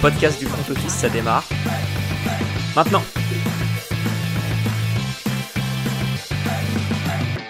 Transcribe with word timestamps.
podcast 0.00 0.38
du 0.38 0.46
front 0.46 0.72
office, 0.72 0.92
ça 0.92 1.08
démarre. 1.08 1.48
Maintenant. 2.74 3.02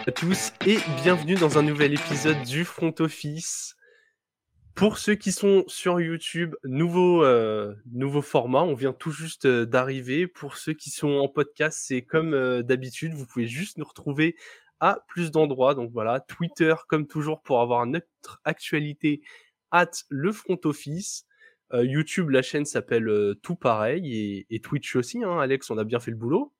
à 0.07 0.13
tous 0.13 0.53
et 0.65 0.79
bienvenue 1.03 1.35
dans 1.35 1.59
un 1.59 1.63
nouvel 1.63 1.93
épisode 1.93 2.41
du 2.45 2.65
Front 2.65 2.95
Office. 3.01 3.75
Pour 4.77 4.99
ceux 4.99 5.17
qui 5.17 5.33
sont 5.33 5.65
sur 5.67 6.01
YouTube, 6.01 6.55
nouveau, 6.63 7.25
euh, 7.25 7.75
nouveau 7.91 8.23
format, 8.23 8.63
on 8.63 8.75
vient 8.75 8.93
tout 8.93 9.11
juste 9.11 9.47
euh, 9.47 9.67
d'arriver. 9.67 10.29
Pour 10.29 10.59
ceux 10.59 10.75
qui 10.75 10.91
sont 10.91 11.11
en 11.15 11.29
podcast, 11.29 11.81
c'est 11.83 12.03
comme 12.03 12.35
euh, 12.35 12.63
d'habitude, 12.63 13.15
vous 13.15 13.27
pouvez 13.27 13.49
juste 13.49 13.79
nous 13.79 13.85
retrouver 13.85 14.37
à 14.79 15.01
plus 15.09 15.33
d'endroits. 15.33 15.75
Donc 15.75 15.91
voilà, 15.93 16.21
Twitter 16.21 16.75
comme 16.87 17.09
toujours 17.09 17.43
pour 17.43 17.61
avoir 17.61 17.85
notre 17.87 18.41
actualité 18.45 19.23
at 19.73 19.91
le 20.09 20.31
Front 20.31 20.61
Office. 20.65 21.26
Euh, 21.73 21.85
YouTube, 21.85 22.31
la 22.31 22.43
chaîne 22.43 22.65
s'appelle 22.65 23.09
euh, 23.09 23.35
tout 23.43 23.57
pareil 23.57 24.15
et, 24.15 24.47
et 24.51 24.61
Twitch 24.61 24.95
aussi. 24.97 25.23
Hein, 25.25 25.39
Alex, 25.39 25.71
on 25.71 25.79
a 25.79 25.85
bien 25.85 26.01
fait 26.01 26.11
le 26.11 26.17
boulot. 26.17 26.53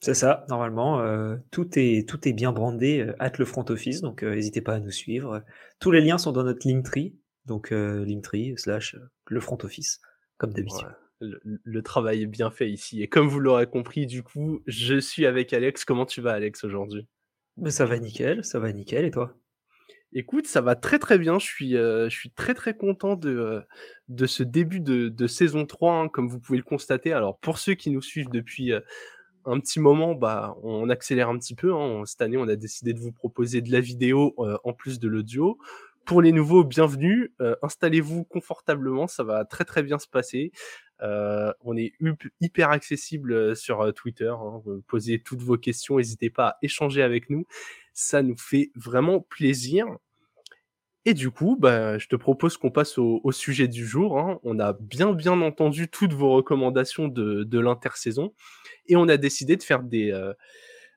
C'est 0.00 0.14
ça, 0.14 0.46
normalement, 0.48 1.00
euh, 1.00 1.36
tout, 1.50 1.68
est, 1.76 2.08
tout 2.08 2.28
est 2.28 2.32
bien 2.32 2.52
brandé 2.52 3.00
euh, 3.00 3.16
at 3.18 3.32
le 3.36 3.44
front 3.44 3.64
office, 3.68 4.00
donc 4.00 4.22
euh, 4.22 4.32
n'hésitez 4.32 4.60
pas 4.60 4.74
à 4.74 4.78
nous 4.78 4.92
suivre. 4.92 5.42
Tous 5.80 5.90
les 5.90 6.00
liens 6.00 6.18
sont 6.18 6.30
dans 6.30 6.44
notre 6.44 6.68
Linktree, 6.68 7.16
donc 7.46 7.70
Linktree 7.70 8.54
slash 8.56 8.94
le 9.26 9.40
front 9.40 9.58
office, 9.64 10.00
comme 10.36 10.52
d'habitude. 10.52 10.86
Ouais, 10.86 10.94
le, 11.20 11.40
le 11.42 11.82
travail 11.82 12.22
est 12.22 12.26
bien 12.26 12.50
fait 12.52 12.70
ici. 12.70 13.02
Et 13.02 13.08
comme 13.08 13.26
vous 13.26 13.40
l'aurez 13.40 13.66
compris, 13.66 14.06
du 14.06 14.22
coup, 14.22 14.62
je 14.66 15.00
suis 15.00 15.26
avec 15.26 15.52
Alex. 15.52 15.84
Comment 15.84 16.06
tu 16.06 16.20
vas, 16.20 16.34
Alex, 16.34 16.62
aujourd'hui? 16.62 17.08
Mais 17.56 17.72
ça 17.72 17.84
va 17.84 17.98
nickel, 17.98 18.44
ça 18.44 18.60
va 18.60 18.72
nickel, 18.72 19.04
et 19.04 19.10
toi? 19.10 19.34
Écoute, 20.14 20.46
ça 20.46 20.60
va 20.60 20.74
très 20.74 20.98
très 20.98 21.18
bien. 21.18 21.38
Je 21.38 21.46
suis, 21.46 21.76
euh, 21.76 22.08
je 22.08 22.16
suis 22.16 22.30
très 22.30 22.54
très 22.54 22.74
content 22.74 23.14
de, 23.16 23.30
euh, 23.30 23.60
de 24.08 24.26
ce 24.26 24.42
début 24.42 24.80
de, 24.80 25.08
de 25.08 25.26
saison 25.26 25.66
3, 25.66 25.94
hein, 25.94 26.08
comme 26.08 26.28
vous 26.28 26.40
pouvez 26.40 26.58
le 26.58 26.64
constater. 26.64 27.12
Alors, 27.12 27.38
pour 27.38 27.58
ceux 27.58 27.74
qui 27.74 27.90
nous 27.90 28.02
suivent 28.02 28.30
depuis 28.30 28.72
euh, 28.72 28.80
un 29.44 29.60
petit 29.60 29.80
moment, 29.80 30.14
bah, 30.14 30.56
on 30.62 30.88
accélère 30.90 31.28
un 31.28 31.38
petit 31.38 31.54
peu. 31.54 31.74
Hein. 31.74 32.02
Cette 32.06 32.22
année, 32.22 32.36
on 32.36 32.48
a 32.48 32.56
décidé 32.56 32.92
de 32.92 33.00
vous 33.00 33.12
proposer 33.12 33.60
de 33.60 33.72
la 33.72 33.80
vidéo 33.80 34.34
euh, 34.38 34.58
en 34.64 34.72
plus 34.72 34.98
de 34.98 35.08
l'audio. 35.08 35.58
Pour 36.04 36.22
les 36.22 36.32
nouveaux, 36.32 36.64
bienvenue. 36.64 37.32
Euh, 37.40 37.54
Installez-vous 37.62 38.24
confortablement, 38.24 39.06
ça 39.06 39.24
va 39.24 39.44
très 39.44 39.64
très 39.64 39.82
bien 39.82 39.98
se 39.98 40.08
passer. 40.08 40.52
Euh, 41.02 41.52
on 41.62 41.76
est 41.76 41.92
hyper 42.40 42.70
accessible 42.70 43.54
sur 43.54 43.92
Twitter. 43.94 44.28
Hein. 44.30 44.62
Posez 44.86 45.20
toutes 45.20 45.42
vos 45.42 45.58
questions, 45.58 45.98
n'hésitez 45.98 46.30
pas 46.30 46.48
à 46.48 46.58
échanger 46.62 47.02
avec 47.02 47.30
nous. 47.30 47.46
Ça 48.00 48.22
nous 48.22 48.36
fait 48.36 48.70
vraiment 48.76 49.18
plaisir. 49.18 49.88
Et 51.04 51.14
du 51.14 51.32
coup, 51.32 51.56
bah, 51.58 51.98
je 51.98 52.06
te 52.06 52.14
propose 52.14 52.56
qu'on 52.56 52.70
passe 52.70 52.96
au, 52.96 53.32
sujet 53.32 53.66
du 53.66 53.84
jour. 53.84 54.20
hein. 54.20 54.38
On 54.44 54.60
a 54.60 54.72
bien 54.72 55.12
bien 55.12 55.40
entendu 55.40 55.88
toutes 55.88 56.12
vos 56.12 56.30
recommandations 56.30 57.08
de, 57.08 57.58
l'intersaison 57.58 58.34
et 58.86 58.94
on 58.94 59.08
a 59.08 59.16
décidé 59.16 59.56
de 59.56 59.64
faire 59.64 59.82
des, 59.82 60.12
euh, 60.12 60.32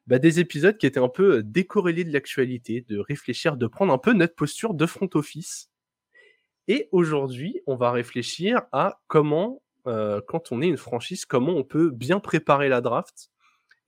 bah, 0.05 0.19
des 0.19 0.39
épisodes 0.39 0.77
qui 0.77 0.85
étaient 0.85 0.99
un 0.99 1.09
peu 1.09 1.37
euh, 1.37 1.43
décorrélés 1.43 2.03
de 2.03 2.13
l'actualité, 2.13 2.85
de 2.87 2.99
réfléchir, 2.99 3.57
de 3.57 3.65
prendre 3.65 3.91
un 3.91 3.97
peu 3.97 4.13
notre 4.13 4.35
posture 4.35 4.75
de 4.75 4.85
front 4.85 5.09
office. 5.15 5.71
Et 6.67 6.87
aujourd'hui, 6.91 7.61
on 7.65 7.75
va 7.77 7.91
réfléchir 7.91 8.61
à 8.71 9.01
comment, 9.07 9.63
euh, 9.87 10.21
quand 10.27 10.51
on 10.51 10.61
est 10.61 10.67
une 10.67 10.77
franchise, 10.77 11.25
comment 11.25 11.53
on 11.53 11.63
peut 11.63 11.89
bien 11.89 12.19
préparer 12.19 12.69
la 12.69 12.81
draft 12.81 13.31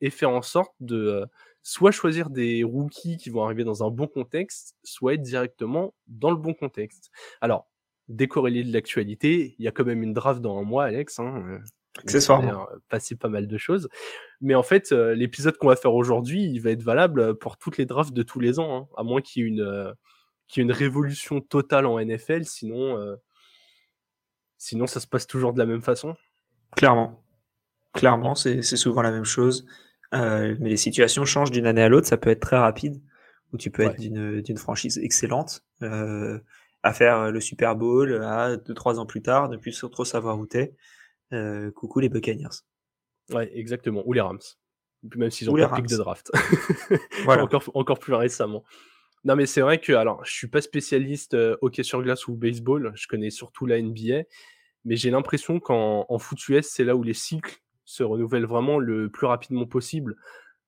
et 0.01 0.09
faire 0.09 0.31
en 0.31 0.41
sorte 0.41 0.73
de 0.79 1.27
soit 1.63 1.91
choisir 1.91 2.29
des 2.29 2.63
rookies 2.63 3.17
qui 3.17 3.29
vont 3.29 3.43
arriver 3.43 3.63
dans 3.63 3.83
un 3.83 3.89
bon 3.89 4.07
contexte, 4.07 4.75
soit 4.83 5.15
être 5.15 5.21
directement 5.21 5.93
dans 6.07 6.29
le 6.29 6.37
bon 6.37 6.53
contexte. 6.53 7.09
Alors, 7.41 7.67
décorrélé 8.09 8.63
de 8.63 8.73
l'actualité, 8.73 9.55
il 9.57 9.65
y 9.65 9.67
a 9.67 9.71
quand 9.71 9.85
même 9.85 10.03
une 10.03 10.13
draft 10.13 10.41
dans 10.41 10.57
un 10.59 10.63
mois, 10.63 10.85
Alex. 10.85 11.19
Hein, 11.19 11.43
euh, 11.47 11.59
Accessoirement. 11.99 12.67
y 12.75 12.79
passer 12.89 13.15
pas 13.15 13.29
mal 13.29 13.47
de 13.47 13.57
choses. 13.57 13.87
Mais 14.41 14.55
en 14.55 14.63
fait, 14.63 14.91
euh, 14.91 15.13
l'épisode 15.13 15.57
qu'on 15.57 15.67
va 15.67 15.75
faire 15.75 15.93
aujourd'hui, 15.93 16.43
il 16.43 16.59
va 16.59 16.71
être 16.71 16.81
valable 16.81 17.37
pour 17.37 17.57
toutes 17.57 17.77
les 17.77 17.85
drafts 17.85 18.13
de 18.13 18.23
tous 18.23 18.39
les 18.39 18.59
ans, 18.59 18.75
hein, 18.75 18.87
à 18.97 19.03
moins 19.03 19.21
qu'il 19.21 19.43
y 19.43 19.45
ait 19.45 19.49
une, 19.49 19.61
euh, 19.61 19.93
y 20.55 20.59
ait 20.59 20.63
une 20.63 20.71
révolution 20.71 21.39
totale 21.39 21.85
en 21.85 21.99
NFL, 21.99 22.45
sinon, 22.45 22.97
euh, 22.97 23.15
sinon 24.57 24.87
ça 24.87 24.99
se 24.99 25.07
passe 25.07 25.27
toujours 25.27 25.53
de 25.53 25.59
la 25.59 25.65
même 25.65 25.83
façon. 25.83 26.15
Clairement. 26.75 27.23
Clairement, 27.93 28.33
c'est 28.33 28.63
souvent 28.63 29.03
la 29.03 29.11
même 29.11 29.23
chose. 29.23 29.67
Euh, 30.13 30.55
mais 30.59 30.69
les 30.69 30.77
situations 30.77 31.25
changent 31.25 31.51
d'une 31.51 31.65
année 31.65 31.81
à 31.81 31.89
l'autre, 31.89 32.07
ça 32.07 32.17
peut 32.17 32.29
être 32.29 32.39
très 32.41 32.57
rapide, 32.57 33.01
où 33.51 33.57
tu 33.57 33.71
peux 33.71 33.85
Ouais. 33.85 33.91
être 33.91 33.99
d'une 34.43 34.57
franchise 34.57 34.97
excellente, 34.99 35.63
euh, 35.81 36.39
à 36.83 36.93
faire 36.93 37.31
le 37.31 37.39
Super 37.39 37.75
Bowl, 37.75 38.21
à 38.23 38.57
deux, 38.57 38.73
trois 38.73 38.99
ans 38.99 39.05
plus 39.05 39.21
tard, 39.21 39.49
ne 39.49 39.57
plus 39.57 39.79
trop 39.91 40.05
savoir 40.05 40.37
où 40.37 40.45
t'es. 40.45 40.75
Euh, 41.31 41.71
coucou 41.71 41.99
les 41.99 42.09
Buccaneers. 42.09 42.61
Ouais, 43.31 43.49
exactement. 43.57 44.03
Ou 44.05 44.13
les 44.13 44.21
Rams. 44.21 44.39
Même 45.15 45.31
s'ils 45.31 45.49
ont 45.49 45.53
Ou 45.53 45.57
pas 45.57 45.81
de 45.81 45.97
draft. 45.97 46.31
Voilà. 47.25 47.43
encore, 47.43 47.63
encore 47.73 47.99
plus 47.99 48.13
récemment. 48.13 48.63
Non, 49.25 49.35
mais 49.35 49.45
c'est 49.45 49.61
vrai 49.61 49.79
que, 49.79 49.93
alors, 49.93 50.23
je 50.25 50.31
suis 50.31 50.47
pas 50.47 50.61
spécialiste 50.61 51.33
euh, 51.33 51.55
hockey 51.61 51.83
sur 51.83 52.01
glace 52.03 52.27
ou 52.27 52.35
baseball. 52.35 52.91
Je 52.95 53.07
connais 53.07 53.29
surtout 53.29 53.65
la 53.65 53.81
NBA. 53.81 54.23
Mais 54.85 54.97
j'ai 54.97 55.09
l'impression 55.11 55.59
qu'en 55.61 56.05
en 56.09 56.19
foot 56.19 56.47
US, 56.49 56.67
c'est 56.69 56.83
là 56.83 56.95
où 56.95 57.03
les 57.03 57.13
cycles 57.13 57.61
se 57.85 58.03
renouvellent 58.03 58.45
vraiment 58.45 58.79
le 58.79 59.09
plus 59.09 59.27
rapidement 59.27 59.65
possible. 59.65 60.15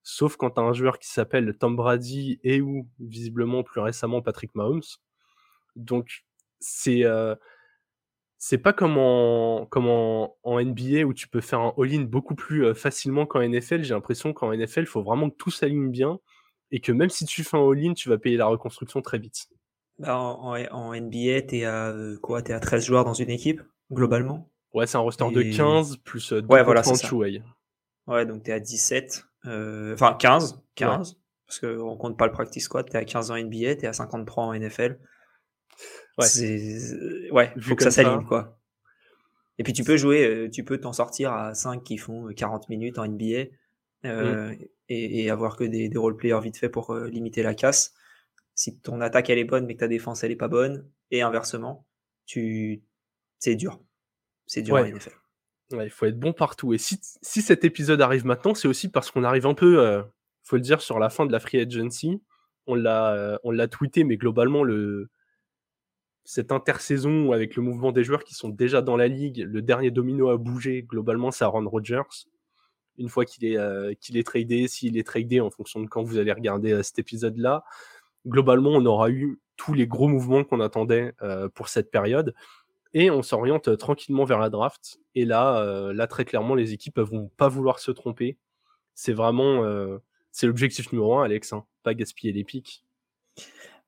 Sauf 0.03 0.38
quand 0.38 0.52
tu 0.52 0.62
as 0.62 0.64
un 0.64 0.74
joueur 0.74 1.00
qui 1.00 1.09
s'appelle 1.09 1.58
Tom 1.58 1.76
Brady 1.76 2.40
et 2.44 2.62
ou, 2.62 2.88
visiblement, 3.00 3.64
plus 3.64 3.81
récemment, 3.81 4.22
Patrick 4.22 4.53
Mahomes. 4.56 4.84
Donc, 5.75 6.25
c'est. 6.59 7.04
euh, 7.06 7.36
pas 8.64 8.74
comme 8.74 8.98
en, 8.98 9.66
comme 9.66 9.88
en, 9.88 10.36
NBA 10.44 11.06
où 11.06 11.14
tu 11.14 11.28
peux 11.28 11.42
faire 11.42 11.59
un 11.59 11.74
all-in 11.78 12.04
beaucoup 12.04 12.36
plus 12.36 12.66
euh, 12.66 12.74
facilement 12.75 13.25
qu'en 13.25 13.42
NFL. 13.42 13.84
J'ai 13.84 13.94
l'impression 13.96 14.31
qu'en 14.34 14.56
NFL, 14.56 14.81
il 14.81 14.86
faut 14.86 15.02
vraiment 15.02 15.30
que 15.30 15.36
tout 15.38 15.52
s'aligne 15.52 15.90
bien 15.90 16.20
et 16.72 16.80
que 16.80 16.92
même 16.92 17.09
si 17.09 17.25
tu 17.25 17.44
fais 17.44 17.58
un 17.58 17.68
all-in, 17.68 17.94
tu 17.94 18.09
vas 18.09 18.18
payer 18.18 18.38
la 18.38 18.46
reconstruction 18.46 19.02
très 19.02 19.18
vite. 19.18 19.48
Bah, 19.98 20.18
en, 20.18 20.94
NBA, 20.94 21.42
t'es 21.48 21.64
à 21.64 21.90
euh, 21.90 22.18
à 22.30 22.59
13 22.59 22.86
joueurs 22.86 23.06
dans 23.06 23.14
une 23.14 23.30
équipe, 23.30 23.62
globalement? 23.92 24.52
Ouais, 24.75 24.86
c'est 24.88 24.97
un 24.97 25.02
roster 25.02 25.25
de 25.31 25.41
Et- 25.41 25.52
15 25.52 25.97
plus 25.97 26.31
euh, 26.34 26.41
deux 26.41 26.47
Ouais, 26.47 26.62
voilà, 26.63 26.81
ouais. 28.08 28.25
Donc 28.25 28.44
t'es 28.44 28.52
à 28.52 28.59
17, 28.59 29.25
euh, 29.46 29.94
enfin 29.96 30.13
15, 30.19 30.62
15, 30.75 31.18
parce 31.47 31.59
qu'on 31.59 31.96
compte 31.97 32.18
pas 32.18 32.25
le 32.28 32.31
practice 32.31 32.66
squad, 32.66 32.88
t'es 32.90 32.97
à 32.97 33.06
15 33.06 33.31
en 33.31 33.36
NBA, 33.38 33.75
t'es 33.78 33.88
à 33.88 33.94
53 33.94 34.44
en 34.44 34.53
NFL. 34.53 35.00
Ouais. 36.18 36.25
Ouais, 37.31 37.52
Vu 37.56 37.62
faut 37.62 37.75
que 37.75 37.84
ça 37.84 37.91
s'aligne, 37.91 38.24
quoi. 38.25 38.59
Et 39.58 39.63
puis 39.63 39.74
tu 39.74 39.84
peux 39.84 39.97
jouer, 39.97 40.25
euh, 40.25 40.50
tu 40.50 40.63
peux 40.66 40.78
t'en 40.78 40.94
sortir 40.94 41.31
à 41.31 41.53
5 41.53 41.84
qui 41.84 41.97
font 41.97 42.28
euh, 42.28 42.34
40 42.34 42.68
minutes 42.69 43.00
en 43.00 43.06
NBA, 43.06 43.50
euh, 44.06 44.52
Mm. 44.52 44.57
et, 44.90 45.24
et 45.24 45.30
avoir 45.30 45.56
que 45.56 45.63
des, 45.63 45.88
des 45.90 45.97
role-players 45.97 46.42
vite 46.42 46.57
fait 46.57 46.69
pour 46.69 46.92
euh, 46.92 47.07
limiter 47.07 47.42
la 47.44 47.53
casse. 47.56 47.94
Si 48.53 48.78
ton 48.80 49.00
attaque 49.02 49.30
elle 49.30 49.38
est 49.40 49.44
bonne 49.46 49.66
mais 49.66 49.75
que 49.75 49.80
ta 49.80 49.88
défense 49.88 50.24
elle 50.24 50.31
est 50.31 50.36
pas 50.36 50.47
bonne, 50.50 50.90
et 51.12 51.22
inversement, 51.22 51.86
tu, 52.25 52.84
c'est 53.40 53.56
dur. 53.56 53.80
C'est 54.45 54.61
dur 54.61 54.75
Ouais. 54.75 54.81
en 54.91 54.95
NFL. 54.95 55.13
Ouais, 55.72 55.88
il 55.88 55.89
faut 55.89 56.06
être 56.06 56.19
bon 56.19 56.33
partout. 56.33 56.73
Et 56.73 56.78
si, 56.78 57.00
si 57.22 57.41
cet 57.41 57.63
épisode 57.63 58.01
arrive 58.01 58.25
maintenant, 58.25 58.53
c'est 58.53 58.67
aussi 58.67 58.89
parce 58.89 59.09
qu'on 59.11 59.23
arrive 59.23 59.47
un 59.47 59.56
peu, 59.56 59.79
euh, 59.79 60.03
faut 60.44 60.56
le 60.57 60.61
dire, 60.61 60.81
sur 60.81 61.00
la 61.00 61.09
fin 61.09 61.25
de 61.25 61.31
la 61.31 61.39
free 61.39 61.59
agency. 61.59 62.22
On 62.67 62.75
l'a, 62.75 63.13
euh, 63.13 63.38
on 63.44 63.51
l'a 63.51 63.67
tweeté, 63.67 64.03
mais 64.03 64.17
globalement, 64.17 64.63
le, 64.63 65.09
cette 66.23 66.51
intersaison 66.51 67.31
avec 67.31 67.56
le 67.56 67.61
mouvement 67.63 67.91
des 67.91 68.03
joueurs 68.03 68.23
qui 68.23 68.33
sont 68.35 68.50
déjà 68.50 68.81
dans 68.81 68.97
la 68.97 69.07
ligue, 69.07 69.39
le 69.47 69.61
dernier 69.61 69.91
domino 69.91 70.29
à 70.29 70.38
bouger, 70.38 70.83
globalement, 70.83 71.31
c'est 71.31 71.44
Aaron 71.44 71.67
Rodgers. 71.69 72.01
Une 72.97 73.09
fois 73.09 73.25
qu'il 73.25 73.45
est, 73.45 73.57
euh, 73.57 73.94
qu'il 74.00 74.17
est 74.17 74.23
tradé, 74.25 74.67
s'il 74.67 74.97
est 74.97 75.06
tradé 75.06 75.41
en 75.41 75.50
fonction 75.51 75.81
de 75.81 75.88
quand 75.88 76.01
vous 76.03 76.17
allez 76.17 76.31
regarder 76.31 76.72
euh, 76.73 76.83
cet 76.83 76.97
épisode-là, 77.00 77.63
globalement, 78.25 78.72
on 78.72 78.86
aura 78.86 79.09
eu 79.09 79.39
tous 79.57 79.74
les 79.74 79.86
gros 79.88 80.07
mouvements 80.07 80.44
qu'on 80.44 80.59
attendait 80.62 81.13
euh, 81.21 81.50
pour 81.50 81.69
cette 81.69 81.91
période. 81.91 82.33
Et 82.95 83.12
on 83.12 83.21
s'oriente 83.21 83.68
euh, 83.68 83.75
tranquillement 83.75 84.24
vers 84.24 84.39
la 84.39 84.50
draft. 84.50 85.00
Et 85.13 85.25
là, 85.25 85.62
euh, 85.62 85.94
là 85.94 86.07
très 86.07 86.25
clairement, 86.25 86.56
les 86.56 86.74
équipes 86.74 86.97
vont 87.00 87.30
pas 87.38 87.50
vouloir 87.50 87.80
se 87.80 87.92
tromper. 87.92 88.38
C'est 88.95 89.13
vraiment, 89.13 89.63
euh, 89.65 89.97
c'est 90.31 90.47
l'objectif 90.47 90.92
numéro 90.92 91.19
un, 91.19 91.25
Alex. 91.25 91.51
Hein, 91.53 91.65
pas 91.83 91.94
gaspiller 91.94 92.31
les 92.31 92.45
pics. 92.45 92.86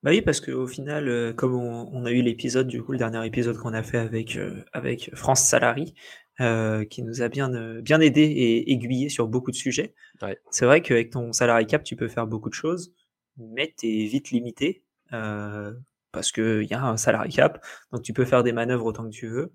Bah 0.02 0.10
oui, 0.10 0.20
parce 0.20 0.40
qu'au 0.40 0.66
final, 0.66 1.08
euh, 1.08 1.32
comme 1.32 1.54
on, 1.54 1.88
on 1.90 2.04
a 2.04 2.12
eu 2.12 2.22
l'épisode, 2.22 2.68
du 2.68 2.82
coup, 2.82 2.92
le 2.92 2.98
dernier 2.98 3.26
épisode 3.26 3.56
qu'on 3.56 3.72
a 3.72 3.82
fait 3.82 3.98
avec, 3.98 4.38
avec 4.72 5.10
France 5.14 5.40
Salary, 5.40 5.94
euh, 6.40 6.84
qui 6.84 7.02
nous 7.02 7.20
a 7.20 7.28
bien, 7.28 7.48
bien 7.80 7.98
aidé 8.00 8.20
et 8.20 8.70
aiguillé 8.70 9.08
sur 9.08 9.26
beaucoup 9.26 9.50
de 9.50 9.56
sujets. 9.56 9.94
Ouais. 10.22 10.38
C'est 10.50 10.66
vrai 10.66 10.82
qu'avec 10.82 11.10
ton 11.10 11.32
salary 11.32 11.66
cap, 11.66 11.82
tu 11.82 11.96
peux 11.96 12.06
faire 12.06 12.28
beaucoup 12.28 12.48
de 12.48 12.54
choses, 12.54 12.92
mais 13.38 13.74
tu 13.76 13.88
es 13.88 14.06
vite 14.06 14.30
limité, 14.30 14.84
euh, 15.12 15.72
parce 16.12 16.32
qu'il 16.32 16.64
y 16.64 16.74
a 16.74 16.84
un 16.84 16.96
salary 16.96 17.30
cap, 17.30 17.64
donc 17.92 18.02
tu 18.02 18.12
peux 18.12 18.24
faire 18.24 18.42
des 18.42 18.52
manœuvres 18.52 18.86
autant 18.86 19.04
que 19.04 19.14
tu 19.14 19.28
veux, 19.28 19.52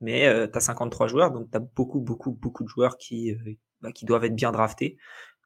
mais 0.00 0.26
euh, 0.26 0.46
tu 0.46 0.56
as 0.56 0.60
53 0.60 1.08
joueurs, 1.08 1.30
donc 1.32 1.50
tu 1.50 1.56
as 1.56 1.60
beaucoup, 1.60 2.00
beaucoup, 2.00 2.32
beaucoup 2.32 2.64
de 2.64 2.68
joueurs 2.68 2.98
qui, 2.98 3.32
euh, 3.32 3.54
bah, 3.80 3.92
qui 3.92 4.04
doivent 4.04 4.24
être 4.24 4.34
bien 4.36 4.52
draftés. 4.52 4.98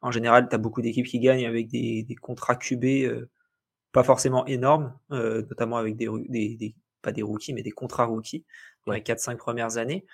En 0.02 0.10
général, 0.10 0.48
tu 0.48 0.54
as 0.54 0.58
beaucoup 0.58 0.82
d'équipes 0.82 1.06
qui 1.06 1.20
gagnent 1.20 1.46
avec 1.46 1.68
des, 1.68 2.04
des 2.04 2.14
contrats 2.16 2.56
QB 2.56 2.84
euh, 2.84 3.30
pas 3.92 4.02
forcément 4.04 4.46
énormes, 4.46 4.96
euh, 5.12 5.42
notamment 5.48 5.76
avec 5.76 5.96
des, 5.96 6.08
des, 6.28 6.56
des, 6.56 6.76
pas 7.02 7.12
des 7.12 7.22
rookies, 7.22 7.54
mais 7.54 7.62
des 7.62 7.70
contrats 7.72 8.04
rookies 8.06 8.44
dans 8.86 8.92
les 8.92 9.00
4-5 9.00 9.36
premières 9.36 9.78
années. 9.78 10.06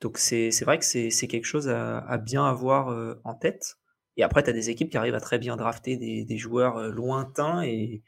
Donc 0.00 0.18
c'est 0.18 0.50
vrai 0.62 0.78
que 0.78 0.84
c'est 0.84 1.10
quelque 1.28 1.44
chose 1.44 1.68
à, 1.68 2.18
bien 2.18 2.44
avoir 2.46 3.18
en 3.24 3.34
tête. 3.34 3.76
Et 4.16 4.22
après, 4.22 4.42
tu 4.42 4.50
as 4.50 4.54
des 4.54 4.70
équipes 4.70 4.90
qui 4.90 4.96
arrivent 4.96 5.14
à 5.14 5.20
très 5.20 5.38
bien 5.38 5.56
drafter 5.56 5.96
des, 5.98 6.38
joueurs 6.38 6.88
lointains 6.88 7.62
et, 7.62 8.02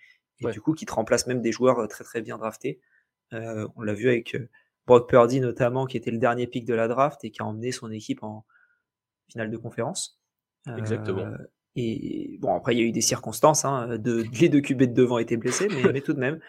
du 0.50 0.60
coup 0.60 0.74
qui 0.74 0.86
te 0.86 0.92
remplacent 0.92 1.26
même 1.26 1.40
des 1.40 1.52
joueurs 1.52 1.86
très 1.88 2.04
très 2.04 2.20
bien 2.20 2.38
draftés. 2.38 2.80
on 3.30 3.82
l'a 3.82 3.94
vu 3.94 4.08
avec 4.08 4.36
Brock 4.86 5.08
Purdy 5.08 5.40
notamment, 5.40 5.86
qui 5.86 5.96
était 5.96 6.10
le 6.10 6.18
dernier 6.18 6.46
pick 6.46 6.64
de 6.64 6.74
la 6.74 6.88
draft 6.88 7.24
et 7.24 7.30
qui 7.30 7.42
a 7.42 7.46
emmené 7.46 7.72
son 7.72 7.90
équipe 7.90 8.22
en 8.22 8.44
finale 9.28 9.50
de 9.50 9.56
conférence. 9.56 10.20
Exactement. 10.76 11.26
et 11.74 12.38
bon, 12.40 12.54
après, 12.54 12.74
il 12.74 12.78
y 12.78 12.82
a 12.82 12.84
eu 12.84 12.92
des 12.92 13.00
circonstances. 13.00 13.64
Hein, 13.64 13.98
de, 13.98 14.24
les 14.40 14.48
deux 14.48 14.60
QB 14.60 14.82
de 14.82 14.86
devant 14.86 15.18
étaient 15.18 15.36
blessés, 15.36 15.68
mais, 15.68 15.92
mais 15.92 16.00
tout 16.00 16.12
de 16.12 16.20
même, 16.20 16.40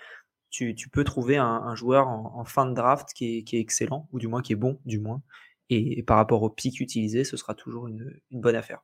tu, 0.54 0.90
peux 0.92 1.04
trouver 1.04 1.38
un, 1.38 1.76
joueur 1.76 2.08
en, 2.08 2.44
fin 2.46 2.66
de 2.66 2.74
draft 2.74 3.10
qui 3.14 3.44
est, 3.52 3.54
excellent, 3.54 4.08
ou 4.12 4.20
du 4.20 4.28
moins 4.28 4.42
qui 4.42 4.54
est 4.54 4.58
bon, 4.58 4.80
du 4.86 5.00
moins. 5.00 5.22
Et, 5.70 6.04
par 6.04 6.18
rapport 6.18 6.44
au 6.44 6.50
pic 6.50 6.80
utilisé, 6.80 7.24
ce 7.24 7.38
sera 7.38 7.56
toujours 7.56 7.88
une, 7.88 8.20
bonne 8.32 8.56
affaire. 8.56 8.84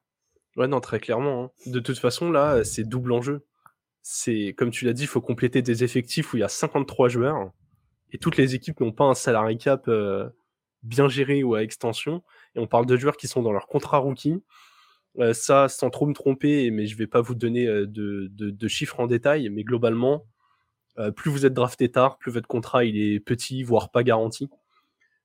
Ouais, 0.55 0.67
non, 0.67 0.81
très 0.81 0.99
clairement. 0.99 1.43
Hein. 1.43 1.51
De 1.67 1.79
toute 1.79 1.99
façon, 1.99 2.31
là, 2.31 2.63
c'est 2.63 2.83
double 2.83 3.11
enjeu. 3.11 3.45
C'est, 4.11 4.55
comme 4.57 4.71
tu 4.71 4.85
l'as 4.85 4.93
dit, 4.93 5.03
il 5.03 5.07
faut 5.07 5.21
compléter 5.21 5.61
des 5.61 5.83
effectifs 5.83 6.33
où 6.33 6.37
il 6.37 6.39
y 6.39 6.43
a 6.43 6.47
53 6.47 7.09
joueurs. 7.09 7.51
Et 8.11 8.17
toutes 8.17 8.37
les 8.37 8.55
équipes 8.55 8.79
n'ont 8.79 8.91
pas 8.91 9.03
un 9.03 9.13
salary 9.13 9.59
cap 9.59 9.87
euh, 9.87 10.27
bien 10.81 11.07
géré 11.07 11.43
ou 11.43 11.53
à 11.53 11.61
extension. 11.61 12.23
Et 12.55 12.59
on 12.59 12.65
parle 12.65 12.87
de 12.87 12.97
joueurs 12.97 13.17
qui 13.17 13.27
sont 13.27 13.43
dans 13.43 13.51
leur 13.51 13.67
contrat 13.67 13.99
rookie. 13.99 14.41
Euh, 15.19 15.33
ça, 15.33 15.69
sans 15.69 15.91
trop 15.91 16.07
me 16.07 16.15
tromper, 16.15 16.71
mais 16.71 16.87
je 16.87 16.97
vais 16.97 17.05
pas 17.05 17.21
vous 17.21 17.35
donner 17.35 17.67
euh, 17.67 17.85
de, 17.85 18.67
chiffres 18.67 18.99
en 18.99 19.05
détail, 19.05 19.47
mais 19.49 19.63
globalement, 19.63 20.25
euh, 20.97 21.11
plus 21.11 21.29
vous 21.29 21.45
êtes 21.45 21.53
drafté 21.53 21.91
tard, 21.91 22.17
plus 22.17 22.31
votre 22.31 22.47
contrat 22.47 22.85
il 22.85 22.99
est 22.99 23.19
petit, 23.19 23.61
voire 23.61 23.91
pas 23.91 24.01
garanti. 24.01 24.49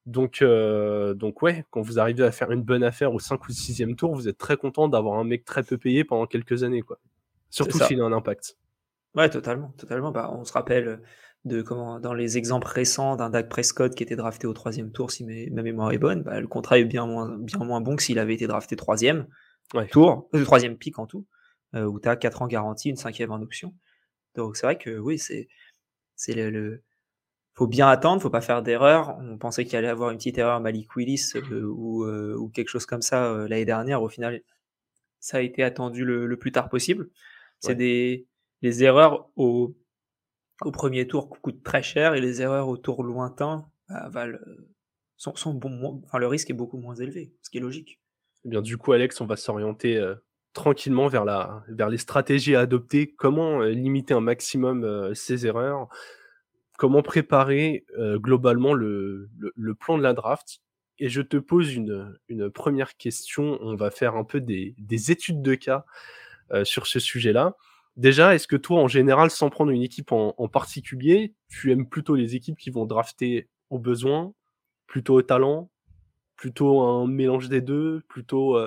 Donc, 0.05 0.43
euh, 0.43 1.15
donc 1.15 1.41
ouais, 1.41 1.65
quand 1.71 1.81
vous 1.81 1.99
arrivez 1.99 2.23
à 2.23 2.33
faire 2.33 2.51
une 2.51 2.63
bonne 2.63 2.85
affaire 2.85 3.15
au 3.15 3.19
5 3.19 3.49
ou 3.49 3.53
6e 3.53 3.97
tour, 3.97 4.15
vous 4.15 4.29
êtes 4.29 4.37
très 4.37 4.59
content 4.59 4.89
d'avoir 4.89 5.19
un 5.19 5.25
mec 5.25 5.47
très 5.47 5.63
peu 5.63 5.79
payé 5.79 6.05
pendant 6.05 6.27
quelques 6.27 6.65
années. 6.65 6.83
quoi. 6.83 6.99
Surtout 7.49 7.79
s'il 7.79 7.99
a 8.03 8.05
un 8.05 8.13
impact. 8.13 8.59
Ouais, 9.15 9.29
totalement. 9.31 9.69
totalement. 9.79 10.11
Bah, 10.11 10.31
on 10.33 10.45
se 10.45 10.53
rappelle 10.53 11.01
de 11.45 11.63
comment 11.63 12.01
dans 12.01 12.15
les 12.15 12.39
exemples 12.39 12.67
récents 12.67 13.17
d'un 13.17 13.31
Dak 13.31 13.49
Prescott 13.49 13.95
qui 13.95 14.03
était 14.03 14.17
drafté 14.17 14.47
au 14.47 14.53
troisième 14.53 14.93
tour, 14.93 15.11
si 15.11 15.25
ma 15.25 15.63
mémoire 15.63 15.93
est 15.93 15.99
bonne, 15.99 16.23
bah, 16.23 16.41
le 16.41 16.47
contrat 16.47 16.79
est 16.79 16.85
bien 16.85 17.07
moins, 17.07 17.37
bien 17.39 17.59
moins 17.59 17.81
bon 17.81 17.97
que 17.97 18.03
s'il 18.03 18.19
avait 18.19 18.35
été 18.35 18.47
drafté 18.47 18.77
troisième 18.77 19.27
tour, 19.91 20.29
le 20.33 20.45
troisième 20.45 20.77
pic 20.77 20.99
en 20.99 21.07
tout, 21.07 21.27
euh, 21.75 21.85
où 21.85 22.01
tu 22.01 22.09
as 22.09 22.17
4 22.17 22.43
ans 22.43 22.47
garantie, 22.47 22.91
une 22.91 22.97
cinquième 22.97 23.31
en 23.31 23.41
option. 23.43 23.75
Donc 24.35 24.57
c'est 24.57 24.67
vrai 24.67 24.79
que 24.79 24.99
oui, 24.99 25.19
c'est 25.19 25.49
c'est 26.17 26.35
le, 26.35 26.83
faut 27.55 27.67
bien 27.69 27.89
attendre, 27.89 28.21
faut 28.21 28.31
pas 28.31 28.41
faire 28.41 28.63
d'erreur. 28.63 29.17
On 29.21 29.39
pensait 29.39 29.65
qu'il 29.65 29.77
allait 29.77 29.89
avoir 29.89 30.11
une 30.11 30.17
petite 30.19 30.39
erreur 30.39 30.61
Malik 30.61 30.95
Willis 30.97 31.33
euh, 31.37 31.63
ou, 31.63 32.05
euh, 32.05 32.35
ou, 32.37 32.49
quelque 32.49 32.69
chose 32.69 32.85
comme 32.87 33.03
ça 33.03 33.27
euh, 33.27 33.49
l'année 33.49 33.65
dernière. 33.65 34.03
Au 34.03 34.09
final, 34.09 34.43
ça 35.21 35.39
a 35.39 35.41
été 35.41 35.63
attendu 35.63 36.05
le, 36.05 36.37
plus 36.37 36.53
tard 36.53 36.69
possible. 36.69 37.09
C'est 37.61 37.77
des 37.77 38.27
les 38.65 38.83
erreurs 38.83 39.29
au, 39.37 39.77
premier 40.73 41.07
tour 41.07 41.29
coûtent 41.29 41.63
très 41.63 41.83
cher 41.83 42.15
et 42.15 42.21
les 42.21 42.43
erreurs 42.43 42.69
au 42.69 42.77
tour 42.77 43.05
lointain 43.05 43.67
bah, 43.89 44.09
valent, 44.09 44.39
sont, 45.17 45.37
sont 45.37 45.55
bon, 45.55 46.03
enfin 46.05 46.19
le 46.19 46.27
risque 46.27 46.51
est 46.51 46.55
beaucoup 46.55 46.79
moins 46.79 46.95
élevé, 46.95 47.35
ce 47.43 47.51
qui 47.51 47.59
est 47.59 47.61
logique. 47.61 48.01
Eh 48.45 48.49
bien 48.49 48.63
du 48.63 48.77
coup, 48.79 48.93
Alex, 48.93 49.21
on 49.21 49.27
va 49.27 49.37
s'orienter 49.37 50.03
tranquillement 50.55 51.09
vers, 51.09 51.27
la, 51.27 51.63
vers 51.69 51.91
les 51.91 51.99
stratégies 51.99 52.55
à 52.55 52.61
adopter, 52.61 53.13
comment 53.13 53.61
euh, 53.61 53.71
limiter 53.71 54.15
un 54.15 54.21
maximum 54.21 54.85
euh, 54.85 55.13
ces 55.13 55.47
erreurs, 55.47 55.89
comment 56.79 57.03
préparer 57.03 57.85
euh, 57.99 58.19
globalement 58.19 58.73
le, 58.73 59.29
le, 59.55 59.75
plan 59.75 59.99
de 59.99 60.03
la 60.03 60.15
draft? 60.15 60.63
Et 60.99 61.09
je 61.09 61.21
te 61.21 61.37
pose 61.37 61.75
une, 61.75 62.19
une 62.29 62.49
première 62.51 62.97
question, 62.97 63.59
on 63.61 63.75
va 63.75 63.91
faire 63.91 64.17
un 64.17 64.25
peu 64.25 64.41
des, 64.41 64.75
des 64.79 65.11
études 65.11 65.43
de 65.43 65.55
cas 65.55 65.85
sur 66.63 66.87
ce 66.87 67.01
sujet-là. 67.01 67.57
Déjà, 67.97 68.35
est-ce 68.35 68.49
que 68.49 68.57
toi, 68.57 68.81
en 68.81 68.89
général, 68.89 69.31
sans 69.31 69.51
prendre 69.51 69.71
une 69.71 69.83
équipe 69.83 70.13
en, 70.13 70.35
en, 70.37 70.49
particulier, 70.49 71.35
tu 71.49 71.71
aimes 71.71 71.89
plutôt 71.89 72.17
les 72.17 72.35
équipes 72.35 72.59
qui 72.59 72.71
vont 72.71 72.87
drafter 72.87 73.49
au 73.71 73.79
besoin, 73.79 74.33
plutôt 74.87 75.15
au 75.15 75.23
talent, 75.23 75.71
plutôt 76.37 76.81
un 76.83 77.07
mélange 77.07 77.49
des 77.49 77.61
deux, 77.61 78.03
plutôt 78.09 78.59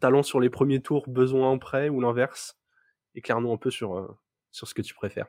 talent 0.00 0.22
sur 0.22 0.40
les 0.40 0.50
premiers 0.50 0.80
tours, 0.80 1.08
besoin 1.08 1.50
en 1.50 1.58
prêt 1.58 1.88
ou 1.88 2.00
l'inverse? 2.00 2.58
Éclaire-nous 3.14 3.52
un 3.52 3.56
peu 3.56 3.70
sur, 3.70 3.96
euh, 3.96 4.06
sur 4.52 4.68
ce 4.68 4.74
que 4.74 4.82
tu 4.82 4.94
préfères. 4.94 5.26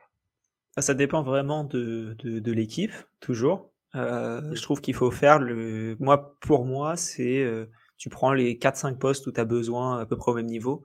Ah, 0.76 0.82
ça 0.82 0.94
dépend 0.94 1.22
vraiment 1.22 1.64
de, 1.64 2.14
de, 2.22 2.52
l'équipe, 2.52 2.92
toujours. 3.20 3.72
Euh, 3.94 4.54
je 4.54 4.62
trouve 4.62 4.80
qu'il 4.80 4.94
faut 4.94 5.10
faire 5.10 5.38
le. 5.38 5.96
Moi, 5.98 6.36
pour 6.40 6.66
moi, 6.66 6.96
c'est. 6.96 7.42
Euh, 7.42 7.66
tu 7.96 8.10
prends 8.10 8.32
les 8.32 8.58
4-5 8.58 8.98
postes 8.98 9.26
où 9.26 9.32
tu 9.32 9.40
as 9.40 9.44
besoin 9.44 9.98
à 9.98 10.06
peu 10.06 10.16
près 10.16 10.30
au 10.30 10.34
même 10.34 10.46
niveau 10.46 10.84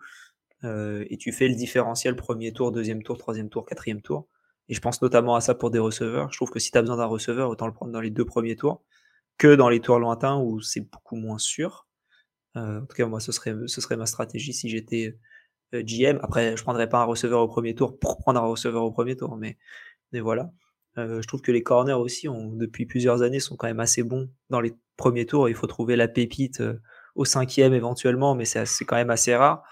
et 0.64 1.18
tu 1.18 1.32
fais 1.32 1.48
le 1.48 1.56
différentiel 1.56 2.16
premier 2.16 2.54
tour, 2.54 2.72
deuxième 2.72 3.04
tour, 3.04 3.18
troisième 3.18 3.50
tour, 3.50 3.66
quatrième 3.66 4.02
tour. 4.02 4.28
Et 4.70 4.74
je 4.74 4.80
pense 4.80 5.02
notamment 5.02 5.36
à 5.36 5.42
ça 5.42 5.56
pour 5.56 5.72
des 5.72 5.80
receveurs. 5.80 6.32
Je 6.32 6.38
trouve 6.38 6.50
que 6.50 6.60
si 6.60 6.72
tu 6.72 6.78
as 6.78 6.82
besoin 6.82 6.98
d'un 6.98 7.06
receveur, 7.06 7.50
autant 7.50 7.68
le 7.68 7.74
prendre 7.74 7.92
dans 7.92 8.00
les 8.00 8.12
deux 8.12 8.26
premiers 8.26 8.56
tours 8.56 8.84
que 9.38 9.56
dans 9.56 9.70
les 9.70 9.80
tours 9.80 10.00
lointains 10.00 10.38
où 10.38 10.62
c'est 10.62 10.82
beaucoup 10.82 11.16
moins 11.16 11.38
sûr. 11.38 11.88
Euh, 12.56 12.82
en 12.82 12.86
tout 12.86 12.96
cas, 12.96 13.06
moi, 13.08 13.20
ce 13.20 13.32
serait, 13.32 13.56
ce 13.68 13.82
serait 13.82 13.98
ma 13.98 14.06
stratégie 14.06 14.54
si 14.54 14.70
j'étais 14.70 15.18
euh, 15.74 15.84
GM. 15.84 16.20
Après, 16.22 16.56
je 16.56 16.64
prendrais 16.64 16.88
pas 16.88 17.00
un 17.02 17.06
receveur 17.06 17.42
au 17.42 17.48
premier 17.48 17.76
tour 17.76 17.98
pour 18.00 18.18
prendre 18.18 18.42
un 18.42 18.46
receveur 18.46 18.84
au 18.84 18.92
premier 18.92 19.16
tour, 19.16 19.36
mais, 19.38 19.58
mais 20.12 20.20
voilà. 20.20 20.52
Euh, 20.98 21.22
je 21.22 21.28
trouve 21.28 21.42
que 21.42 21.52
les 21.52 21.64
corners 21.64 21.94
aussi, 21.94 22.30
ont, 22.30 22.52
depuis 22.52 22.86
plusieurs 22.86 23.24
années, 23.24 23.40
sont 23.40 23.56
quand 23.56 23.68
même 23.68 23.80
assez 23.80 24.04
bons 24.04 24.30
dans 24.50 24.62
les 24.62 24.74
premiers 24.98 25.26
tours. 25.26 25.50
Il 25.50 25.56
faut 25.56 25.68
trouver 25.68 25.96
la 25.96 26.08
pépite 26.08 26.62
au 27.16 27.26
cinquième 27.26 27.74
éventuellement, 27.74 28.36
mais 28.36 28.46
c'est 28.46 28.86
quand 28.86 28.96
même 28.96 29.10
assez 29.10 29.36
rare. 29.36 29.64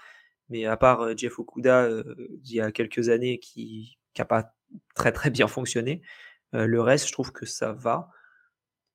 Mais 0.48 0.66
à 0.66 0.76
part 0.76 1.16
Jeff 1.16 1.38
Okuda, 1.38 1.88
il 2.44 2.52
y 2.52 2.60
a 2.60 2.72
quelques 2.72 3.08
années, 3.08 3.38
qui 3.38 3.98
n'a 4.18 4.24
pas 4.24 4.54
très 4.94 5.12
très 5.12 5.30
bien 5.30 5.48
fonctionné, 5.48 6.02
le 6.52 6.80
reste, 6.80 7.06
je 7.08 7.12
trouve 7.12 7.32
que 7.32 7.46
ça 7.46 7.72
va. 7.72 8.10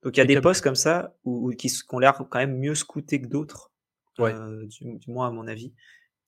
Donc 0.03 0.15
il 0.15 0.19
y 0.19 0.23
a 0.23 0.25
des 0.25 0.39
postes 0.39 0.63
comme 0.63 0.75
ça 0.75 1.15
où, 1.23 1.49
qui, 1.51 1.69
qui, 1.69 1.83
ont 1.89 1.99
l'air 1.99 2.15
quand 2.29 2.39
même 2.39 2.57
mieux 2.57 2.75
scoutés 2.75 3.21
que 3.21 3.27
d'autres. 3.27 3.71
Euh, 4.25 4.65
du, 4.67 4.99
moins 5.07 5.27
à 5.27 5.31
mon 5.31 5.47
avis. 5.47 5.73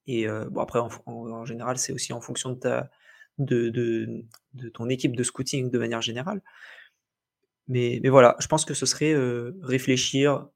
Et 0.07 0.27
euh, 0.27 0.49
bon, 0.49 0.61
après, 0.61 0.79
en, 0.79 1.45
général, 1.45 1.77
c'est 1.77 1.93
aussi 1.93 2.13
en 2.13 2.21
fonction 2.21 2.51
de, 2.51 2.59
ta, 2.59 2.89
de, 3.37 3.69
de, 3.69 4.25
de, 4.53 4.69
ton 4.69 4.89
équipe 4.89 5.15
de 5.15 5.23
scouting 5.23 5.69
de 5.69 5.79
manière 5.79 6.01
générale. 6.01 6.41
Mais, 7.67 7.99
mais 8.01 8.09
voilà, 8.09 8.35
je 8.39 8.47
pense 8.47 8.65
que 8.65 8.73
ce 8.73 8.85
serait 8.85 9.13
euh, 9.13 9.57
réfléchir 9.61 10.47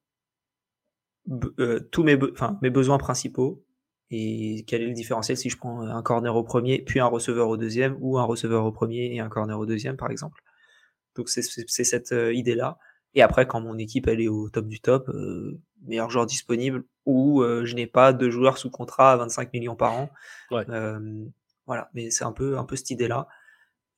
tous 1.91 2.03
mes, 2.03 2.19
enfin, 2.31 2.59
mes 2.61 2.69
besoins 2.69 2.97
principaux 2.97 3.63
et 4.13 4.63
quel 4.67 4.83
est 4.83 4.87
le 4.87 4.93
différentiel 4.93 5.37
si 5.37 5.49
je 5.49 5.57
prends 5.57 5.81
un 5.81 6.01
corner 6.03 6.35
au 6.35 6.43
premier, 6.43 6.83
puis 6.83 6.99
un 6.99 7.07
receveur 7.07 7.49
au 7.49 7.57
deuxième, 7.57 7.97
ou 7.99 8.19
un 8.19 8.23
receveur 8.23 8.65
au 8.65 8.71
premier 8.71 9.13
et 9.15 9.19
un 9.19 9.29
corner 9.29 9.59
au 9.59 9.65
deuxième, 9.65 9.97
par 9.97 10.11
exemple? 10.11 10.41
Donc 11.15 11.29
c'est 11.29 11.41
cette 11.41 12.11
idée-là. 12.11 12.77
Et 13.15 13.21
après, 13.21 13.47
quand 13.47 13.61
mon 13.61 13.77
équipe 13.77 14.07
elle 14.07 14.21
est 14.21 14.27
au 14.27 14.49
top 14.49 14.67
du 14.67 14.79
top, 14.79 15.09
euh, 15.09 15.59
meilleur 15.85 16.09
joueur 16.09 16.25
disponible, 16.25 16.83
ou 17.05 17.41
euh, 17.41 17.65
je 17.65 17.75
n'ai 17.75 17.87
pas 17.87 18.13
de 18.13 18.29
joueurs 18.29 18.57
sous 18.57 18.69
contrat 18.69 19.13
à 19.13 19.17
25 19.17 19.53
millions 19.53 19.75
par 19.75 19.93
an. 19.93 20.09
Euh, 20.51 21.25
voilà, 21.65 21.89
mais 21.93 22.11
c'est 22.11 22.23
un 22.23 22.31
peu, 22.31 22.57
un 22.57 22.65
peu 22.65 22.75
cette 22.75 22.89
idée-là. 22.91 23.27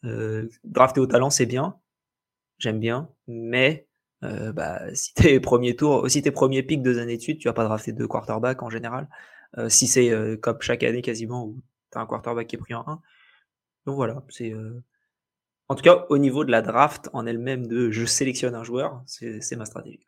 Euh, 0.06 0.48
drafter 0.64 1.00
au 1.00 1.08
talent, 1.08 1.30
c'est 1.30 1.46
bien, 1.46 1.76
j'aime 2.58 2.80
bien, 2.80 3.10
mais 3.28 3.88
euh, 4.24 4.52
bah, 4.54 4.82
si 4.94 5.14
t'es 5.14 5.40
premier 5.40 5.76
tour, 5.76 6.10
si 6.10 6.22
t'es 6.22 6.32
premier 6.32 6.64
pick 6.64 6.82
deux 6.82 7.00
années 7.00 7.18
de 7.18 7.22
suite, 7.22 7.40
tu 7.40 7.48
vas 7.48 7.54
pas 7.54 7.64
drafter 7.64 7.92
deux 7.92 8.08
quarterbacks 8.08 8.64
en 8.64 8.70
général. 8.70 9.10
Si 9.70 9.88
c'est 9.88 10.12
comme 10.42 10.62
chaque 10.62 10.84
année 10.84 11.02
quasiment 11.02 11.46
où 11.46 11.62
t'as 11.92 12.02
un 12.02 12.06
quarterback 12.06 12.48
qui 12.48 12.56
est 12.56 12.60
pris 12.60 12.74
en 12.74 12.88
1. 12.88 13.02
Donc 13.86 13.96
voilà, 13.96 14.24
c'est 14.30 14.54
en 15.68 15.76
tout 15.76 15.82
cas, 15.82 16.06
au 16.10 16.18
niveau 16.18 16.46
de 16.46 16.52
la 16.52 16.62
draft 16.62 17.10
en 17.14 17.26
elle-même, 17.26 17.66
de 17.66 17.90
je 17.90 18.06
sélectionne 18.06 18.54
un 18.54 18.64
joueur, 18.64 19.02
c'est 19.08 19.56
ma 19.56 19.66
stratégie. 19.66 20.06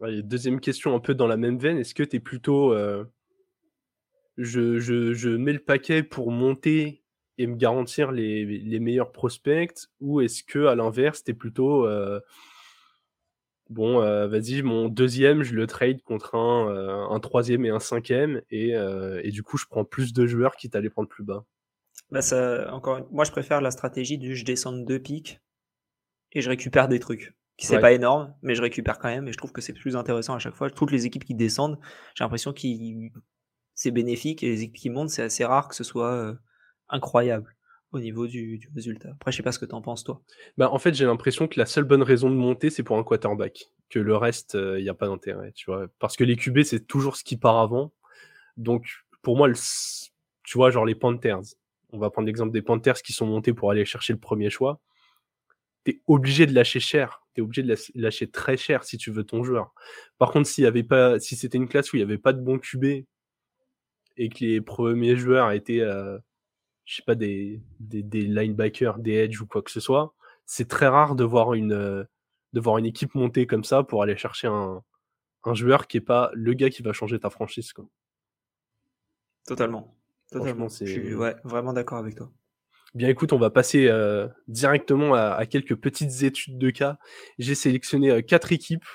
deuxième 0.00 0.60
question, 0.60 0.94
un 0.94 1.00
peu 1.00 1.14
dans 1.14 1.26
la 1.26 1.38
même 1.38 1.58
veine. 1.58 1.78
Est-ce 1.78 1.94
que 1.94 2.02
tu 2.02 2.16
es 2.16 2.20
plutôt. 2.20 2.72
Euh, 2.74 3.04
je, 4.36 5.36
mets 5.36 5.54
le 5.54 5.58
paquet 5.58 6.02
pour 6.02 6.30
monter 6.30 7.02
et 7.38 7.46
me 7.46 7.56
garantir 7.56 8.12
les, 8.12 8.44
les 8.44 8.80
meilleurs 8.80 9.10
prospects 9.10 9.88
Ou 10.00 10.20
est-ce 10.20 10.44
que, 10.44 10.66
à 10.66 10.74
l'inverse, 10.74 11.24
tu 11.24 11.30
es 11.30 11.34
plutôt. 11.34 11.86
Euh, 13.70 13.74
bon, 13.74 14.02
euh, 14.02 14.28
vas-y, 14.28 14.62
mon 14.62 14.88
deuxième, 14.88 15.42
je 15.42 15.54
le 15.54 15.66
trade 15.66 16.02
contre 16.02 16.34
un, 16.34 17.08
un 17.10 17.20
troisième 17.20 17.64
et 17.64 17.70
un 17.70 17.80
cinquième. 17.80 18.42
Et, 18.50 18.70
et 19.22 19.30
du 19.30 19.42
coup, 19.42 19.56
je 19.56 19.66
prends 19.66 19.84
plus 19.84 20.12
de 20.12 20.26
joueurs 20.26 20.56
qui 20.56 20.70
t'allaient 20.70 20.90
prendre 20.90 21.08
plus 21.08 21.24
bas 21.24 21.44
bah 22.10 22.22
ça, 22.22 22.72
encore, 22.72 23.06
moi, 23.10 23.24
je 23.24 23.30
préfère 23.30 23.60
la 23.60 23.70
stratégie 23.70 24.18
du 24.18 24.34
je 24.34 24.44
descends 24.44 24.72
de 24.72 24.82
deux 24.82 24.98
pics 24.98 25.40
et 26.32 26.40
je 26.40 26.48
récupère 26.48 26.88
des 26.88 27.00
trucs. 27.00 27.34
Qui 27.56 27.66
c'est 27.66 27.80
pas 27.80 27.90
énorme, 27.90 28.32
mais 28.40 28.54
je 28.54 28.62
récupère 28.62 29.00
quand 29.00 29.08
même 29.08 29.26
et 29.26 29.32
je 29.32 29.36
trouve 29.36 29.50
que 29.50 29.60
c'est 29.60 29.72
plus 29.72 29.96
intéressant 29.96 30.32
à 30.32 30.38
chaque 30.38 30.54
fois. 30.54 30.70
Toutes 30.70 30.92
les 30.92 31.06
équipes 31.06 31.24
qui 31.24 31.34
descendent, 31.34 31.76
j'ai 32.14 32.22
l'impression 32.22 32.52
que 32.52 32.60
c'est 33.74 33.90
bénéfique 33.90 34.44
et 34.44 34.48
les 34.48 34.62
équipes 34.62 34.76
qui 34.76 34.90
montent, 34.90 35.10
c'est 35.10 35.22
assez 35.22 35.44
rare 35.44 35.66
que 35.66 35.74
ce 35.74 35.82
soit 35.82 36.12
euh, 36.12 36.34
incroyable. 36.88 37.56
Au 37.92 38.00
niveau 38.00 38.26
du, 38.26 38.58
du 38.58 38.68
résultat. 38.74 39.10
Après, 39.12 39.32
je 39.32 39.38
sais 39.38 39.42
pas 39.42 39.52
ce 39.52 39.58
que 39.58 39.66
tu 39.66 39.74
en 39.74 39.82
penses, 39.82 40.04
toi. 40.04 40.20
Bah, 40.56 40.70
en 40.70 40.78
fait, 40.78 40.94
j'ai 40.94 41.06
l'impression 41.06 41.48
que 41.48 41.58
la 41.58 41.66
seule 41.66 41.84
bonne 41.84 42.02
raison 42.02 42.28
de 42.30 42.34
monter, 42.34 42.70
c'est 42.70 42.82
pour 42.82 42.98
un 42.98 43.04
quarterback. 43.04 43.70
Que 43.88 43.98
le 43.98 44.16
reste, 44.16 44.54
il 44.54 44.82
n'y 44.82 44.90
a 44.90 44.94
pas 44.94 45.08
d'intérêt, 45.08 45.52
tu 45.52 45.70
vois. 45.70 45.86
Parce 45.98 46.16
que 46.16 46.24
les 46.24 46.36
QB, 46.36 46.62
c'est 46.62 46.86
toujours 46.86 47.16
ce 47.16 47.24
qui 47.24 47.36
part 47.36 47.58
avant. 47.58 47.92
Donc, 48.58 48.86
pour 49.22 49.36
moi, 49.36 49.48
le, 49.48 49.54
tu 50.48 50.56
vois, 50.56 50.70
genre 50.70 50.86
les 50.86 50.94
Panthers. 50.94 51.42
On 51.90 51.98
va 51.98 52.08
prendre 52.08 52.26
l'exemple 52.26 52.52
des 52.52 52.62
Panthers 52.62 53.02
qui 53.02 53.12
sont 53.12 53.26
montés 53.26 53.52
pour 53.52 53.70
aller 53.70 53.84
chercher 53.84 54.14
le 54.14 54.18
premier 54.18 54.48
choix. 54.48 54.80
T'es 55.84 56.00
obligé 56.06 56.46
de 56.46 56.54
lâcher 56.54 56.80
cher. 56.80 57.22
T'es 57.34 57.42
obligé 57.42 57.62
de 57.62 57.76
lâcher 57.94 58.30
très 58.30 58.56
cher 58.56 58.84
si 58.84 58.98
tu 58.98 59.10
veux 59.10 59.24
ton 59.24 59.44
joueur. 59.44 59.72
Par 60.18 60.30
contre, 60.30 60.48
s'il 60.48 60.64
y 60.64 60.66
avait 60.66 60.82
pas, 60.82 61.20
si 61.20 61.36
c'était 61.36 61.58
une 61.58 61.68
classe 61.68 61.92
où 61.92 61.96
il 61.96 62.00
n'y 62.00 62.04
avait 62.04 62.18
pas 62.18 62.32
de 62.32 62.40
bon 62.40 62.58
QB 62.58 63.04
et 64.16 64.28
que 64.28 64.38
les 64.40 64.60
premiers 64.60 65.16
joueurs 65.16 65.52
étaient, 65.52 65.80
euh, 65.80 66.18
je 66.88 66.96
sais 66.96 67.02
pas, 67.02 67.14
des, 67.14 67.60
des, 67.80 68.02
des, 68.02 68.22
linebackers, 68.22 68.98
des 68.98 69.12
edge 69.12 69.42
ou 69.42 69.46
quoi 69.46 69.60
que 69.60 69.70
ce 69.70 69.78
soit, 69.78 70.14
c'est 70.46 70.68
très 70.68 70.88
rare 70.88 71.16
de 71.16 71.22
voir 71.22 71.52
une, 71.52 71.74
euh, 71.74 72.04
de 72.54 72.60
voir 72.60 72.78
une 72.78 72.86
équipe 72.86 73.14
monter 73.14 73.46
comme 73.46 73.62
ça 73.62 73.82
pour 73.82 74.02
aller 74.02 74.16
chercher 74.16 74.48
un, 74.48 74.82
un 75.44 75.54
joueur 75.54 75.86
qui 75.86 75.98
est 75.98 76.02
pas 76.02 76.30
le 76.32 76.54
gars 76.54 76.70
qui 76.70 76.82
va 76.82 76.94
changer 76.94 77.20
ta 77.20 77.28
franchise. 77.28 77.74
Quoi. 77.74 77.84
Totalement. 79.46 79.94
Totalement. 80.32 80.68
Je 80.68 80.86
suis 80.86 81.14
ouais, 81.14 81.36
vraiment 81.44 81.74
d'accord 81.74 81.98
avec 81.98 82.14
toi. 82.14 82.32
Bien 82.94 83.08
écoute, 83.08 83.34
on 83.34 83.38
va 83.38 83.50
passer 83.50 83.88
euh, 83.88 84.26
directement 84.46 85.12
à, 85.12 85.32
à, 85.32 85.44
quelques 85.44 85.76
petites 85.76 86.22
études 86.22 86.56
de 86.56 86.70
cas. 86.70 86.96
J'ai 87.38 87.54
sélectionné 87.54 88.10
euh, 88.10 88.22
quatre 88.22 88.50
équipes 88.50 88.86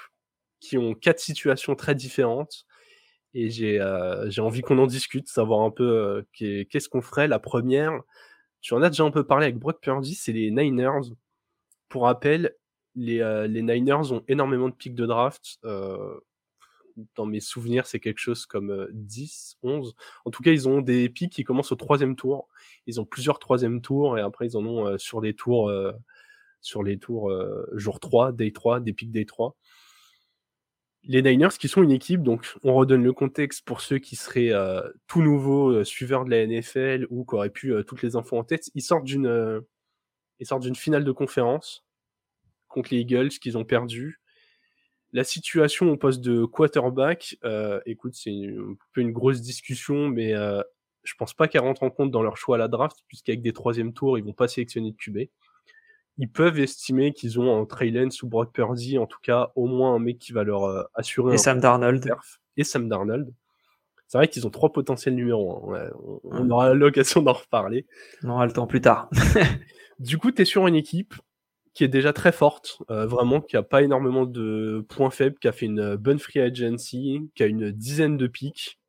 qui 0.59 0.79
ont 0.79 0.95
quatre 0.95 1.19
situations 1.19 1.75
très 1.75 1.93
différentes 1.93 2.65
et 3.33 3.49
j'ai 3.49 3.79
euh, 3.79 4.29
envie 4.37 4.61
qu'on 4.61 4.77
en 4.77 4.87
discute, 4.87 5.27
savoir 5.27 5.61
un 5.61 5.71
peu 5.71 5.83
euh, 5.83 6.65
qu'est-ce 6.65 6.89
qu'on 6.89 7.01
ferait. 7.01 7.27
La 7.27 7.39
première, 7.39 8.01
tu 8.61 8.73
en 8.73 8.81
as 8.81 8.89
déjà 8.89 9.03
un 9.03 9.11
peu 9.11 9.25
parlé 9.25 9.45
avec 9.45 9.57
Brock 9.57 9.81
Purdy, 9.81 10.15
c'est 10.15 10.33
les 10.33 10.51
Niners. 10.51 11.13
Pour 11.89 12.03
rappel, 12.03 12.55
les, 12.95 13.21
euh, 13.21 13.47
les, 13.47 13.63
Niners 13.63 14.11
ont 14.11 14.23
énormément 14.27 14.69
de 14.69 14.75
pics 14.75 14.95
de 14.95 15.05
draft. 15.05 15.57
Euh, 15.65 16.19
dans 17.15 17.25
mes 17.25 17.39
souvenirs, 17.39 17.87
c'est 17.87 17.99
quelque 17.99 18.19
chose 18.19 18.45
comme 18.45 18.87
10, 18.91 19.57
11. 19.63 19.95
En 20.25 20.29
tout 20.29 20.43
cas, 20.43 20.51
ils 20.51 20.69
ont 20.69 20.81
des 20.81 21.09
pics 21.09 21.33
qui 21.33 21.43
commencent 21.43 21.71
au 21.71 21.75
troisième 21.75 22.15
tour. 22.15 22.47
Ils 22.85 23.01
ont 23.01 23.05
plusieurs 23.05 23.39
troisième 23.39 23.81
tours 23.81 24.19
et 24.19 24.21
après, 24.21 24.45
ils 24.45 24.57
en 24.57 24.65
ont 24.65 24.95
sur 24.99 25.19
les 25.19 25.33
tours, 25.33 25.73
sur 26.61 26.83
les 26.83 26.99
tours 26.99 27.33
jour 27.73 27.99
3, 27.99 28.31
day 28.31 28.51
3, 28.51 28.79
des 28.79 28.93
pics 28.93 29.11
day 29.11 29.25
3 29.25 29.55
les 31.05 31.21
Niners 31.21 31.57
qui 31.59 31.67
sont 31.67 31.83
une 31.83 31.91
équipe, 31.91 32.23
donc 32.23 32.55
on 32.63 32.73
redonne 32.73 33.03
le 33.03 33.13
contexte 33.13 33.65
pour 33.65 33.81
ceux 33.81 33.99
qui 33.99 34.15
seraient 34.15 34.53
euh, 34.53 34.81
tout 35.07 35.21
nouveaux 35.21 35.69
euh, 35.69 35.83
suiveurs 35.83 36.23
de 36.25 36.29
la 36.29 36.45
NFL 36.47 37.07
ou 37.09 37.25
qui 37.25 37.35
auraient 37.35 37.49
pu 37.49 37.73
euh, 37.73 37.83
toutes 37.83 38.01
les 38.01 38.15
infos 38.15 38.37
en 38.37 38.43
tête, 38.43 38.69
ils 38.73 38.81
sortent 38.81 39.03
d'une 39.03 39.61
ils 40.39 40.47
sortent 40.47 40.63
d'une 40.63 40.75
finale 40.75 41.03
de 41.03 41.11
conférence 41.11 41.85
contre 42.67 42.93
les 42.93 43.01
Eagles 43.01 43.29
qu'ils 43.29 43.57
ont 43.57 43.65
perdu. 43.65 44.19
La 45.11 45.23
situation 45.23 45.91
au 45.91 45.97
poste 45.97 46.21
de 46.21 46.43
quarterback, 46.43 47.37
écoute, 47.85 48.15
c'est 48.15 48.31
un 48.31 48.75
peu 48.93 49.01
une 49.01 49.11
grosse 49.11 49.41
discussion, 49.41 50.09
mais 50.09 50.33
je 51.03 51.13
pense 51.17 51.35
pas 51.35 51.47
qu'elle 51.47 51.61
rentre 51.61 51.83
en 51.83 51.91
compte 51.91 52.09
dans 52.09 52.23
leur 52.23 52.35
choix 52.35 52.55
à 52.55 52.59
la 52.59 52.67
draft, 52.67 52.97
puisqu'avec 53.07 53.43
des 53.43 53.53
troisième 53.53 53.93
tours, 53.93 54.17
ils 54.17 54.23
vont 54.23 54.33
pas 54.33 54.47
sélectionner 54.47 54.91
de 54.91 54.97
QB 54.97 55.29
ils 56.17 56.29
peuvent 56.29 56.59
estimer 56.59 57.13
qu'ils 57.13 57.39
ont 57.39 57.49
en 57.51 57.65
Trey 57.65 57.89
Lance 57.89 58.21
ou 58.21 58.27
Brock 58.27 58.53
Purdy, 58.53 58.97
en 58.97 59.07
tout 59.07 59.19
cas, 59.21 59.51
au 59.55 59.65
moins 59.65 59.95
un 59.95 59.99
mec 59.99 60.19
qui 60.19 60.31
va 60.31 60.43
leur 60.43 60.65
euh, 60.65 60.83
assurer. 60.93 61.35
Et 61.35 61.37
Sam 61.37 61.59
Darnold. 61.59 62.13
Et 62.57 62.63
Sam 62.63 62.87
Darnold. 62.87 63.33
C'est 64.07 64.17
vrai 64.19 64.27
qu'ils 64.27 64.45
ont 64.45 64.51
trois 64.51 64.71
potentiels 64.71 65.15
numéros. 65.15 65.73
Hein. 65.73 65.89
on, 66.23 66.49
aura 66.51 66.73
l'occasion 66.75 67.23
d'en 67.23 67.33
reparler. 67.33 67.87
On 68.23 68.29
aura 68.29 68.45
le 68.45 68.51
temps 68.51 68.67
plus 68.67 68.81
tard. 68.81 69.09
du 69.99 70.19
coup, 70.19 70.31
tu 70.31 70.43
es 70.43 70.45
sur 70.45 70.67
une 70.67 70.75
équipe 70.75 71.15
qui 71.73 71.83
est 71.83 71.87
déjà 71.87 72.13
très 72.13 72.31
forte, 72.31 72.83
euh, 72.91 73.07
vraiment, 73.07 73.41
qui 73.41 73.57
a 73.57 73.63
pas 73.63 73.81
énormément 73.81 74.25
de 74.25 74.85
points 74.89 75.09
faibles, 75.09 75.39
qui 75.39 75.47
a 75.47 75.51
fait 75.51 75.65
une 75.65 75.95
bonne 75.95 76.19
free 76.19 76.39
agency, 76.39 77.27
qui 77.33 77.41
a 77.41 77.47
une 77.47 77.71
dizaine 77.71 78.17
de 78.17 78.27
pics. 78.27 78.79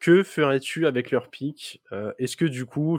Que 0.00 0.24
ferais-tu 0.24 0.86
avec 0.86 1.12
leurs 1.12 1.30
pics 1.30 1.80
euh, 1.92 2.12
Est-ce 2.18 2.36
que 2.36 2.44
du 2.44 2.66
coup, 2.66 2.98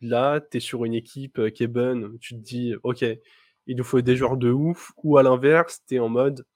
là, 0.00 0.40
tu 0.40 0.56
es 0.56 0.60
sur 0.60 0.84
une 0.84 0.94
équipe 0.94 1.50
qui 1.50 1.62
est 1.62 1.68
bonne, 1.68 2.18
tu 2.18 2.34
te 2.34 2.40
dis, 2.40 2.74
ok, 2.82 3.04
il 3.66 3.76
nous 3.76 3.84
faut 3.84 4.00
des 4.00 4.16
joueurs 4.16 4.36
de 4.36 4.50
ouf, 4.50 4.92
ou 5.02 5.18
à 5.18 5.22
l'inverse, 5.22 5.82
tu 5.88 5.96
es 5.96 5.98
en 5.98 6.08
mode, 6.08 6.46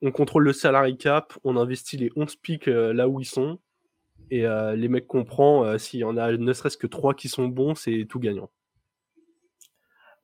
on 0.00 0.10
contrôle 0.12 0.44
le 0.44 0.52
salary 0.52 0.96
cap, 0.96 1.32
on 1.44 1.56
investit 1.56 1.96
les 1.96 2.10
11 2.16 2.36
pics 2.36 2.66
là 2.66 3.08
où 3.08 3.20
ils 3.20 3.26
sont, 3.26 3.58
et 4.30 4.46
les 4.76 4.88
mecs 4.88 5.06
qu'on 5.06 5.24
prend, 5.24 5.76
s'il 5.78 6.00
y 6.00 6.04
en 6.04 6.16
a 6.16 6.32
ne 6.32 6.52
serait-ce 6.52 6.76
que 6.76 6.86
3 6.86 7.14
qui 7.14 7.28
sont 7.28 7.48
bons, 7.48 7.74
c'est 7.74 8.06
tout 8.08 8.18
gagnant. 8.18 8.50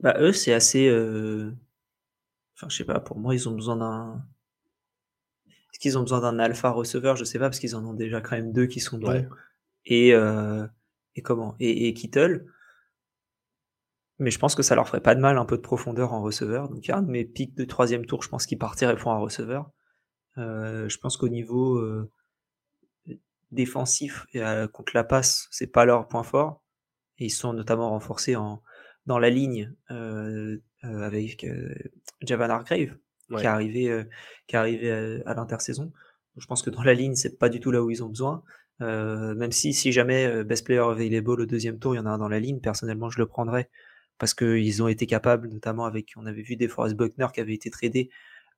Bah, 0.01 0.17
eux, 0.21 0.33
c'est 0.33 0.53
assez. 0.53 0.89
Enfin, 2.55 2.69
je 2.69 2.77
sais 2.77 2.85
pas, 2.85 3.01
pour 3.01 3.19
moi, 3.19 3.35
ils 3.35 3.49
ont 3.49 3.53
besoin 3.53 3.77
d'un. 3.77 4.25
Est-ce 5.47 5.81
qu'ils 5.81 5.99
ont 5.99 6.03
besoin 6.03 6.21
d'un 6.21 6.39
alpha 6.39 6.71
receveur? 6.71 7.17
Je 7.17 7.25
sais 7.25 7.39
pas, 7.39 7.47
parce 7.47 7.59
qu'ils 7.59 7.77
en 7.77 7.85
ont 7.85 7.95
déjà 7.95 8.21
quand 8.21 8.37
même 8.37 8.53
deux 8.53 8.67
qui 8.67 8.81
sont 8.81 8.99
bons. 8.99 9.29
Et, 9.85 10.15
et 11.19 11.23
comment 11.23 11.57
et, 11.59 11.93
Kittle. 11.95 12.47
Mais 14.21 14.31
je 14.31 14.39
pense 14.39 14.55
que 14.55 14.63
ça 14.63 14.75
leur 14.75 14.87
ferait 14.87 15.03
pas 15.03 15.15
de 15.15 15.21
mal 15.21 15.37
un 15.37 15.45
peu 15.45 15.57
de 15.57 15.63
profondeur 15.63 16.13
en 16.13 16.23
receveur. 16.23 16.69
Donc 16.69 16.87
il 16.87 16.89
y 16.89 16.93
a 16.93 16.97
un 16.97 17.03
de 17.03 17.11
mes 17.11 17.25
pics 17.25 17.55
de 17.57 17.65
troisième 17.65 18.07
tour, 18.07 18.23
je 18.23 18.29
pense 18.29 18.47
qu'ils 18.47 18.59
partiraient 18.59 18.97
pour 18.97 19.13
un 19.13 19.19
receveur. 19.19 19.71
Euh, 20.39 20.89
je 20.89 20.99
pense 20.99 21.17
qu'au 21.17 21.29
niveau 21.29 21.77
euh, 21.77 22.11
défensif 23.51 24.27
et 24.33 24.43
contre 24.73 24.93
la 24.95 25.05
passe, 25.05 25.49
c'est 25.51 25.67
pas 25.67 25.85
leur 25.85 26.09
point 26.09 26.23
fort. 26.23 26.63
Et 27.19 27.27
ils 27.27 27.31
sont 27.31 27.53
notamment 27.53 27.91
renforcés 27.91 28.37
en, 28.37 28.63
dans 29.07 29.19
la 29.19 29.31
ligne 29.31 29.75
euh, 29.91 30.59
avec 30.83 31.47
Javan 32.23 32.51
Hargrave 32.51 32.97
qui 33.29 33.35
est 33.35 33.47
arrivé, 33.47 34.07
qui 34.47 34.55
est 34.55 34.59
arrivé 34.59 34.93
à, 34.93 35.31
à 35.31 35.35
l'intersaison. 35.35 35.93
Je 36.37 36.47
pense 36.47 36.63
que 36.63 36.71
dans 36.71 36.83
la 36.83 36.95
ligne, 36.95 37.17
c'est 37.17 37.39
pas 37.39 37.49
du 37.49 37.59
tout 37.59 37.73
là 37.73 37.83
où 37.83 37.91
ils 37.91 38.05
ont 38.05 38.09
besoin. 38.09 38.45
Euh, 38.81 39.35
même 39.35 39.53
si, 39.53 39.73
si 39.73 39.93
jamais 39.93 40.27
euh, 40.27 40.45
Best 40.45 40.65
Player 40.65 40.81
Available 40.81 41.41
au 41.41 41.47
deuxième 41.47 41.79
tour, 41.79 41.95
il 41.95 41.99
y 41.99 42.01
en 42.01 42.07
a 42.07 42.11
un 42.11 42.19
dans 42.19 42.29
la 42.29 42.41
ligne, 42.41 42.61
personnellement, 42.61 43.11
je 43.11 43.19
le 43.19 43.27
prendrais 43.27 43.69
parce 44.19 44.35
qu'ils 44.35 44.83
ont 44.83 44.89
été 44.89 45.07
capables, 45.07 45.49
notamment 45.49 45.85
avec, 45.85 46.13
on 46.17 46.27
avait 46.27 46.43
vu 46.43 46.57
des 46.57 46.69
Forrest 46.69 46.97
Buckner 46.97 47.29
qui 47.33 47.41
avait 47.41 47.55
été 47.55 47.71
tradé 47.71 48.11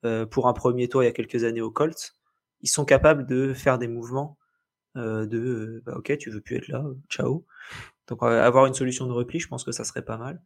euh, 0.04 0.26
pour 0.26 0.48
un 0.48 0.52
premier 0.54 0.88
tour 0.88 1.02
il 1.02 1.06
y 1.06 1.08
a 1.08 1.12
quelques 1.12 1.44
années 1.44 1.60
au 1.60 1.70
Colts. 1.70 2.16
Ils 2.62 2.68
sont 2.68 2.84
capables 2.84 3.26
de 3.26 3.52
faire 3.52 3.78
des 3.78 3.88
mouvements 3.88 4.38
euh, 4.96 5.26
de, 5.26 5.82
bah, 5.84 5.94
ok, 5.96 6.16
tu 6.18 6.30
veux 6.30 6.40
plus 6.40 6.56
être 6.56 6.68
là, 6.68 6.84
ciao. 7.08 7.44
Donc 8.08 8.22
avoir 8.22 8.66
une 8.66 8.74
solution 8.74 9.06
de 9.06 9.12
repli, 9.12 9.38
je 9.38 9.48
pense 9.48 9.64
que 9.64 9.72
ça 9.72 9.84
serait 9.84 10.04
pas 10.04 10.16
mal. 10.16 10.42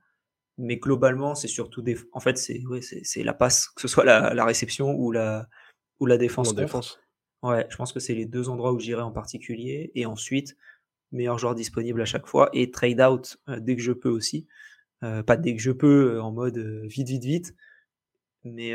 Mais 0.58 0.76
globalement, 0.76 1.34
c'est 1.34 1.48
surtout 1.48 1.82
des, 1.82 1.96
en 2.12 2.20
fait, 2.20 2.36
c'est 2.36 2.64
ouais, 2.66 2.80
c'est 2.82 3.22
la 3.22 3.34
passe, 3.34 3.68
que 3.68 3.80
ce 3.80 3.88
soit 3.88 4.04
la, 4.04 4.34
la 4.34 4.44
réception 4.44 4.94
ou 4.94 5.10
la 5.10 5.48
ou 5.98 6.06
la 6.06 6.18
défense. 6.18 6.54
défense. 6.54 7.00
Ouais, 7.44 7.66
je 7.68 7.76
pense 7.76 7.92
que 7.92 8.00
c'est 8.00 8.14
les 8.14 8.24
deux 8.24 8.48
endroits 8.48 8.72
où 8.72 8.80
j'irai 8.80 9.02
en 9.02 9.10
particulier. 9.10 9.92
Et 9.94 10.06
ensuite, 10.06 10.56
meilleur 11.12 11.38
joueur 11.38 11.54
disponible 11.54 12.00
à 12.00 12.06
chaque 12.06 12.26
fois. 12.26 12.48
Et 12.54 12.70
trade 12.70 13.02
out 13.02 13.36
euh, 13.50 13.60
dès 13.60 13.76
que 13.76 13.82
je 13.82 13.92
peux 13.92 14.08
aussi. 14.08 14.46
Euh, 15.02 15.22
pas 15.22 15.36
dès 15.36 15.54
que 15.54 15.60
je 15.60 15.70
peux, 15.70 16.14
euh, 16.14 16.22
en 16.22 16.32
mode 16.32 16.56
vite, 16.56 17.08
vite, 17.08 17.24
vite. 17.24 17.54
Mais, 18.44 18.74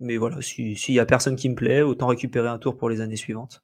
mais 0.00 0.16
voilà, 0.16 0.40
s'il 0.40 0.94
y 0.94 0.98
a 0.98 1.06
personne 1.06 1.36
qui 1.36 1.48
me 1.48 1.54
plaît, 1.54 1.82
autant 1.82 2.08
récupérer 2.08 2.48
un 2.48 2.58
tour 2.58 2.76
pour 2.76 2.88
les 2.90 3.00
années 3.00 3.16
suivantes. 3.16 3.62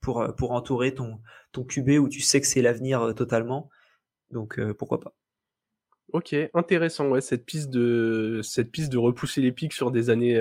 pour, 0.00 0.34
pour 0.36 0.52
entourer 0.52 0.94
ton, 0.94 1.20
ton 1.52 1.64
QB 1.64 1.90
où 2.00 2.08
tu 2.08 2.20
sais 2.20 2.40
que 2.40 2.46
c'est 2.46 2.62
l'avenir 2.62 3.14
totalement. 3.14 3.70
Donc 4.30 4.60
pourquoi 4.74 5.00
pas. 5.00 5.14
Ok, 6.12 6.34
intéressant, 6.52 7.08
ouais, 7.08 7.22
cette 7.22 7.46
piste 7.46 7.70
de 7.70 8.40
cette 8.42 8.70
piste 8.70 8.92
de 8.92 8.98
repousser 8.98 9.40
les 9.40 9.52
pics 9.52 9.72
sur 9.72 9.90
des 9.90 10.10
années 10.10 10.38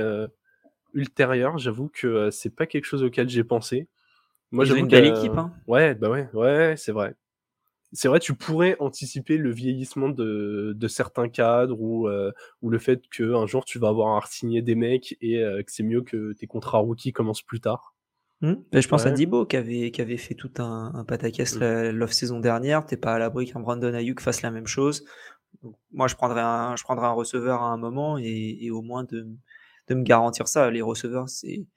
ultérieure, 0.97 1.57
j'avoue 1.57 1.89
que 1.89 2.29
c'est 2.31 2.53
pas 2.53 2.65
quelque 2.65 2.85
chose 2.85 3.03
auquel 3.03 3.29
j'ai 3.29 3.43
pensé. 3.43 3.87
Moi, 4.51 4.65
j'ai 4.65 4.77
une 4.77 4.87
belle 4.87 5.05
équipe. 5.05 5.37
Hein. 5.37 5.53
Ouais, 5.67 5.95
bah 5.95 6.09
ouais, 6.09 6.29
ouais, 6.33 6.75
c'est 6.77 6.91
vrai. 6.91 7.15
C'est 7.93 8.09
vrai, 8.09 8.19
tu 8.19 8.33
pourrais 8.33 8.75
anticiper 8.79 9.37
le 9.37 9.49
vieillissement 9.49 10.09
de, 10.09 10.73
de 10.75 10.87
certains 10.89 11.29
cadres 11.29 11.79
ou, 11.79 12.09
ou 12.61 12.69
le 12.69 12.79
fait 12.79 13.01
qu'un 13.09 13.45
jour 13.45 13.63
tu 13.63 13.79
vas 13.79 13.87
avoir 13.87 14.17
à 14.17 14.27
signer 14.27 14.61
des 14.61 14.75
mecs 14.75 15.17
et 15.21 15.37
que 15.37 15.71
c'est 15.71 15.83
mieux 15.83 16.01
que 16.01 16.33
tes 16.33 16.47
contrats 16.47 16.79
rookies 16.79 17.13
commencent 17.13 17.41
plus 17.41 17.61
tard. 17.61 17.95
Mmh. 18.41 18.53
je 18.71 18.87
pense 18.87 19.07
à 19.07 19.11
Dibo 19.11 19.47
qui 19.47 19.57
avait, 19.57 19.89
qui 19.89 19.99
avait 19.99 20.17
fait 20.17 20.35
tout 20.35 20.51
un, 20.59 20.91
un 20.93 21.03
pataquès 21.05 21.55
mmh. 21.55 21.89
l'off-saison 21.89 22.39
dernière. 22.39 22.85
T'es 22.85 22.97
pas 22.97 23.13
à 23.13 23.19
l'abri 23.19 23.51
qu'un 23.51 23.61
Brandon 23.61 23.93
Ayuk 23.93 24.19
fasse 24.19 24.41
la 24.41 24.51
même 24.51 24.67
chose. 24.67 25.05
moi, 25.91 26.07
je 26.07 26.15
prendrais 26.15 26.41
un, 26.41 26.75
je 26.75 26.83
prendrais 26.83 27.07
un 27.07 27.13
receveur 27.13 27.61
à 27.61 27.71
un 27.71 27.77
moment 27.77 28.17
et, 28.17 28.57
et 28.61 28.71
au 28.71 28.81
moins 28.81 29.03
de, 29.05 29.27
de 29.87 29.95
me 29.95 30.03
garantir 30.03 30.47
ça. 30.47 30.69
Les 30.71 30.81
receveurs, 30.81 31.29
c'est 31.29 31.67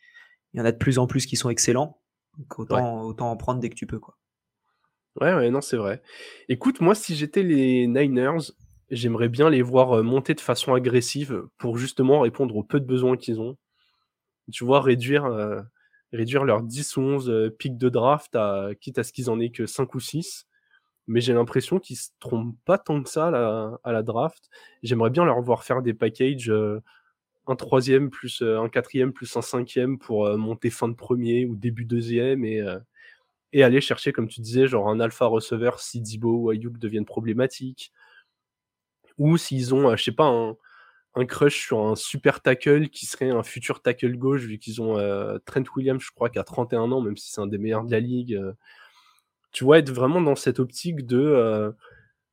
il 0.52 0.58
y 0.58 0.60
en 0.60 0.64
a 0.64 0.72
de 0.72 0.76
plus 0.76 0.98
en 0.98 1.06
plus 1.06 1.26
qui 1.26 1.36
sont 1.36 1.50
excellents. 1.50 2.00
Donc 2.38 2.58
autant, 2.58 3.02
autant 3.02 3.30
en 3.30 3.36
prendre 3.36 3.60
dès 3.60 3.70
que 3.70 3.74
tu 3.74 3.86
peux. 3.86 3.98
Quoi. 3.98 4.16
Ouais, 5.20 5.34
ouais, 5.34 5.50
non, 5.50 5.60
c'est 5.60 5.76
vrai. 5.76 6.02
Écoute, 6.48 6.80
moi, 6.80 6.94
si 6.94 7.16
j'étais 7.16 7.42
les 7.42 7.86
Niners, 7.86 8.52
j'aimerais 8.90 9.28
bien 9.28 9.50
les 9.50 9.62
voir 9.62 9.98
euh, 9.98 10.02
monter 10.02 10.34
de 10.34 10.40
façon 10.40 10.74
agressive 10.74 11.44
pour 11.58 11.76
justement 11.78 12.20
répondre 12.20 12.56
aux 12.56 12.62
peu 12.62 12.80
de 12.80 12.86
besoins 12.86 13.16
qu'ils 13.16 13.40
ont. 13.40 13.56
Tu 14.52 14.64
vois, 14.64 14.80
réduire, 14.80 15.24
euh, 15.26 15.60
réduire 16.12 16.44
leurs 16.44 16.62
10 16.62 16.96
ou 16.96 17.00
11 17.02 17.52
pics 17.58 17.78
de 17.78 17.88
draft, 17.88 18.34
à, 18.34 18.70
quitte 18.80 18.98
à 18.98 19.04
ce 19.04 19.12
qu'ils 19.12 19.30
en 19.30 19.38
aient 19.40 19.50
que 19.50 19.66
5 19.66 19.94
ou 19.94 20.00
6. 20.00 20.46
Mais 21.06 21.20
j'ai 21.20 21.32
l'impression 21.32 21.80
qu'ils 21.80 21.96
se 21.96 22.10
trompent 22.20 22.56
pas 22.64 22.78
tant 22.78 23.02
que 23.02 23.08
ça 23.08 23.28
à 23.28 23.30
la, 23.30 23.78
à 23.82 23.92
la 23.92 24.02
draft. 24.02 24.48
J'aimerais 24.82 25.10
bien 25.10 25.24
leur 25.24 25.40
voir 25.40 25.64
faire 25.64 25.82
des 25.82 25.94
packages 25.94 26.52
un 27.50 27.56
troisième 27.56 28.10
plus 28.10 28.42
un 28.42 28.68
quatrième 28.68 29.12
plus 29.12 29.36
un 29.36 29.42
cinquième 29.42 29.98
pour 29.98 30.28
monter 30.38 30.70
fin 30.70 30.88
de 30.88 30.94
premier 30.94 31.44
ou 31.44 31.56
début 31.56 31.84
deuxième 31.84 32.44
et, 32.44 32.62
et 33.52 33.62
aller 33.64 33.80
chercher, 33.80 34.12
comme 34.12 34.28
tu 34.28 34.40
disais, 34.40 34.66
genre 34.68 34.88
un 34.88 35.00
alpha 35.00 35.26
receveur 35.26 35.80
si 35.80 36.00
Dibo 36.00 36.36
ou 36.36 36.50
Ayuk 36.50 36.78
deviennent 36.78 37.04
problématiques. 37.04 37.92
Ou 39.18 39.36
s'ils 39.36 39.74
ont, 39.74 39.94
je 39.96 40.02
sais 40.02 40.12
pas, 40.12 40.26
un, 40.28 40.56
un, 41.14 41.26
crush 41.26 41.66
sur 41.66 41.80
un 41.80 41.96
super 41.96 42.40
tackle 42.40 42.88
qui 42.88 43.06
serait 43.06 43.30
un 43.30 43.42
futur 43.42 43.82
tackle 43.82 44.16
gauche, 44.16 44.42
vu 44.42 44.58
qu'ils 44.58 44.80
ont 44.80 44.96
Trent 45.44 45.64
Williams, 45.76 46.02
je 46.02 46.10
crois, 46.12 46.30
qui 46.30 46.38
a 46.38 46.44
31 46.44 46.92
ans, 46.92 47.00
même 47.00 47.16
si 47.16 47.30
c'est 47.32 47.40
un 47.40 47.46
des 47.46 47.58
meilleurs 47.58 47.84
de 47.84 47.90
la 47.90 48.00
ligue. 48.00 48.40
tu 49.52 49.64
vois, 49.64 49.78
être 49.78 49.90
vraiment 49.90 50.20
dans 50.20 50.36
cette 50.36 50.60
optique 50.60 51.06
de, 51.06 51.74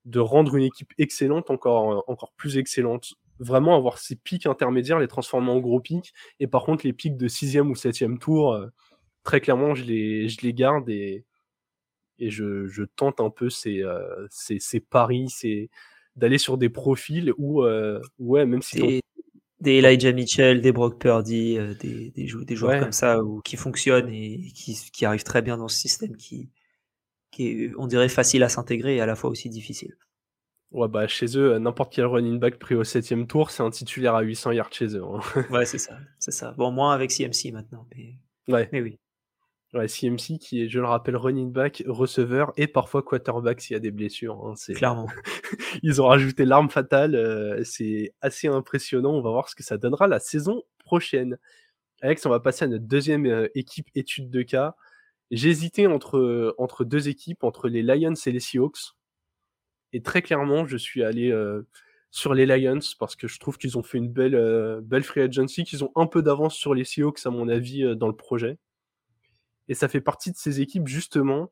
de 0.05 0.19
rendre 0.19 0.55
une 0.55 0.63
équipe 0.63 0.93
excellente 0.97 1.49
encore, 1.49 2.03
encore 2.07 2.33
plus 2.33 2.57
excellente 2.57 3.15
vraiment 3.39 3.75
avoir 3.75 3.97
ces 3.97 4.15
pics 4.15 4.45
intermédiaires, 4.45 4.99
les 4.99 5.07
transformer 5.07 5.51
en 5.51 5.59
gros 5.59 5.79
pics. 5.79 6.13
Et 6.39 6.47
par 6.47 6.63
contre, 6.63 6.85
les 6.85 6.93
pics 6.93 7.17
de 7.17 7.27
sixième 7.27 7.69
ou 7.69 7.75
septième 7.75 8.19
tour, 8.19 8.53
euh, 8.53 8.67
très 9.23 9.41
clairement, 9.41 9.75
je 9.75 9.83
les, 9.83 10.29
je 10.29 10.41
les 10.41 10.53
garde 10.53 10.89
et, 10.89 11.25
et 12.19 12.29
je, 12.29 12.67
je 12.67 12.83
tente 12.83 13.19
un 13.19 13.29
peu 13.29 13.49
ces, 13.49 13.83
euh, 13.83 14.27
ces, 14.29 14.59
ces 14.59 14.79
paris, 14.79 15.27
d'aller 16.15 16.37
sur 16.37 16.57
des 16.57 16.69
profils 16.69 17.33
où, 17.37 17.63
euh, 17.63 18.01
ouais, 18.19 18.45
même 18.45 18.61
si. 18.61 18.79
Des, 18.79 19.01
des 19.59 19.79
Elijah 19.79 20.11
Mitchell, 20.11 20.61
des 20.61 20.71
Brock 20.71 20.99
Purdy, 20.99 21.57
des, 21.81 22.11
des, 22.11 22.31
des 22.45 22.55
joueurs 22.55 22.79
comme 22.79 22.91
ça 22.91 23.19
qui 23.43 23.55
fonctionnent 23.57 24.09
et 24.09 24.51
qui, 24.53 24.77
qui 24.93 25.03
arrivent 25.03 25.23
très 25.23 25.41
bien 25.41 25.57
dans 25.57 25.67
ce 25.67 25.79
système 25.79 26.15
qui, 26.15 26.51
qui 27.31 27.47
est, 27.47 27.71
on 27.75 27.87
dirait, 27.87 28.07
facile 28.07 28.43
à 28.43 28.49
s'intégrer 28.49 28.97
et 28.97 29.01
à 29.01 29.07
la 29.07 29.15
fois 29.15 29.31
aussi 29.31 29.49
difficile. 29.49 29.97
Ouais, 30.71 30.87
bah, 30.89 31.07
chez 31.07 31.37
eux, 31.37 31.57
n'importe 31.59 31.93
quel 31.93 32.05
running 32.05 32.39
back 32.39 32.59
pris 32.59 32.75
au 32.75 32.83
septième 32.83 33.25
tour, 33.25 33.51
c'est 33.51 33.63
un 33.63 33.69
titulaire 33.69 34.15
à 34.15 34.21
800 34.21 34.51
yards 34.51 34.73
chez 34.73 34.97
eux. 34.97 35.03
Hein. 35.03 35.19
ouais, 35.49 35.65
c'est 35.65 35.77
ça, 35.77 35.97
c'est 36.19 36.31
ça. 36.31 36.51
Bon, 36.57 36.71
moins 36.71 36.93
avec 36.93 37.11
CMC 37.11 37.53
maintenant, 37.53 37.87
mais, 37.95 38.15
ouais. 38.53 38.69
mais 38.73 38.81
oui. 38.81 38.99
Ouais, 39.73 39.87
CMC 39.87 40.39
qui 40.39 40.63
est, 40.63 40.69
je 40.69 40.79
le 40.79 40.85
rappelle, 40.85 41.17
running 41.17 41.51
back, 41.51 41.83
receveur 41.87 42.53
et 42.55 42.67
parfois 42.67 43.01
quarterback 43.01 43.59
s'il 43.59 43.73
y 43.73 43.77
a 43.77 43.79
des 43.79 43.91
blessures. 43.91 44.45
Hein, 44.45 44.53
Clairement. 44.73 45.07
Ils 45.83 46.01
ont 46.01 46.07
rajouté 46.07 46.45
l'arme 46.45 46.69
fatale, 46.69 47.15
euh, 47.15 47.61
c'est 47.65 48.13
assez 48.21 48.47
impressionnant. 48.47 49.11
On 49.11 49.21
va 49.21 49.29
voir 49.29 49.49
ce 49.49 49.55
que 49.55 49.63
ça 49.63 49.77
donnera 49.77 50.07
la 50.07 50.19
saison 50.19 50.63
prochaine. 50.79 51.37
Alex, 52.01 52.25
on 52.25 52.29
va 52.29 52.39
passer 52.39 52.65
à 52.65 52.67
notre 52.67 52.85
deuxième 52.85 53.25
euh, 53.25 53.47
équipe 53.55 53.89
étude 53.93 54.29
de 54.29 54.41
cas. 54.41 54.75
Hésité 55.31 55.87
entre, 55.87 56.55
entre 56.57 56.85
deux 56.85 57.09
équipes, 57.09 57.43
entre 57.43 57.67
les 57.67 57.83
Lions 57.83 58.13
et 58.13 58.31
les 58.31 58.39
Seahawks. 58.39 58.95
Et 59.97 60.01
très 60.03 60.21
clairement, 60.21 60.67
je 60.67 60.77
suis 60.77 61.03
allé 61.03 61.35
sur 62.11 62.35
les 62.35 62.45
Lions 62.45 62.77
parce 62.99 63.15
que 63.15 63.27
je 63.27 63.39
trouve 63.39 63.57
qu'ils 63.57 63.79
ont 63.79 63.81
fait 63.81 63.97
une 63.97 64.09
belle, 64.09 64.79
belle 64.83 65.01
free 65.01 65.21
agency, 65.21 65.63
qu'ils 65.63 65.83
ont 65.83 65.91
un 65.95 66.05
peu 66.05 66.21
d'avance 66.21 66.53
sur 66.53 66.75
les 66.75 66.83
Seahawks, 66.83 67.25
à 67.25 67.31
mon 67.31 67.49
avis, 67.49 67.95
dans 67.95 68.05
le 68.05 68.15
projet. 68.15 68.59
Et 69.69 69.73
ça 69.73 69.87
fait 69.87 69.99
partie 69.99 70.29
de 70.29 70.37
ces 70.37 70.61
équipes, 70.61 70.87
justement. 70.87 71.51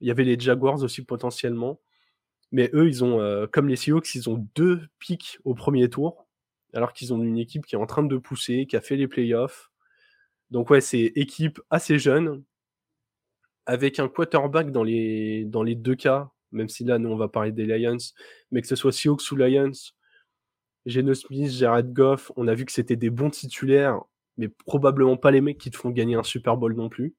Il 0.00 0.08
y 0.08 0.10
avait 0.10 0.24
les 0.24 0.36
Jaguars 0.36 0.82
aussi 0.82 1.04
potentiellement. 1.04 1.80
Mais 2.50 2.70
eux, 2.74 2.88
ils 2.88 3.04
ont, 3.04 3.46
comme 3.52 3.68
les 3.68 3.76
Seahawks, 3.76 4.16
ils 4.16 4.28
ont 4.28 4.44
deux 4.56 4.80
pics 4.98 5.38
au 5.44 5.54
premier 5.54 5.88
tour, 5.88 6.26
alors 6.74 6.92
qu'ils 6.92 7.14
ont 7.14 7.22
une 7.22 7.38
équipe 7.38 7.66
qui 7.66 7.76
est 7.76 7.78
en 7.78 7.86
train 7.86 8.02
de 8.02 8.16
pousser, 8.16 8.66
qui 8.66 8.76
a 8.76 8.80
fait 8.80 8.96
les 8.96 9.06
playoffs. 9.06 9.70
Donc 10.50 10.70
ouais, 10.70 10.80
c'est 10.80 11.12
équipe 11.14 11.60
assez 11.70 12.00
jeune, 12.00 12.42
avec 13.64 14.00
un 14.00 14.08
quarterback 14.08 14.72
dans 14.72 14.82
les, 14.82 15.44
dans 15.44 15.62
les 15.62 15.76
deux 15.76 15.94
cas 15.94 16.32
même 16.52 16.68
si 16.68 16.84
là, 16.84 16.98
nous, 16.98 17.10
on 17.10 17.16
va 17.16 17.28
parler 17.28 17.52
des 17.52 17.66
Lions, 17.66 17.96
mais 18.50 18.60
que 18.60 18.66
ce 18.66 18.76
soit 18.76 18.92
Seahawks 18.92 19.30
ou 19.30 19.36
Lions, 19.36 19.72
Geno 20.86 21.14
Smith, 21.14 21.50
Jared 21.50 21.92
Goff, 21.92 22.32
on 22.36 22.48
a 22.48 22.54
vu 22.54 22.64
que 22.64 22.72
c'était 22.72 22.96
des 22.96 23.10
bons 23.10 23.30
titulaires, 23.30 24.00
mais 24.36 24.48
probablement 24.48 25.16
pas 25.16 25.30
les 25.30 25.40
mecs 25.40 25.58
qui 25.58 25.70
te 25.70 25.76
font 25.76 25.90
gagner 25.90 26.14
un 26.14 26.22
Super 26.22 26.56
Bowl 26.56 26.74
non 26.74 26.88
plus. 26.88 27.14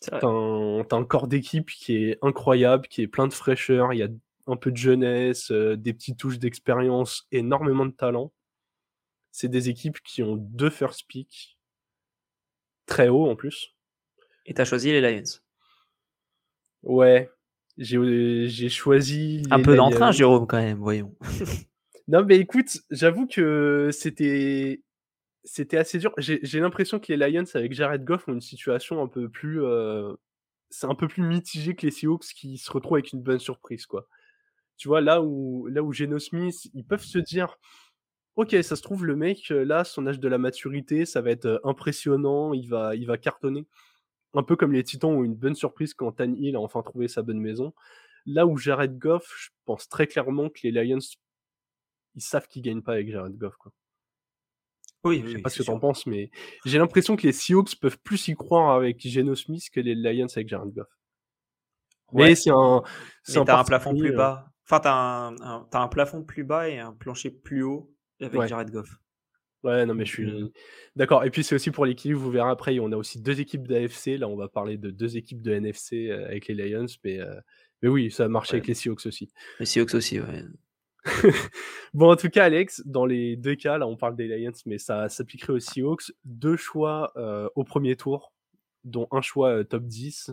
T'as 0.00 0.26
un, 0.26 0.80
un, 0.80 1.04
corps 1.04 1.26
d'équipe 1.26 1.70
qui 1.70 1.96
est 1.96 2.18
incroyable, 2.22 2.86
qui 2.86 3.02
est 3.02 3.08
plein 3.08 3.26
de 3.26 3.32
fraîcheur, 3.32 3.92
il 3.92 3.98
y 3.98 4.02
a 4.02 4.08
un 4.46 4.56
peu 4.56 4.70
de 4.70 4.76
jeunesse, 4.76 5.50
euh, 5.50 5.76
des 5.76 5.92
petites 5.92 6.18
touches 6.18 6.38
d'expérience, 6.38 7.26
énormément 7.32 7.86
de 7.86 7.92
talent. 7.92 8.32
C'est 9.32 9.48
des 9.48 9.68
équipes 9.68 10.00
qui 10.02 10.22
ont 10.22 10.36
deux 10.36 10.70
first 10.70 11.06
picks, 11.08 11.58
très 12.86 13.08
haut 13.08 13.28
en 13.28 13.36
plus. 13.36 13.74
Et 14.44 14.54
t'as 14.54 14.64
choisi 14.64 14.92
les 14.92 15.00
Lions 15.00 15.40
Ouais, 16.82 17.30
j'ai 17.78 18.68
choisi. 18.68 19.42
Un 19.50 19.62
peu 19.62 19.76
d'entrain, 19.76 20.12
Jérôme, 20.12 20.46
quand 20.46 20.58
même, 20.58 20.78
voyons. 20.78 21.14
non, 22.08 22.24
mais 22.24 22.38
écoute, 22.38 22.78
j'avoue 22.90 23.26
que 23.26 23.90
c'était 23.92 24.82
c'était 25.44 25.76
assez 25.76 25.98
dur. 25.98 26.12
J'ai 26.18 26.60
l'impression 26.60 26.98
que 26.98 27.12
les 27.12 27.30
Lions 27.30 27.44
avec 27.54 27.72
Jared 27.72 28.04
Goff 28.04 28.26
ont 28.28 28.32
une 28.32 28.40
situation 28.40 29.02
un 29.02 29.08
peu 29.08 29.28
plus. 29.28 29.62
Euh, 29.62 30.12
c'est 30.70 30.86
un 30.86 30.94
peu 30.94 31.06
plus 31.06 31.22
mitigé 31.22 31.76
que 31.76 31.86
les 31.86 31.92
Seahawks 31.92 32.26
qui 32.34 32.58
se 32.58 32.70
retrouvent 32.72 32.96
avec 32.96 33.12
une 33.12 33.22
bonne 33.22 33.38
surprise, 33.38 33.86
quoi. 33.86 34.08
Tu 34.76 34.88
vois, 34.88 35.00
là 35.00 35.22
où, 35.22 35.66
là 35.68 35.82
où 35.82 35.92
Geno 35.92 36.18
Smith, 36.18 36.68
ils 36.74 36.84
peuvent 36.84 37.04
se 37.04 37.18
dire 37.18 37.56
Ok, 38.34 38.54
ça 38.62 38.76
se 38.76 38.82
trouve, 38.82 39.06
le 39.06 39.16
mec, 39.16 39.48
là, 39.48 39.84
son 39.84 40.06
âge 40.06 40.20
de 40.20 40.28
la 40.28 40.36
maturité, 40.36 41.06
ça 41.06 41.22
va 41.22 41.30
être 41.30 41.46
euh, 41.46 41.58
impressionnant, 41.64 42.52
il 42.52 42.68
va, 42.68 42.94
il 42.94 43.06
va 43.06 43.16
cartonner 43.16 43.66
un 44.36 44.42
peu 44.42 44.56
comme 44.56 44.72
les 44.72 44.84
Titans 44.84 45.10
ont 45.10 45.24
une 45.24 45.34
bonne 45.34 45.54
surprise 45.54 45.94
quand 45.94 46.12
Tan 46.12 46.32
Hill 46.34 46.56
a 46.56 46.60
enfin 46.60 46.82
trouvé 46.82 47.08
sa 47.08 47.22
bonne 47.22 47.40
maison. 47.40 47.72
Là 48.26 48.46
où 48.46 48.56
Jared 48.56 48.98
Goff, 48.98 49.32
je 49.38 49.50
pense 49.64 49.88
très 49.88 50.06
clairement 50.06 50.48
que 50.48 50.60
les 50.64 50.72
Lions, 50.72 50.98
ils 52.14 52.22
savent 52.22 52.48
qu'ils 52.48 52.62
gagnent 52.62 52.82
pas 52.82 52.92
avec 52.92 53.10
Jared 53.10 53.36
Goff. 53.36 53.56
Quoi. 53.56 53.72
Oui, 55.04 55.22
je 55.24 55.32
sais 55.32 55.38
pas 55.42 55.50
ce 55.50 55.58
que 55.58 55.62
tu 55.62 55.70
en 55.70 55.78
penses, 55.78 56.06
mais 56.06 56.30
j'ai 56.64 56.78
l'impression 56.78 57.16
que 57.16 57.26
les 57.26 57.32
Seahawks 57.32 57.76
peuvent 57.76 57.98
plus 57.98 58.28
y 58.28 58.34
croire 58.34 58.74
avec 58.74 59.06
Geno 59.06 59.34
Smith 59.36 59.70
que 59.72 59.80
les 59.80 59.94
Lions 59.94 60.26
avec 60.34 60.48
Jared 60.48 60.72
Goff. 60.72 60.88
Ouais. 62.12 62.28
Mais 62.28 62.34
c'est 62.34 62.50
un, 62.50 62.82
c'est 63.22 63.38
un, 63.38 63.46
un, 63.46 63.64
plafond 63.64 63.96
plus 63.96 64.12
euh 64.12 64.16
bas. 64.16 64.52
Enfin, 64.64 64.80
t'as 64.80 64.94
un, 64.94 65.36
un, 65.40 65.68
as 65.72 65.78
un 65.78 65.88
plafond 65.88 66.24
plus 66.24 66.44
bas 66.44 66.68
et 66.68 66.78
un 66.78 66.92
plancher 66.92 67.30
plus 67.30 67.62
haut 67.62 67.92
avec 68.20 68.48
Jared 68.48 68.70
Goff. 68.70 68.88
Ouais, 69.64 69.84
non, 69.86 69.94
mais 69.94 70.04
je 70.04 70.12
suis 70.12 70.52
d'accord. 70.94 71.24
Et 71.24 71.30
puis 71.30 71.42
c'est 71.42 71.54
aussi 71.54 71.70
pour 71.70 71.86
l'équilibre, 71.86 72.20
vous 72.20 72.30
verrez 72.30 72.50
après, 72.50 72.78
on 72.78 72.92
a 72.92 72.96
aussi 72.96 73.20
deux 73.20 73.40
équipes 73.40 73.66
d'AFC. 73.66 74.18
Là, 74.18 74.28
on 74.28 74.36
va 74.36 74.48
parler 74.48 74.76
de 74.76 74.90
deux 74.90 75.16
équipes 75.16 75.42
de 75.42 75.52
NFC 75.52 76.10
avec 76.10 76.46
les 76.48 76.54
Lions, 76.54 76.86
mais, 77.04 77.20
euh, 77.20 77.34
mais 77.82 77.88
oui, 77.88 78.10
ça 78.10 78.24
a 78.24 78.28
marché 78.28 78.54
avec 78.54 78.68
les 78.68 78.74
Seahawks 78.74 79.06
aussi. 79.06 79.30
Les 79.58 79.66
Seahawks 79.66 79.94
aussi, 79.94 80.20
ouais. 80.20 80.44
bon, 81.94 82.10
en 82.10 82.16
tout 82.16 82.28
cas, 82.28 82.44
Alex, 82.44 82.82
dans 82.84 83.06
les 83.06 83.36
deux 83.36 83.54
cas, 83.54 83.78
là, 83.78 83.86
on 83.86 83.96
parle 83.96 84.16
des 84.16 84.28
Lions, 84.28 84.52
mais 84.66 84.78
ça 84.78 85.08
s'appliquerait 85.08 85.54
aux 85.54 85.60
Seahawks. 85.60 86.12
Deux 86.24 86.56
choix 86.56 87.12
euh, 87.16 87.48
au 87.54 87.64
premier 87.64 87.96
tour, 87.96 88.32
dont 88.84 89.08
un 89.10 89.22
choix 89.22 89.64
top 89.64 89.84
10. 89.84 90.32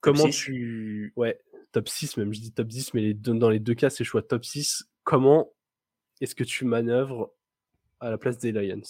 Comment 0.00 0.28
tu. 0.28 1.12
Ouais, 1.16 1.38
top 1.72 1.88
6, 1.88 2.16
même, 2.16 2.32
je 2.32 2.40
dis 2.40 2.52
top 2.52 2.68
10, 2.68 2.94
mais 2.94 3.00
les 3.00 3.14
dans 3.14 3.50
les 3.50 3.60
deux 3.60 3.74
cas, 3.74 3.90
c'est 3.90 4.04
choix 4.04 4.22
top 4.22 4.44
6. 4.44 4.84
Comment 5.04 5.52
est-ce 6.20 6.34
que 6.34 6.44
tu 6.44 6.64
manœuvres 6.64 7.32
à 8.00 8.10
la 8.10 8.18
place 8.18 8.38
des 8.38 8.52
Lions. 8.52 8.80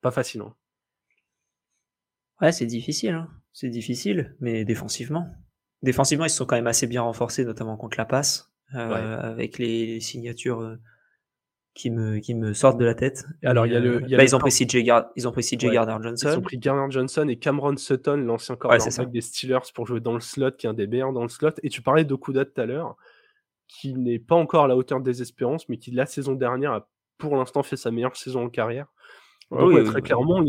Pas 0.00 0.10
facile. 0.10 0.40
Hein. 0.42 0.54
Ouais, 2.40 2.52
c'est 2.52 2.66
difficile. 2.66 3.14
Hein. 3.14 3.28
C'est 3.52 3.70
difficile, 3.70 4.36
mais 4.40 4.64
défensivement. 4.64 5.26
Défensivement, 5.82 6.24
ils 6.24 6.30
se 6.30 6.36
sont 6.36 6.46
quand 6.46 6.56
même 6.56 6.66
assez 6.66 6.86
bien 6.86 7.02
renforcés, 7.02 7.44
notamment 7.44 7.76
contre 7.76 7.96
la 7.98 8.04
passe, 8.04 8.52
euh, 8.74 9.18
avec 9.20 9.58
les 9.58 10.00
signatures 10.00 10.60
euh, 10.60 10.76
qui 11.74 11.90
me, 11.90 12.18
qui 12.18 12.34
me 12.34 12.54
sortent 12.54 12.78
de 12.78 12.84
la 12.84 12.94
tête. 12.94 13.24
Alors, 13.42 13.66
il 13.66 13.72
y 13.72 13.76
a 13.76 13.80
le. 13.80 14.02
ils, 14.08 14.36
ont 14.36 14.38
pris 14.38 14.50
CJ 14.50 14.84
Gard 14.84 15.10
ils 15.16 15.28
ont 15.28 15.32
pris 15.32 15.42
CJ 15.42 15.70
Gardner 15.70 15.96
Johnson. 16.02 16.28
Ils 16.32 16.38
ont 16.38 16.42
pris 16.42 16.58
Gardner 16.58 16.90
Johnson 16.90 17.28
et 17.28 17.36
Cameron 17.36 17.76
Sutton, 17.76 18.16
l'ancien 18.16 18.56
corps 18.56 18.76
des 18.76 19.20
Steelers, 19.20 19.58
pour 19.74 19.86
jouer 19.86 20.00
dans 20.00 20.14
le 20.14 20.20
slot, 20.20 20.52
qui 20.52 20.66
est 20.66 20.70
un 20.70 20.74
des 20.74 20.86
meilleurs 20.86 21.12
dans 21.12 21.22
le 21.22 21.28
slot. 21.28 21.52
Et 21.62 21.68
tu 21.68 21.82
parlais 21.82 22.04
d'Okuda 22.04 22.44
tout 22.44 22.60
à 22.60 22.66
l'heure 22.66 22.96
qui 23.68 23.94
n'est 23.94 24.18
pas 24.18 24.36
encore 24.36 24.64
à 24.64 24.68
la 24.68 24.76
hauteur 24.76 25.00
des 25.00 25.22
espérances, 25.22 25.68
mais 25.68 25.78
qui 25.78 25.90
la 25.90 26.06
saison 26.06 26.34
dernière 26.34 26.72
a 26.72 26.88
pour 27.18 27.36
l'instant 27.36 27.62
fait 27.62 27.76
sa 27.76 27.90
meilleure 27.90 28.16
saison 28.16 28.44
en 28.44 28.48
carrière. 28.50 28.86
Donc, 29.50 29.84
très 29.84 30.02
clairement, 30.02 30.44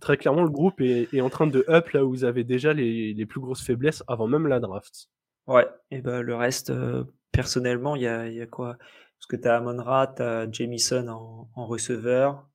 très 0.00 0.16
clairement, 0.16 0.42
le 0.42 0.50
groupe 0.50 0.80
est, 0.80 1.20
en 1.20 1.30
train 1.30 1.46
de 1.46 1.64
up 1.68 1.90
là 1.90 2.04
où 2.04 2.10
vous 2.10 2.24
avez 2.24 2.44
déjà 2.44 2.72
les, 2.72 3.14
les, 3.14 3.26
plus 3.26 3.40
grosses 3.40 3.64
faiblesses 3.64 4.02
avant 4.06 4.26
même 4.26 4.46
la 4.46 4.60
draft. 4.60 5.08
Ouais, 5.46 5.66
et 5.90 6.00
ben 6.00 6.20
le 6.20 6.34
reste, 6.34 6.70
euh, 6.70 7.04
personnellement, 7.32 7.96
il 7.96 8.02
y 8.02 8.06
a, 8.06 8.28
y 8.28 8.40
a, 8.40 8.46
quoi? 8.46 8.76
Parce 9.18 9.26
que 9.28 9.36
tu 9.36 9.48
as 9.48 9.56
Amon-Ra, 9.56 10.08
tu 10.08 10.22
as 10.22 10.50
Jamison 10.50 11.08
en, 11.08 11.48
en, 11.54 11.66
receveur. 11.66 12.48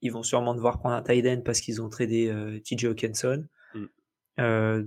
Ils 0.00 0.12
vont 0.12 0.22
sûrement 0.22 0.54
devoir 0.54 0.78
prendre 0.78 0.94
un 0.94 1.02
tight 1.02 1.26
end 1.26 1.42
parce 1.44 1.60
qu'ils 1.60 1.82
ont 1.82 1.88
tradé 1.88 2.28
euh, 2.28 2.58
TJ 2.60 2.86
Hawkinson. 2.86 3.46
Mm. 3.74 3.84
Euh, 4.40 4.84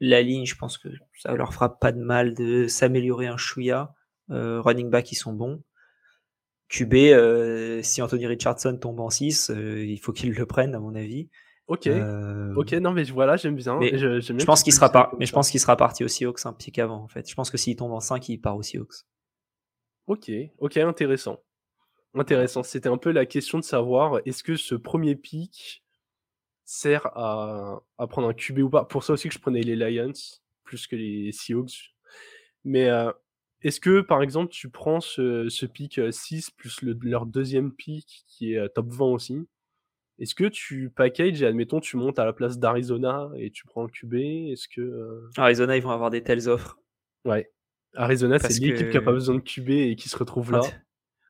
la 0.00 0.22
ligne, 0.22 0.46
je 0.46 0.54
pense 0.54 0.78
que 0.78 0.88
ça 1.18 1.34
leur 1.34 1.52
fera 1.52 1.78
pas 1.78 1.92
de 1.92 2.00
mal 2.00 2.34
de 2.34 2.66
s'améliorer 2.66 3.26
un 3.26 3.36
chouïa. 3.36 3.94
Euh, 4.30 4.60
running 4.60 4.90
back, 4.90 5.10
ils 5.12 5.16
sont 5.16 5.32
bons. 5.32 5.62
QB, 6.68 6.94
euh, 6.94 7.82
si 7.82 8.02
Anthony 8.02 8.26
Richardson 8.26 8.76
tombe 8.76 9.00
en 9.00 9.10
6, 9.10 9.50
euh, 9.50 9.84
il 9.84 9.98
faut 9.98 10.12
qu'il 10.12 10.32
le 10.32 10.46
prenne, 10.46 10.74
à 10.74 10.80
mon 10.80 10.94
avis. 10.94 11.30
Ok. 11.66 11.88
Ok, 12.56 12.72
non, 12.72 12.92
mais 12.92 13.04
voilà, 13.04 13.36
j'aime 13.36 13.56
bien. 13.56 13.78
mais 13.78 13.96
Je, 13.98 14.44
pense 14.44 14.62
qu'il 14.62 14.72
sera 14.72 14.90
pas, 14.90 15.12
mais 15.18 15.26
je 15.26 15.32
pense 15.32 15.50
qu'il 15.50 15.60
sera 15.60 15.76
parti 15.76 16.04
aussi 16.04 16.18
Seahawks 16.18 16.46
un 16.46 16.52
pic 16.52 16.78
avant, 16.78 17.02
en 17.02 17.08
fait. 17.08 17.28
Je 17.28 17.34
pense 17.34 17.50
que 17.50 17.58
s'il 17.58 17.76
tombe 17.76 17.92
en 17.92 18.00
5, 18.00 18.28
il 18.28 18.38
part 18.38 18.56
aussi 18.56 18.72
Seahawks. 18.72 19.04
Ok, 20.06 20.30
ok, 20.58 20.76
intéressant. 20.78 21.42
Intéressant. 22.14 22.62
C'était 22.62 22.88
un 22.88 22.96
peu 22.96 23.10
la 23.10 23.26
question 23.26 23.58
de 23.58 23.64
savoir 23.64 24.20
est-ce 24.24 24.42
que 24.42 24.56
ce 24.56 24.74
premier 24.74 25.14
pick 25.14 25.84
sert 26.70 27.06
à, 27.16 27.80
à 27.96 28.06
prendre 28.06 28.28
un 28.28 28.34
QB 28.34 28.58
ou 28.58 28.68
pas. 28.70 28.84
Pour 28.84 29.02
ça 29.02 29.14
aussi 29.14 29.28
que 29.28 29.34
je 29.34 29.38
prenais 29.40 29.62
les 29.62 29.74
Lions 29.74 30.12
plus 30.64 30.86
que 30.86 30.96
les 30.96 31.32
Seahawks. 31.32 31.94
Mais 32.64 32.88
euh, 32.90 33.10
est-ce 33.62 33.80
que 33.80 34.02
par 34.02 34.22
exemple 34.22 34.52
tu 34.52 34.68
prends 34.68 35.00
ce, 35.00 35.48
ce 35.48 35.64
pick 35.64 35.98
euh, 35.98 36.10
6 36.10 36.50
plus 36.50 36.82
le- 36.82 36.98
leur 37.02 37.24
deuxième 37.24 37.72
pick 37.72 38.24
qui 38.26 38.52
est 38.52 38.58
euh, 38.58 38.68
top 38.68 38.88
20 38.90 39.06
aussi 39.06 39.38
Est-ce 40.18 40.34
que 40.34 40.44
tu 40.44 40.90
packages 40.90 41.40
et 41.42 41.46
admettons 41.46 41.80
tu 41.80 41.96
montes 41.96 42.18
à 42.18 42.26
la 42.26 42.34
place 42.34 42.58
d'Arizona 42.58 43.30
et 43.38 43.50
tu 43.50 43.64
prends 43.64 43.86
un 43.86 43.88
QB 43.88 44.14
Est-ce 44.14 44.68
que. 44.68 44.82
euh, 44.82 45.30
Arizona, 45.38 45.74
ils 45.76 45.82
vont 45.82 45.90
avoir 45.90 46.10
des 46.10 46.22
telles 46.22 46.48
offres. 46.50 46.78
Ouais. 47.24 47.50
Arizona, 47.94 48.38
c'est 48.38 48.48
l'équipe 48.60 48.90
qui 48.90 48.96
a 48.98 49.00
pas 49.00 49.12
besoin 49.12 49.36
de 49.36 49.40
QB 49.40 49.70
et 49.70 49.96
qui 49.96 50.10
se 50.10 50.16
retrouve 50.18 50.52
là. 50.52 50.60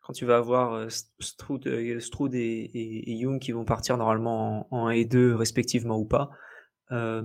Quand 0.08 0.14
tu 0.14 0.24
vas 0.24 0.38
avoir 0.38 0.72
euh, 0.72 0.86
St- 0.88 1.10
Stroud, 1.20 1.66
euh, 1.66 2.00
Stroud 2.00 2.34
et, 2.34 2.38
et- 2.40 3.10
et 3.10 3.14
Young 3.14 3.38
qui 3.38 3.52
vont 3.52 3.66
partir 3.66 3.98
normalement 3.98 4.66
en, 4.72 4.78
en 4.78 4.86
1 4.86 4.90
et 4.92 5.04
2 5.04 5.34
respectivement 5.34 5.98
ou 5.98 6.06
pas, 6.06 6.30
euh, 6.92 7.22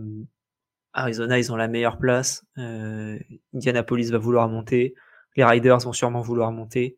Arizona, 0.92 1.40
ils 1.40 1.50
ont 1.52 1.56
la 1.56 1.70
meilleure 1.70 1.98
place. 1.98 2.46
euh, 2.58 3.18
Indianapolis 3.56 4.10
va 4.12 4.18
vouloir 4.18 4.50
monter. 4.50 4.96
Les 5.38 5.46
Riders 5.46 5.80
vont 5.80 5.94
sûrement 5.94 6.20
vouloir 6.22 6.52
monter. 6.52 6.98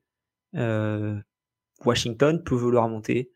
euh, 0.56 1.20
Washington 1.86 2.42
peut 2.44 2.56
vouloir 2.56 2.90
monter. 2.90 3.32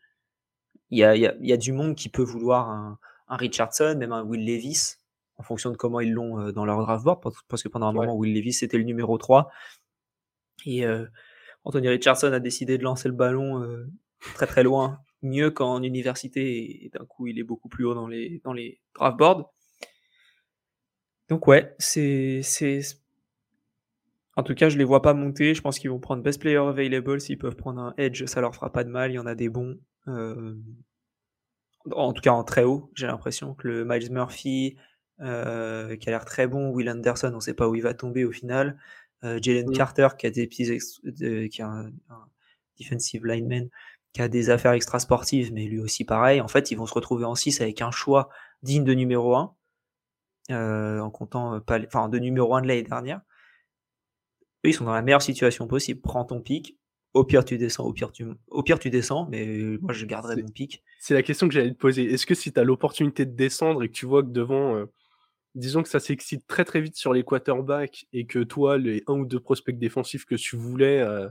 Il 0.90 0.98
y 0.98 1.04
a, 1.04 1.14
il 1.14 1.22
y 1.22 1.26
a- 1.26 1.36
il 1.40 1.46
y 1.48 1.52
a 1.52 1.56
du 1.56 1.72
monde 1.72 1.94
qui 1.94 2.08
peut 2.08 2.22
vouloir 2.24 2.68
un, 2.68 2.98
un 3.28 3.36
Richardson, 3.36 3.94
même 3.98 4.12
un 4.12 4.22
Will 4.24 4.44
Levis, 4.44 4.96
en 5.36 5.44
fonction 5.44 5.70
de 5.70 5.76
comment 5.76 6.00
ils 6.00 6.12
l'ont 6.12 6.50
dans 6.50 6.64
leur 6.64 6.80
draft 6.80 7.04
board, 7.04 7.20
parce- 7.48 7.62
que 7.62 7.68
pendant 7.68 7.86
un 7.86 7.94
Ouais. 7.94 8.06
moment, 8.06 8.16
Will 8.18 8.34
Levis 8.34 8.54
c'était 8.54 8.76
le 8.78 8.84
numéro 8.84 9.16
3. 9.18 9.50
Et 10.66 10.84
euh, 10.84 11.06
Anthony 11.64 11.88
Richardson 11.88 12.32
a 12.32 12.40
décidé 12.40 12.78
de 12.78 12.82
lancer 12.82 13.08
le 13.08 13.14
ballon 13.14 13.62
euh, 13.62 13.86
très 14.34 14.46
très 14.46 14.62
loin, 14.62 15.00
mieux 15.22 15.50
qu'en 15.50 15.82
université, 15.82 16.84
et 16.84 16.88
d'un 16.88 17.04
coup 17.04 17.26
il 17.26 17.38
est 17.38 17.44
beaucoup 17.44 17.68
plus 17.68 17.84
haut 17.84 17.94
dans 17.94 18.06
les, 18.06 18.40
dans 18.44 18.54
draft 18.94 19.18
boards. 19.18 19.52
Donc 21.28 21.46
ouais, 21.46 21.74
c'est... 21.78 22.40
En 24.36 24.42
tout 24.42 24.54
cas, 24.54 24.68
je 24.68 24.78
les 24.78 24.84
vois 24.84 25.02
pas 25.02 25.12
monter. 25.12 25.54
Je 25.54 25.60
pense 25.60 25.78
qu'ils 25.78 25.90
vont 25.90 25.98
prendre 26.00 26.22
best 26.22 26.40
player 26.40 26.56
available. 26.56 27.20
S'ils 27.20 27.36
peuvent 27.36 27.56
prendre 27.56 27.80
un 27.80 27.94
edge, 27.98 28.24
ça 28.24 28.40
leur 28.40 28.54
fera 28.54 28.72
pas 28.72 28.84
de 28.84 28.88
mal. 28.88 29.10
Il 29.10 29.14
y 29.14 29.18
en 29.18 29.26
a 29.26 29.34
des 29.34 29.48
bons. 29.48 29.78
Euh, 30.08 30.54
En 31.90 32.12
tout 32.12 32.22
cas, 32.22 32.32
en 32.32 32.44
très 32.44 32.64
haut, 32.64 32.90
j'ai 32.94 33.06
l'impression 33.06 33.54
que 33.54 33.68
le 33.68 33.84
Miles 33.84 34.10
Murphy, 34.12 34.76
euh, 35.20 35.96
qui 35.96 36.08
a 36.08 36.12
l'air 36.12 36.24
très 36.24 36.46
bon, 36.46 36.70
Will 36.70 36.88
Anderson, 36.90 37.32
on 37.34 37.40
sait 37.40 37.54
pas 37.54 37.68
où 37.68 37.74
il 37.74 37.82
va 37.82 37.94
tomber 37.94 38.24
au 38.24 38.32
final. 38.32 38.78
Euh, 39.24 39.38
Jalen 39.42 39.68
Mm. 39.68 39.72
Carter, 39.72 40.08
qui 40.18 40.26
a 40.26 40.30
des 40.30 40.46
petits 40.46 40.78
qui 41.50 41.62
a 41.62 41.68
un, 41.68 41.86
un 42.08 42.26
defensive 42.78 43.26
lineman, 43.26 43.68
qui 44.12 44.22
a 44.22 44.28
des 44.28 44.50
affaires 44.50 44.72
extra 44.72 44.98
sportives, 44.98 45.52
mais 45.52 45.66
lui 45.66 45.78
aussi 45.80 46.04
pareil. 46.04 46.40
En 46.40 46.48
fait, 46.48 46.70
ils 46.70 46.76
vont 46.76 46.86
se 46.86 46.94
retrouver 46.94 47.24
en 47.24 47.34
6 47.34 47.60
avec 47.60 47.82
un 47.82 47.90
choix 47.90 48.28
digne 48.62 48.84
de 48.84 48.94
numéro 48.94 49.36
1, 49.36 49.54
euh, 50.50 51.00
en 51.00 51.10
comptant 51.10 51.54
euh, 51.54 51.60
pas, 51.60 51.78
les- 51.78 51.86
enfin 51.86 52.08
de 52.08 52.18
numéro 52.18 52.54
1 52.54 52.62
de 52.62 52.68
l'année 52.68 52.82
dernière. 52.82 53.20
Eux, 54.64 54.70
ils 54.70 54.74
sont 54.74 54.84
dans 54.84 54.94
la 54.94 55.02
meilleure 55.02 55.22
situation 55.22 55.66
possible. 55.66 56.00
Prends 56.00 56.24
ton 56.24 56.40
pic. 56.40 56.76
Au 57.12 57.24
pire, 57.24 57.44
tu 57.44 57.58
descends. 57.58 57.84
Au 57.84 57.92
pire, 57.92 58.12
tu, 58.12 58.24
au 58.48 58.62
pire, 58.62 58.78
tu 58.78 58.88
descends. 58.90 59.26
Mais 59.30 59.46
euh, 59.46 59.78
moi, 59.80 59.92
je 59.92 60.06
garderai 60.06 60.36
mon 60.42 60.48
pic. 60.48 60.82
C'est 61.00 61.14
la 61.14 61.22
question 61.22 61.48
que 61.48 61.54
j'allais 61.54 61.72
te 61.72 61.78
poser. 61.78 62.04
Est-ce 62.12 62.24
que 62.26 62.34
si 62.34 62.52
tu 62.52 62.60
as 62.60 62.64
l'opportunité 62.64 63.26
de 63.26 63.34
descendre 63.34 63.82
et 63.82 63.88
que 63.88 63.92
tu 63.94 64.06
vois 64.06 64.22
que 64.22 64.28
devant, 64.28 64.76
euh, 64.76 64.86
disons 65.54 65.82
que 65.82 65.88
ça 65.88 66.00
s'excite 66.00 66.46
très 66.46 66.64
très 66.64 66.80
vite 66.80 66.96
sur 66.96 67.12
les 67.12 67.22
quarterbacks 67.24 68.06
et 68.12 68.26
que 68.26 68.38
toi, 68.40 68.78
les 68.78 69.02
un 69.06 69.14
ou 69.14 69.24
deux 69.26 69.40
prospects 69.40 69.76
défensifs 69.78 70.24
que 70.24 70.34
tu 70.36 70.56
voulais, 70.56 71.00
euh, 71.00 71.28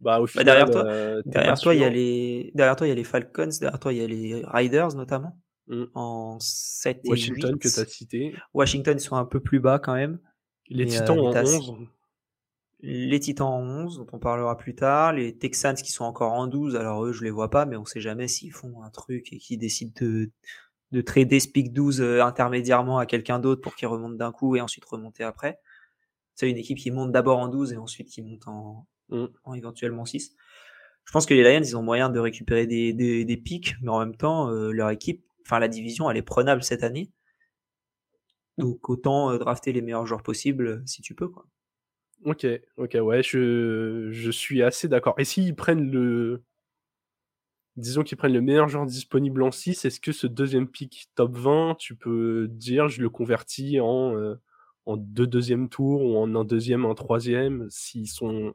bah 0.00 0.20
au 0.20 0.26
final, 0.26 0.44
derrière 0.44 0.70
toi- 0.70 0.84
euh, 0.86 1.22
Derrière 1.26 1.58
toi, 1.58 1.74
il 1.74 1.80
y 1.80 1.84
a 1.84 1.90
les, 1.90 2.52
derrière 2.54 2.76
toi, 2.76 2.86
il 2.86 2.90
y 2.90 2.92
a 2.92 2.96
les 2.96 3.04
Falcons. 3.04 3.48
Derrière 3.60 3.78
toi, 3.80 3.92
il 3.92 3.98
y 3.98 4.02
a 4.02 4.06
les 4.06 4.42
Riders, 4.46 4.94
notamment. 4.94 5.38
Mm. 5.66 5.84
En 5.94 6.38
7 6.40 7.00
et 7.04 7.08
Washington 7.10 7.52
8. 7.54 7.58
que 7.58 7.68
tu 7.68 7.80
as 7.80 7.84
cité, 7.84 8.34
Washington, 8.54 8.96
ils 8.96 9.00
sont 9.02 9.16
un 9.16 9.24
peu 9.26 9.40
plus 9.40 9.60
bas 9.60 9.78
quand 9.78 9.94
même. 9.94 10.18
les 10.70 10.84
euh, 10.84 11.00
Titans 11.00 11.16
mais 11.16 11.22
en 11.22 11.32
t'as- 11.32 11.42
11. 11.44 11.74
Les 12.80 13.18
Titans 13.18 13.48
en 13.48 13.60
11, 13.62 13.98
dont 13.98 14.06
on 14.12 14.18
parlera 14.20 14.56
plus 14.56 14.74
tard. 14.76 15.12
Les 15.12 15.36
Texans 15.36 15.74
qui 15.74 15.90
sont 15.90 16.04
encore 16.04 16.32
en 16.32 16.46
12. 16.46 16.76
Alors 16.76 17.04
eux, 17.04 17.12
je 17.12 17.24
les 17.24 17.30
vois 17.30 17.50
pas, 17.50 17.66
mais 17.66 17.76
on 17.76 17.84
sait 17.84 18.00
jamais 18.00 18.28
s'ils 18.28 18.52
font 18.52 18.82
un 18.84 18.90
truc 18.90 19.32
et 19.32 19.38
qu'ils 19.38 19.58
décident 19.58 19.92
de, 20.00 20.30
de 20.92 21.00
trader 21.00 21.40
ce 21.40 21.48
pick 21.48 21.72
12 21.72 22.00
euh, 22.00 22.22
intermédiairement 22.22 22.98
à 22.98 23.06
quelqu'un 23.06 23.38
d'autre 23.38 23.60
pour 23.60 23.74
qu'il 23.74 23.88
remonte 23.88 24.16
d'un 24.16 24.32
coup 24.32 24.56
et 24.56 24.60
ensuite 24.60 24.84
remonter 24.84 25.24
après. 25.24 25.60
C'est 26.34 26.50
une 26.50 26.56
équipe 26.56 26.78
qui 26.78 26.90
monte 26.90 27.12
d'abord 27.12 27.38
en 27.38 27.48
12 27.48 27.72
et 27.72 27.76
ensuite 27.76 28.08
qui 28.08 28.22
monte 28.22 28.46
en, 28.48 28.86
Mm. 29.08 29.26
en 29.44 29.54
éventuellement 29.54 30.04
6. 30.04 30.34
Je 31.04 31.12
pense 31.12 31.26
que 31.26 31.34
les 31.34 31.42
Lions, 31.42 31.62
ils 31.64 31.76
ont 31.76 31.82
moyen 31.82 32.10
de 32.10 32.18
récupérer 32.18 32.66
des, 32.66 32.92
des, 32.92 33.24
des 33.24 33.36
pics, 33.36 33.74
mais 33.80 33.88
en 33.88 33.98
même 34.00 34.16
temps, 34.16 34.50
euh, 34.50 34.70
leur 34.70 34.90
équipe, 34.90 35.24
enfin 35.46 35.58
la 35.58 35.68
division, 35.68 36.10
elle 36.10 36.18
est 36.18 36.22
prenable 36.22 36.62
cette 36.62 36.82
année. 36.82 37.10
Donc 38.58 38.90
autant 38.90 39.30
euh, 39.30 39.38
drafter 39.38 39.72
les 39.72 39.80
meilleurs 39.80 40.06
joueurs 40.06 40.22
possibles 40.22 40.66
euh, 40.66 40.82
si 40.84 41.00
tu 41.00 41.14
peux. 41.14 41.28
Quoi. 41.28 41.46
Ok, 42.24 42.46
ok, 42.76 42.98
ouais, 43.00 43.22
je, 43.22 44.08
je 44.10 44.30
suis 44.30 44.62
assez 44.62 44.88
d'accord. 44.88 45.14
Et 45.18 45.24
s'ils 45.24 45.54
prennent 45.54 45.90
le. 45.90 46.42
Disons 47.78 48.02
qu'ils 48.02 48.18
prennent 48.18 48.32
le 48.32 48.40
meilleur 48.40 48.68
joueur 48.68 48.86
disponible 48.86 49.40
en 49.40 49.52
6, 49.52 49.84
est-ce 49.84 50.00
que 50.00 50.10
ce 50.10 50.26
deuxième 50.26 50.66
pick 50.66 51.10
top 51.14 51.36
20, 51.36 51.76
tu 51.78 51.94
peux 51.94 52.48
dire 52.48 52.88
je 52.88 53.00
le 53.00 53.08
convertis 53.08 53.78
en, 53.78 54.16
euh, 54.16 54.34
en 54.84 54.96
deux 54.96 55.28
deuxièmes 55.28 55.68
tours 55.68 56.02
ou 56.02 56.16
en 56.16 56.34
un 56.34 56.44
deuxième, 56.44 56.84
un 56.84 56.94
troisième 56.96 57.68
S'ils 57.70 58.08
sont. 58.08 58.52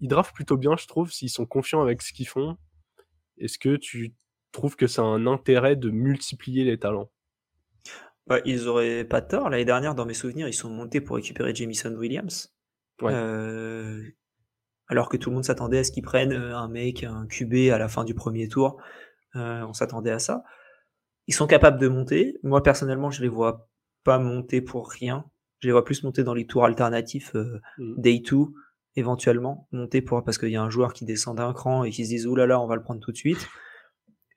Ils 0.00 0.08
draftent 0.08 0.34
plutôt 0.34 0.58
bien, 0.58 0.76
je 0.76 0.86
trouve, 0.86 1.10
s'ils 1.10 1.30
sont 1.30 1.46
confiants 1.46 1.80
avec 1.80 2.02
ce 2.02 2.12
qu'ils 2.12 2.28
font. 2.28 2.58
Est-ce 3.38 3.58
que 3.58 3.76
tu 3.76 4.12
trouves 4.52 4.76
que 4.76 4.86
ça 4.86 5.00
a 5.00 5.06
un 5.06 5.26
intérêt 5.26 5.74
de 5.74 5.88
multiplier 5.88 6.64
les 6.64 6.78
talents? 6.78 7.10
Bah, 8.26 8.40
ils 8.44 8.68
auraient 8.68 9.04
pas 9.04 9.22
tort. 9.22 9.48
L'année 9.48 9.64
dernière, 9.64 9.94
dans 9.94 10.04
mes 10.04 10.12
souvenirs, 10.12 10.48
ils 10.48 10.54
sont 10.54 10.68
montés 10.68 11.00
pour 11.00 11.16
récupérer 11.16 11.54
Jamison 11.54 11.94
Williams. 11.94 12.54
Ouais. 13.00 13.12
Euh, 13.14 14.02
alors 14.88 15.08
que 15.08 15.16
tout 15.16 15.30
le 15.30 15.34
monde 15.34 15.44
s'attendait 15.44 15.78
à 15.78 15.84
ce 15.84 15.92
qu'ils 15.92 16.02
prennent 16.02 16.32
euh, 16.32 16.56
un 16.56 16.68
mec, 16.68 17.04
un 17.04 17.26
QB 17.26 17.70
à 17.72 17.78
la 17.78 17.88
fin 17.88 18.04
du 18.04 18.14
premier 18.14 18.48
tour. 18.48 18.80
Euh, 19.36 19.62
on 19.66 19.72
s'attendait 19.72 20.10
à 20.10 20.18
ça. 20.18 20.44
Ils 21.26 21.34
sont 21.34 21.46
capables 21.46 21.80
de 21.80 21.88
monter. 21.88 22.38
Moi, 22.42 22.62
personnellement, 22.62 23.10
je 23.10 23.22
les 23.22 23.28
vois 23.28 23.68
pas 24.04 24.18
monter 24.18 24.60
pour 24.60 24.90
rien. 24.90 25.24
Je 25.60 25.68
les 25.68 25.72
vois 25.72 25.84
plus 25.84 26.02
monter 26.02 26.22
dans 26.22 26.34
les 26.34 26.46
tours 26.46 26.64
alternatifs, 26.64 27.34
euh, 27.34 27.60
Mm. 27.78 28.00
day 28.00 28.18
2, 28.18 28.36
éventuellement. 28.96 29.66
Monter 29.72 30.02
pour, 30.02 30.22
parce 30.22 30.36
qu'il 30.38 30.50
y 30.50 30.56
a 30.56 30.62
un 30.62 30.70
joueur 30.70 30.92
qui 30.92 31.04
descend 31.06 31.38
d'un 31.38 31.52
cran 31.54 31.84
et 31.84 31.90
qui 31.90 32.04
se 32.04 32.10
dit, 32.10 32.26
oulala, 32.26 32.60
on 32.60 32.66
va 32.66 32.76
le 32.76 32.82
prendre 32.82 33.00
tout 33.00 33.12
de 33.12 33.16
suite. 33.16 33.48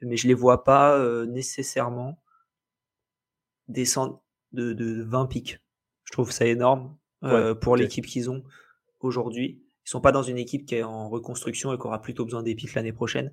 Mais 0.01 0.15
je 0.15 0.27
les 0.27 0.33
vois 0.33 0.63
pas 0.63 0.97
euh, 0.97 1.25
nécessairement 1.25 2.21
descendre 3.67 4.21
de, 4.53 4.73
de 4.73 5.03
20 5.03 5.25
pics. 5.27 5.59
Je 6.05 6.11
trouve 6.13 6.31
ça 6.31 6.45
énorme 6.45 6.97
euh, 7.23 7.53
pour 7.53 7.75
l'équipe 7.75 8.05
qu'ils 8.05 8.29
ont 8.29 8.43
aujourd'hui. 9.01 9.61
Ils 9.87 9.89
sont 9.89 10.01
pas 10.01 10.11
dans 10.11 10.21
une 10.21 10.37
équipe 10.37 10.65
qui 10.65 10.75
est 10.75 10.83
en 10.83 11.07
reconstruction 11.07 11.73
et 11.73 11.77
qui 11.77 11.87
aura 11.87 12.01
plutôt 12.01 12.25
besoin 12.25 12.43
des 12.43 12.55
pics 12.55 12.73
l'année 12.73 12.91
prochaine. 12.91 13.31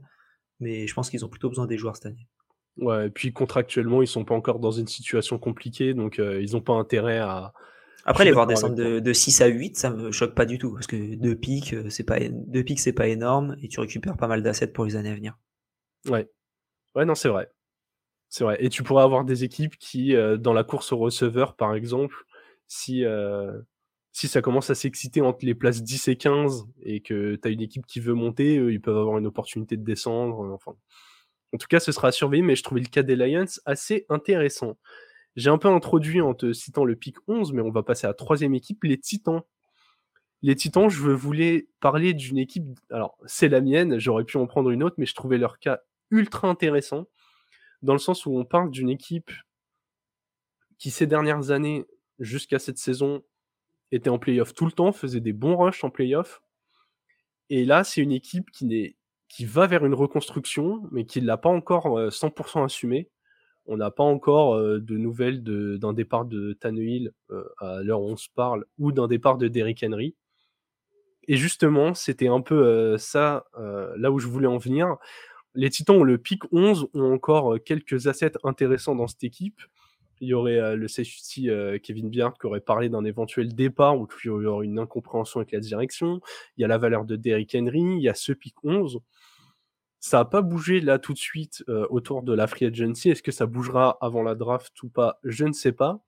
Mais 0.60 0.86
je 0.86 0.94
pense 0.94 1.10
qu'ils 1.10 1.24
ont 1.24 1.28
plutôt 1.28 1.48
besoin 1.48 1.66
des 1.66 1.76
joueurs 1.76 1.96
cette 1.96 2.06
année. 2.06 2.28
Ouais, 2.76 3.08
et 3.08 3.10
puis 3.10 3.32
contractuellement, 3.32 4.02
ils 4.02 4.06
sont 4.06 4.24
pas 4.24 4.36
encore 4.36 4.60
dans 4.60 4.70
une 4.70 4.86
situation 4.86 5.36
compliquée, 5.36 5.94
donc 5.94 6.20
euh, 6.20 6.40
ils 6.40 6.56
ont 6.56 6.60
pas 6.60 6.74
intérêt 6.74 7.18
à. 7.18 7.52
Après, 8.04 8.24
les 8.24 8.30
voir 8.30 8.46
descendre 8.46 8.76
de, 8.76 9.00
de 9.00 9.12
6 9.12 9.40
à 9.40 9.46
8, 9.46 9.76
ça 9.76 9.90
me 9.90 10.12
choque 10.12 10.36
pas 10.36 10.46
du 10.46 10.58
tout. 10.58 10.74
Parce 10.74 10.86
que 10.86 11.16
deux 11.16 11.34
pics, 11.34 11.72
euh, 11.72 11.90
c'est 11.90 12.04
pas, 12.04 12.18
deux 12.20 12.62
pics, 12.62 12.78
c'est 12.78 12.92
pas 12.92 13.08
énorme 13.08 13.56
et 13.60 13.66
tu 13.66 13.80
récupères 13.80 14.16
pas 14.16 14.28
mal 14.28 14.42
d'assets 14.42 14.68
pour 14.68 14.84
les 14.84 14.94
années 14.94 15.10
à 15.10 15.14
venir. 15.14 15.36
Ouais. 16.08 16.30
Ouais, 16.94 17.04
non, 17.04 17.16
c'est 17.16 17.28
vrai. 17.28 17.50
C'est 18.28 18.44
vrai. 18.44 18.58
Et 18.60 18.68
tu 18.68 18.84
pourrais 18.84 19.02
avoir 19.02 19.24
des 19.24 19.42
équipes 19.42 19.76
qui, 19.76 20.14
euh, 20.14 20.36
dans 20.36 20.52
la 20.52 20.62
course 20.62 20.92
au 20.92 20.98
receveur, 20.98 21.56
par 21.56 21.74
exemple, 21.74 22.14
si, 22.68 23.04
euh, 23.04 23.58
si 24.14 24.28
ça 24.28 24.40
commence 24.40 24.70
à 24.70 24.76
s'exciter 24.76 25.20
entre 25.22 25.44
les 25.44 25.56
places 25.56 25.82
10 25.82 26.06
et 26.06 26.16
15 26.16 26.68
et 26.84 27.00
que 27.00 27.34
tu 27.34 27.48
as 27.48 27.50
une 27.50 27.60
équipe 27.60 27.84
qui 27.84 27.98
veut 27.98 28.14
monter, 28.14 28.58
eux, 28.58 28.72
ils 28.72 28.80
peuvent 28.80 28.96
avoir 28.96 29.18
une 29.18 29.26
opportunité 29.26 29.76
de 29.76 29.82
descendre. 29.82 30.44
euh, 30.44 30.52
Enfin. 30.54 30.76
En 31.52 31.58
tout 31.58 31.66
cas, 31.66 31.80
ce 31.80 31.90
sera 31.90 32.08
à 32.08 32.12
surveiller, 32.12 32.42
mais 32.44 32.54
je 32.54 32.62
trouvais 32.62 32.80
le 32.80 32.86
cas 32.86 33.02
des 33.02 33.16
Lions 33.16 33.44
assez 33.64 34.06
intéressant. 34.08 34.78
J'ai 35.34 35.50
un 35.50 35.58
peu 35.58 35.66
introduit 35.66 36.20
en 36.20 36.32
te 36.32 36.52
citant 36.52 36.84
le 36.84 36.94
pic 36.94 37.16
11, 37.26 37.52
mais 37.52 37.62
on 37.62 37.72
va 37.72 37.82
passer 37.82 38.06
à 38.06 38.10
la 38.10 38.14
troisième 38.14 38.54
équipe, 38.54 38.84
les 38.84 38.98
Titans. 38.98 39.42
Les 40.42 40.54
Titans, 40.54 40.88
je 40.88 41.10
voulais 41.10 41.66
parler 41.80 42.14
d'une 42.14 42.38
équipe. 42.38 42.66
Alors, 42.90 43.18
c'est 43.26 43.48
la 43.48 43.60
mienne, 43.60 43.98
j'aurais 43.98 44.24
pu 44.24 44.36
en 44.36 44.46
prendre 44.46 44.70
une 44.70 44.84
autre, 44.84 44.94
mais 44.96 45.06
je 45.06 45.14
trouvais 45.14 45.38
leur 45.38 45.58
cas 45.58 45.80
ultra 46.12 46.48
intéressant, 46.48 47.08
dans 47.82 47.94
le 47.94 47.98
sens 47.98 48.26
où 48.26 48.36
on 48.38 48.44
parle 48.44 48.70
d'une 48.70 48.90
équipe 48.90 49.32
qui, 50.78 50.92
ces 50.92 51.08
dernières 51.08 51.50
années, 51.50 51.84
jusqu'à 52.20 52.60
cette 52.60 52.78
saison, 52.78 53.24
était 53.94 54.10
en 54.10 54.18
playoff 54.18 54.54
tout 54.54 54.66
le 54.66 54.72
temps, 54.72 54.92
faisait 54.92 55.20
des 55.20 55.32
bons 55.32 55.56
rushs 55.56 55.84
en 55.84 55.90
playoff, 55.90 56.42
Et 57.50 57.64
là, 57.64 57.84
c'est 57.84 58.00
une 58.00 58.12
équipe 58.12 58.50
qui, 58.50 58.96
va 59.44 59.66
vers 59.66 59.84
une 59.84 59.94
reconstruction, 59.94 60.88
mais 60.90 61.04
qui 61.04 61.20
ne 61.20 61.26
l'a 61.26 61.36
pas 61.36 61.50
encore 61.50 61.98
100% 62.10 62.64
assumé. 62.64 63.10
On 63.66 63.76
n'a 63.76 63.90
pas 63.90 64.04
encore 64.04 64.58
de 64.58 64.96
nouvelles 64.96 65.42
d'un 65.42 65.92
départ 65.92 66.24
de 66.24 66.52
Tannehill 66.54 67.12
à 67.58 67.82
l'heure 67.82 68.02
où 68.02 68.08
on 68.10 68.16
se 68.16 68.28
parle, 68.34 68.66
ou 68.78 68.92
d'un 68.92 69.08
départ 69.08 69.38
de 69.38 69.48
Derrick 69.48 69.82
Henry. 69.82 70.14
Et 71.26 71.36
justement, 71.36 71.94
c'était 71.94 72.28
un 72.28 72.40
peu 72.40 72.96
ça, 72.98 73.44
là 73.96 74.10
où 74.10 74.18
je 74.18 74.28
voulais 74.28 74.46
en 74.46 74.58
venir. 74.58 74.96
Les 75.54 75.70
Titans 75.70 75.96
ont 75.96 76.04
le 76.04 76.18
pic 76.18 76.42
11, 76.52 76.88
ont 76.94 77.12
encore 77.12 77.56
quelques 77.64 78.06
assets 78.06 78.32
intéressants 78.42 78.96
dans 78.96 79.06
cette 79.06 79.24
équipe. 79.24 79.60
Il 80.24 80.28
y 80.28 80.34
aurait 80.34 80.74
le 80.76 80.88
safety 80.88 81.48
Kevin 81.82 82.08
Biard 82.08 82.34
qui 82.38 82.46
aurait 82.46 82.60
parlé 82.60 82.88
d'un 82.88 83.04
éventuel 83.04 83.54
départ 83.54 83.98
ou 83.98 84.06
qu'il 84.06 84.26
y 84.26 84.30
aurait 84.30 84.66
une 84.66 84.78
incompréhension 84.78 85.40
avec 85.40 85.52
la 85.52 85.60
direction. 85.60 86.20
Il 86.56 86.62
y 86.62 86.64
a 86.64 86.68
la 86.68 86.78
valeur 86.78 87.04
de 87.04 87.16
Derrick 87.16 87.54
Henry, 87.54 87.82
il 87.82 88.00
y 88.00 88.08
a 88.08 88.14
ce 88.14 88.32
pic 88.32 88.54
11. 88.64 89.00
Ça 90.00 90.18
n'a 90.18 90.24
pas 90.24 90.42
bougé 90.42 90.80
là 90.80 90.98
tout 90.98 91.12
de 91.12 91.18
suite 91.18 91.64
autour 91.88 92.22
de 92.22 92.34
la 92.34 92.46
free 92.46 92.66
agency. 92.66 93.10
Est-ce 93.10 93.22
que 93.22 93.32
ça 93.32 93.46
bougera 93.46 93.96
avant 94.00 94.22
la 94.22 94.34
draft 94.34 94.82
ou 94.82 94.88
pas? 94.88 95.18
Je 95.24 95.44
ne 95.44 95.52
sais 95.52 95.72
pas. 95.72 96.04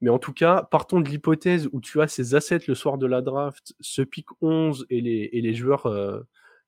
Mais 0.00 0.10
en 0.10 0.20
tout 0.20 0.32
cas, 0.32 0.62
partons 0.62 1.00
de 1.00 1.08
l'hypothèse 1.08 1.68
où 1.72 1.80
tu 1.80 2.00
as 2.00 2.06
ces 2.06 2.36
assets 2.36 2.60
le 2.68 2.76
soir 2.76 2.98
de 2.98 3.06
la 3.06 3.20
draft, 3.20 3.74
ce 3.80 4.02
pic 4.02 4.28
11 4.40 4.86
et 4.90 5.00
les, 5.00 5.30
et 5.32 5.40
les 5.40 5.54
joueurs 5.54 5.82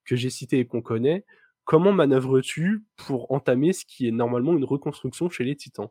que 0.05 0.17
j'ai 0.17 0.31
cités 0.31 0.59
et 0.59 0.67
qu'on 0.67 0.83
connaît. 0.83 1.25
Comment 1.63 1.93
manœuvres-tu 1.93 2.85
pour 2.97 3.31
entamer 3.31 3.73
ce 3.73 3.85
qui 3.85 4.09
est 4.09 4.11
normalement 4.11 4.55
une 4.55 4.65
reconstruction 4.65 5.31
chez 5.31 5.45
les 5.45 5.55
Titans? 5.55 5.91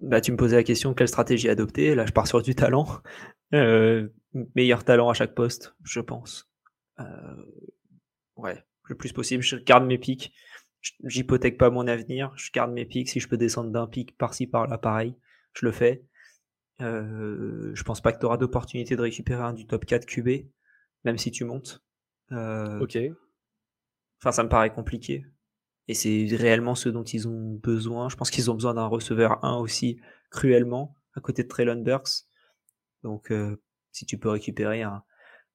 Bah, 0.00 0.20
tu 0.20 0.32
me 0.32 0.36
posais 0.36 0.56
la 0.56 0.62
question 0.62 0.94
quelle 0.94 1.08
stratégie 1.08 1.48
adopter? 1.48 1.94
Là, 1.94 2.06
je 2.06 2.12
pars 2.12 2.26
sur 2.26 2.42
du 2.42 2.54
talent. 2.54 2.86
Euh, 3.52 4.06
meilleur 4.54 4.84
talent 4.84 5.10
à 5.10 5.12
chaque 5.12 5.34
poste, 5.34 5.74
je 5.82 5.98
pense. 5.98 6.48
Euh, 7.00 7.44
ouais, 8.36 8.64
le 8.84 8.96
plus 8.96 9.12
possible. 9.12 9.42
Je 9.42 9.56
garde 9.56 9.84
mes 9.84 9.98
pics. 9.98 10.32
J'hypothèque 11.02 11.58
pas 11.58 11.68
mon 11.68 11.88
avenir. 11.88 12.32
Je 12.36 12.52
garde 12.52 12.70
mes 12.70 12.84
pics. 12.84 13.08
Si 13.08 13.18
je 13.18 13.26
peux 13.26 13.36
descendre 13.36 13.72
d'un 13.72 13.88
pic 13.88 14.16
par-ci, 14.16 14.46
par-là, 14.46 14.78
pareil, 14.78 15.16
je 15.54 15.66
le 15.66 15.72
fais. 15.72 16.04
Euh, 16.80 17.72
je 17.74 17.82
pense 17.82 18.00
pas 18.00 18.12
que 18.12 18.20
tu 18.20 18.26
auras 18.26 18.36
d'opportunité 18.36 18.94
de 18.94 19.02
récupérer 19.02 19.42
un 19.42 19.52
du 19.52 19.66
top 19.66 19.84
4 19.84 20.06
QB, 20.06 20.46
même 21.04 21.18
si 21.18 21.32
tu 21.32 21.44
montes. 21.44 21.82
Euh, 22.32 22.78
ok. 22.78 22.98
Enfin, 24.20 24.32
ça 24.32 24.42
me 24.42 24.48
paraît 24.48 24.72
compliqué. 24.72 25.24
Et 25.90 25.94
c'est 25.94 26.24
réellement 26.36 26.76
ce 26.76 26.88
dont 26.88 27.02
ils 27.02 27.26
ont 27.26 27.58
besoin. 27.60 28.08
Je 28.08 28.14
pense 28.14 28.30
qu'ils 28.30 28.48
ont 28.48 28.54
besoin 28.54 28.74
d'un 28.74 28.86
receveur 28.86 29.44
1 29.44 29.56
aussi, 29.56 29.98
cruellement, 30.30 30.94
à 31.16 31.20
côté 31.20 31.42
de 31.42 31.48
Traylon 31.48 31.82
Burks. 31.82 32.28
Donc, 33.02 33.32
euh, 33.32 33.60
si 33.90 34.06
tu 34.06 34.16
peux 34.16 34.28
récupérer 34.28 34.82
un. 34.82 35.02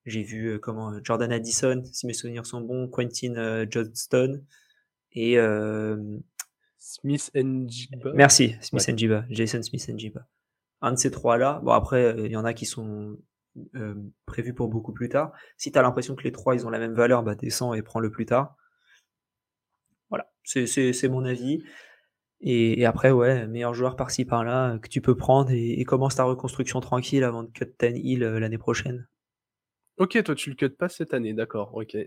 J'ai 0.06 0.24
vu 0.24 0.48
euh, 0.48 0.60
comment 0.60 1.02
Jordan 1.02 1.32
Addison, 1.32 1.82
si 1.90 2.06
mes 2.06 2.12
souvenirs 2.12 2.46
sont 2.46 2.60
bons, 2.60 2.90
Quentin 2.90 3.38
euh, 3.38 3.66
Johnston 3.70 4.44
et. 5.14 5.38
Smith 6.80 7.32
Njiba. 7.34 8.12
Merci, 8.14 8.58
Smith 8.60 8.90
Njiba. 8.90 9.24
Jason 9.30 9.64
Smith 9.64 9.88
Njiba. 9.88 10.28
Un 10.82 10.92
de 10.92 10.98
ces 10.98 11.12
trois-là. 11.12 11.62
Bon, 11.64 11.72
après, 11.72 12.14
il 12.26 12.32
y 12.34 12.36
en 12.36 12.44
a 12.44 12.54
qui 12.54 12.66
sont 12.66 13.18
prévus 14.26 14.54
pour 14.54 14.68
beaucoup 14.68 14.92
plus 14.92 15.08
tard. 15.08 15.32
Si 15.56 15.72
tu 15.72 15.80
as 15.80 15.82
l'impression 15.82 16.14
que 16.14 16.26
les 16.26 16.34
trois, 16.34 16.56
ils 16.56 16.68
ont 16.68 16.70
la 16.70 16.80
même 16.80 16.94
valeur, 16.94 17.24
bah, 17.24 17.36
descends 17.36 17.74
et 17.74 17.82
prends-le 17.82 18.12
plus 18.12 18.26
tard. 18.26 18.58
C'est 20.46 21.10
mon 21.10 21.26
avis. 21.26 21.64
Et, 22.42 22.86
après, 22.86 23.12
ouais, 23.12 23.48
meilleur 23.48 23.74
joueur 23.74 23.96
par-ci 23.96 24.26
par-là 24.26 24.78
que 24.78 24.88
tu 24.88 25.02
peux 25.02 25.16
prendre 25.16 25.52
et, 25.52 25.84
commence 25.86 26.16
ta 26.16 26.24
reconstruction 26.24 26.80
tranquille 26.80 27.24
avant 27.24 27.44
de 27.44 27.50
cut 27.50 27.66
Ten 27.78 27.98
Hill 27.98 28.24
euh, 28.24 28.40
l'année 28.40 28.58
prochaine. 28.58 29.08
Ok, 29.98 30.22
toi 30.24 30.36
tu 30.36 30.50
le 30.50 30.56
cut 30.56 30.70
pas 30.70 30.90
cette 30.90 31.14
année, 31.14 31.34
d'accord. 31.34 31.74
Ok. 31.74 31.98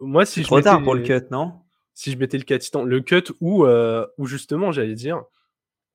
Moi, 0.00 0.26
si 0.26 0.42
je 0.42 0.46
trop 0.46 0.60
tard 0.60 0.82
pour 0.82 0.94
le 0.94 1.02
cut, 1.02 1.26
non? 1.30 1.54
Si 1.94 2.12
je 2.12 2.18
mettais 2.18 2.38
le 2.38 2.44
cut, 2.44 2.58
le 2.84 3.00
cut 3.00 3.32
où, 3.40 3.64
euh, 3.64 4.06
justement, 4.20 4.70
j'allais 4.72 4.94
dire, 4.94 5.24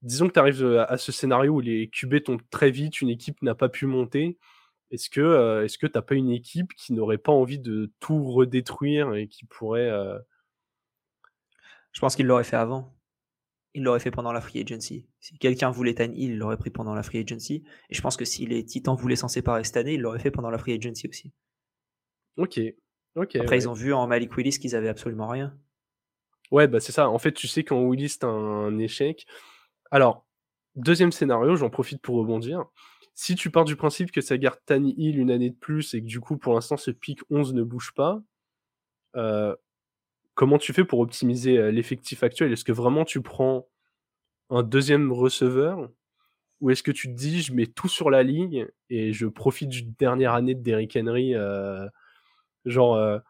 disons 0.02 0.28
que 0.28 0.34
tu 0.34 0.40
arrives 0.40 0.64
euh, 0.64 0.86
à 0.92 0.98
ce 0.98 1.12
scénario 1.12 1.54
où 1.54 1.60
les 1.60 1.90
QB 1.90 2.24
tombent 2.24 2.50
très 2.50 2.72
vite, 2.72 3.00
une 3.02 3.10
équipe 3.10 3.42
n'a 3.44 3.56
pas 3.56 3.70
pu 3.70 3.86
monter. 3.86 4.38
Est-ce 4.92 5.10
que 5.10 5.64
est-ce 5.64 5.78
que 5.78 5.88
t'as 5.88 6.02
pas 6.02 6.16
une 6.16 6.32
équipe 6.32 6.74
qui 6.76 6.94
n'aurait 6.94 7.18
pas 7.18 7.32
envie 7.32 7.60
de 7.60 7.92
tout 8.00 8.24
redétruire 8.24 9.16
et 9.16 9.28
qui 9.28 9.46
pourrait 9.46 9.90
je 11.96 12.02
pense 12.02 12.18
qu'il 12.18 12.26
l'aurait 12.26 12.44
fait 12.44 12.58
avant. 12.58 12.94
Il 13.74 13.84
l'aurait 13.84 14.02
fait 14.02 14.12
pendant 14.12 14.34
la 14.34 14.42
free 14.42 14.60
agency. 14.60 15.08
Si 15.22 15.38
quelqu'un 15.38 15.72
voulait 15.72 15.96
Tan 15.96 16.12
Hill, 16.12 16.32
il 16.32 16.38
l'aurait 16.38 16.58
pris 16.58 16.70
pendant 16.70 16.94
la 16.94 17.04
free 17.04 17.20
agency. 17.20 17.64
Et 17.90 17.96
je 17.96 18.02
pense 18.02 18.18
que 18.18 18.26
si 18.26 18.46
les 18.46 18.66
Titans 18.66 18.96
voulaient 18.96 19.16
s'en 19.16 19.30
séparer 19.30 19.64
cette 19.64 19.78
année, 19.78 19.94
il 19.94 20.02
l'aurait 20.02 20.20
fait 20.20 20.32
pendant 20.32 20.50
la 20.50 20.58
free 20.58 20.74
agency 20.74 21.08
aussi. 21.08 21.34
Ok. 22.36 22.60
ok. 23.16 23.38
Après, 23.38 23.58
ils 23.58 23.70
ont 23.70 23.74
vu 23.74 23.94
en 23.94 24.08
Malik 24.08 24.36
Willis 24.36 24.60
qu'ils 24.60 24.76
avaient 24.76 24.90
absolument 24.90 25.30
rien. 25.30 25.58
Ouais, 26.52 26.68
bah 26.68 26.82
c'est 26.82 26.92
ça. 26.92 27.10
En 27.10 27.18
fait, 27.18 27.32
tu 27.32 27.48
sais 27.48 27.64
qu'en 27.64 27.82
Willis, 27.84 28.18
t'as 28.20 28.28
un 28.28 28.78
échec. 28.78 29.26
Alors, 29.90 30.26
deuxième 30.76 31.14
scénario, 31.14 31.56
j'en 31.56 31.70
profite 31.70 32.02
pour 32.02 32.18
rebondir. 32.18 32.66
Si 33.14 33.36
tu 33.36 33.52
pars 33.52 33.64
du 33.64 33.78
principe 33.78 34.12
que 34.12 34.20
ça 34.20 34.38
garde 34.38 34.60
Tani 34.66 34.94
Hill 34.98 35.18
une 35.18 35.32
année 35.32 35.50
de 35.50 35.56
plus 35.56 35.94
et 35.94 36.02
que 36.02 36.08
du 36.08 36.20
coup, 36.20 36.38
pour 36.38 36.56
l'instant, 36.56 36.76
ce 36.76 36.92
pic 36.92 37.22
11 37.30 37.54
ne 37.54 37.64
bouge 37.64 37.94
pas, 37.94 38.22
euh, 39.16 39.56
comment 40.36 40.58
tu 40.58 40.74
fais 40.74 40.86
pour 40.86 41.00
optimiser 41.00 41.72
l'effectif 41.72 42.24
actuel? 42.24 42.52
Est-ce 42.52 42.64
que 42.64 42.72
vraiment 42.72 43.06
tu 43.06 43.22
prends 43.22 43.68
un 44.50 44.64
deuxième 44.64 45.12
receveur 45.12 45.90
ou 46.62 46.70
est-ce 46.70 46.84
que 46.84 46.92
tu 46.92 47.08
te 47.08 47.14
dis 47.14 47.42
je 47.42 47.54
mets 47.54 47.66
tout 47.66 47.88
sur 47.88 48.10
la 48.10 48.24
ligne 48.24 48.68
et 48.90 49.12
je 49.12 49.26
profite 49.26 49.70
d'une 49.70 49.94
dernière 49.98 50.34
année 50.34 50.56
de 50.56 50.62
Derrick 50.62 50.96
Henry 50.96 51.34
genre 52.66 53.22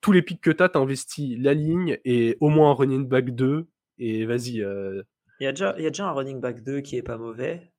tous 0.00 0.12
les 0.12 0.22
pics 0.22 0.40
que 0.40 0.50
tu 0.50 0.62
as, 0.62 0.68
t'investis 0.68 1.38
la 1.38 1.54
ligne 1.54 1.98
et 2.04 2.36
au 2.40 2.48
moins 2.50 2.72
un 2.72 2.74
running 2.74 3.08
back 3.08 3.30
2 3.30 3.66
et 3.98 4.26
vas-y. 4.26 4.56
Il, 4.58 5.44
y 5.44 5.46
a 5.46 5.52
déjà, 5.52 5.74
il 5.78 5.84
y 5.84 5.86
a 5.86 5.90
déjà 5.90 6.06
un 6.06 6.12
running 6.12 6.40
back 6.40 6.62
2 6.62 6.80
qui 6.80 6.96
est 6.96 7.02
pas 7.02 7.16
mauvais. 7.16 7.72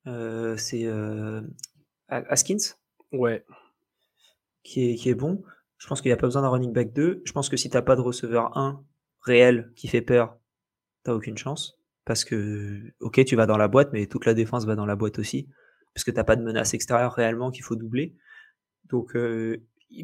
c'est 0.58 0.88
Askins. 2.08 2.76
Ouais. 3.12 3.46
Qui 4.64 4.92
est, 4.92 4.96
qui 4.96 5.10
est 5.10 5.16
bon. 5.16 5.44
Je 5.84 5.88
pense 5.90 6.02
qu'il 6.02 6.08
n'y 6.08 6.14
a 6.14 6.18
pas 6.18 6.28
besoin 6.28 6.42
d'un 6.42 6.48
running 6.48 6.72
back 6.72 6.94
2. 6.94 7.24
Je 7.26 7.32
pense 7.34 7.50
que 7.50 7.58
si 7.58 7.70
tu 7.70 7.76
n'as 7.76 7.82
pas 7.82 7.98
de 7.98 8.02
receveur 8.02 8.58
1 8.58 8.82
réel 9.20 9.74
qui 9.76 9.90
fait 9.90 10.02
peur, 10.02 10.40
tu 11.04 11.12
n'as 11.12 11.18
aucune 11.18 11.38
chance. 11.38 11.78
Parce 12.06 12.24
que, 12.24 12.94
ok, 13.02 13.26
tu 13.26 13.36
vas 13.36 13.46
dans 13.48 13.58
la 13.58 13.68
boîte, 13.68 13.92
mais 13.92 14.08
toute 14.08 14.26
la 14.26 14.34
défense 14.34 14.66
va 14.66 14.76
dans 14.76 14.86
la 14.86 14.96
boîte 14.96 15.20
aussi. 15.20 15.50
Parce 15.94 16.06
que 16.06 16.12
tu 16.12 16.16
n'as 16.16 16.24
pas 16.24 16.38
de 16.38 16.42
menace 16.42 16.74
extérieure 16.74 17.12
réellement 17.12 17.52
qu'il 17.52 17.66
faut 17.66 17.76
doubler. 17.76 18.16
Donc, 18.86 19.14
euh, 19.18 19.58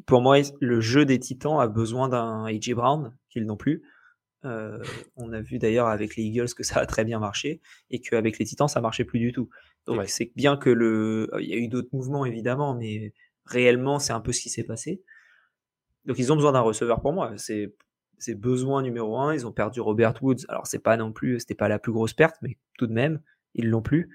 pour 0.05 0.21
moi, 0.21 0.39
le 0.59 0.81
jeu 0.81 1.05
des 1.05 1.17
Titans 1.17 1.61
a 1.61 1.67
besoin 1.69 2.09
d'un 2.09 2.43
AJ 2.43 2.73
Brown, 2.73 3.15
qu'ils 3.29 3.45
n'ont 3.45 3.55
plus. 3.55 3.81
Euh, 4.43 4.83
on 5.15 5.31
a 5.31 5.39
vu 5.39 5.59
d'ailleurs 5.59 5.87
avec 5.87 6.17
les 6.17 6.23
Eagles 6.23 6.53
que 6.53 6.63
ça 6.63 6.81
a 6.81 6.85
très 6.85 7.05
bien 7.05 7.19
marché 7.19 7.61
et 7.89 8.01
qu'avec 8.01 8.37
les 8.37 8.45
Titans 8.45 8.67
ça 8.67 8.81
marchait 8.81 9.05
plus 9.05 9.19
du 9.19 9.31
tout. 9.31 9.49
Donc 9.85 10.07
c'est 10.07 10.31
bien 10.35 10.55
que 10.55 10.69
le, 10.69 11.29
il 11.39 11.47
y 11.47 11.53
a 11.53 11.57
eu 11.57 11.67
d'autres 11.67 11.89
mouvements 11.91 12.25
évidemment, 12.25 12.73
mais 12.73 13.13
réellement 13.45 13.99
c'est 13.99 14.13
un 14.13 14.21
peu 14.21 14.31
ce 14.31 14.41
qui 14.41 14.49
s'est 14.49 14.63
passé. 14.63 15.03
Donc 16.09 16.17
ils 16.17 16.33
ont 16.33 16.35
besoin 16.35 16.53
d'un 16.53 16.61
receveur 16.61 17.01
pour 17.01 17.13
moi. 17.13 17.33
C'est 17.37 17.71
c'est 18.17 18.33
besoin 18.33 18.81
numéro 18.81 19.15
un. 19.19 19.31
Ils 19.31 19.45
ont 19.45 19.51
perdu 19.51 19.79
Robert 19.79 20.15
Woods. 20.23 20.43
Alors 20.49 20.65
c'est 20.65 20.79
pas 20.79 20.97
non 20.97 21.13
plus, 21.13 21.39
c'était 21.39 21.53
pas 21.53 21.69
la 21.69 21.77
plus 21.77 21.91
grosse 21.91 22.13
perte, 22.13 22.35
mais 22.41 22.57
tout 22.79 22.87
de 22.87 22.93
même, 22.93 23.21
ils 23.53 23.69
l'ont 23.69 23.83
plus. 23.83 24.09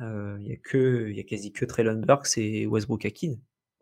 Euh, 0.00 0.36
il 0.40 0.48
y 0.48 0.52
a 0.52 0.56
que, 0.56 1.08
il 1.08 1.16
y 1.16 1.20
a 1.20 1.22
quasi 1.22 1.52
que 1.52 1.64
Traylon 1.64 2.00
Burks 2.00 2.36
et 2.38 2.66
Westbrook 2.66 3.04
Akin. 3.04 3.36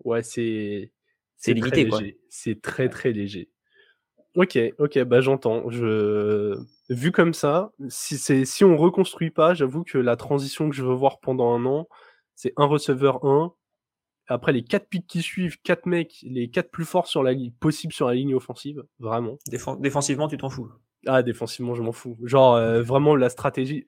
Ouais, 0.05 0.23
c'est 0.23 0.93
c'est 1.39 1.55
limité 1.55 1.89
quoi. 1.89 2.03
C'est 2.29 2.61
très 2.61 2.91
très 2.91 3.13
léger. 3.13 3.49
Ok, 4.35 4.59
ok, 4.79 5.03
bah 5.05 5.23
j'entends. 5.23 5.71
Je 5.71 6.59
vu 6.91 7.11
comme 7.11 7.33
ça, 7.33 7.73
si 7.89 8.19
c'est 8.19 8.45
si 8.45 8.65
on 8.65 8.77
reconstruit 8.77 9.31
pas, 9.31 9.55
j'avoue 9.55 9.83
que 9.83 9.97
la 9.97 10.17
transition 10.17 10.69
que 10.69 10.77
je 10.77 10.85
veux 10.85 10.95
voir 10.95 11.21
pendant 11.21 11.55
un 11.55 11.65
an, 11.65 11.89
c'est 12.35 12.53
un 12.59 12.67
receveur 12.67 13.25
1, 13.25 13.55
après, 14.29 14.53
les 14.53 14.63
quatre 14.63 14.89
pics 14.89 15.07
qui 15.07 15.23
suivent, 15.23 15.61
quatre 15.63 15.87
mecs, 15.87 16.17
les 16.23 16.49
quatre 16.49 16.71
plus 16.71 16.85
forts 16.85 17.07
sur 17.07 17.23
la 17.23 17.33
ligne, 17.33 17.53
possible 17.53 17.93
sur 17.93 18.09
la 18.09 18.15
ligne 18.15 18.35
offensive, 18.35 18.83
vraiment. 18.99 19.39
défensivement, 19.79 20.29
tu 20.29 20.37
t'en 20.37 20.51
fous. 20.51 20.71
Ah, 21.07 21.23
défensivement, 21.23 21.75
je 21.75 21.83
m'en 21.83 21.93
fous. 21.93 22.17
Genre, 22.25 22.55
euh, 22.55 22.83
vraiment, 22.83 23.15
la 23.15 23.29
stratégie. 23.29 23.87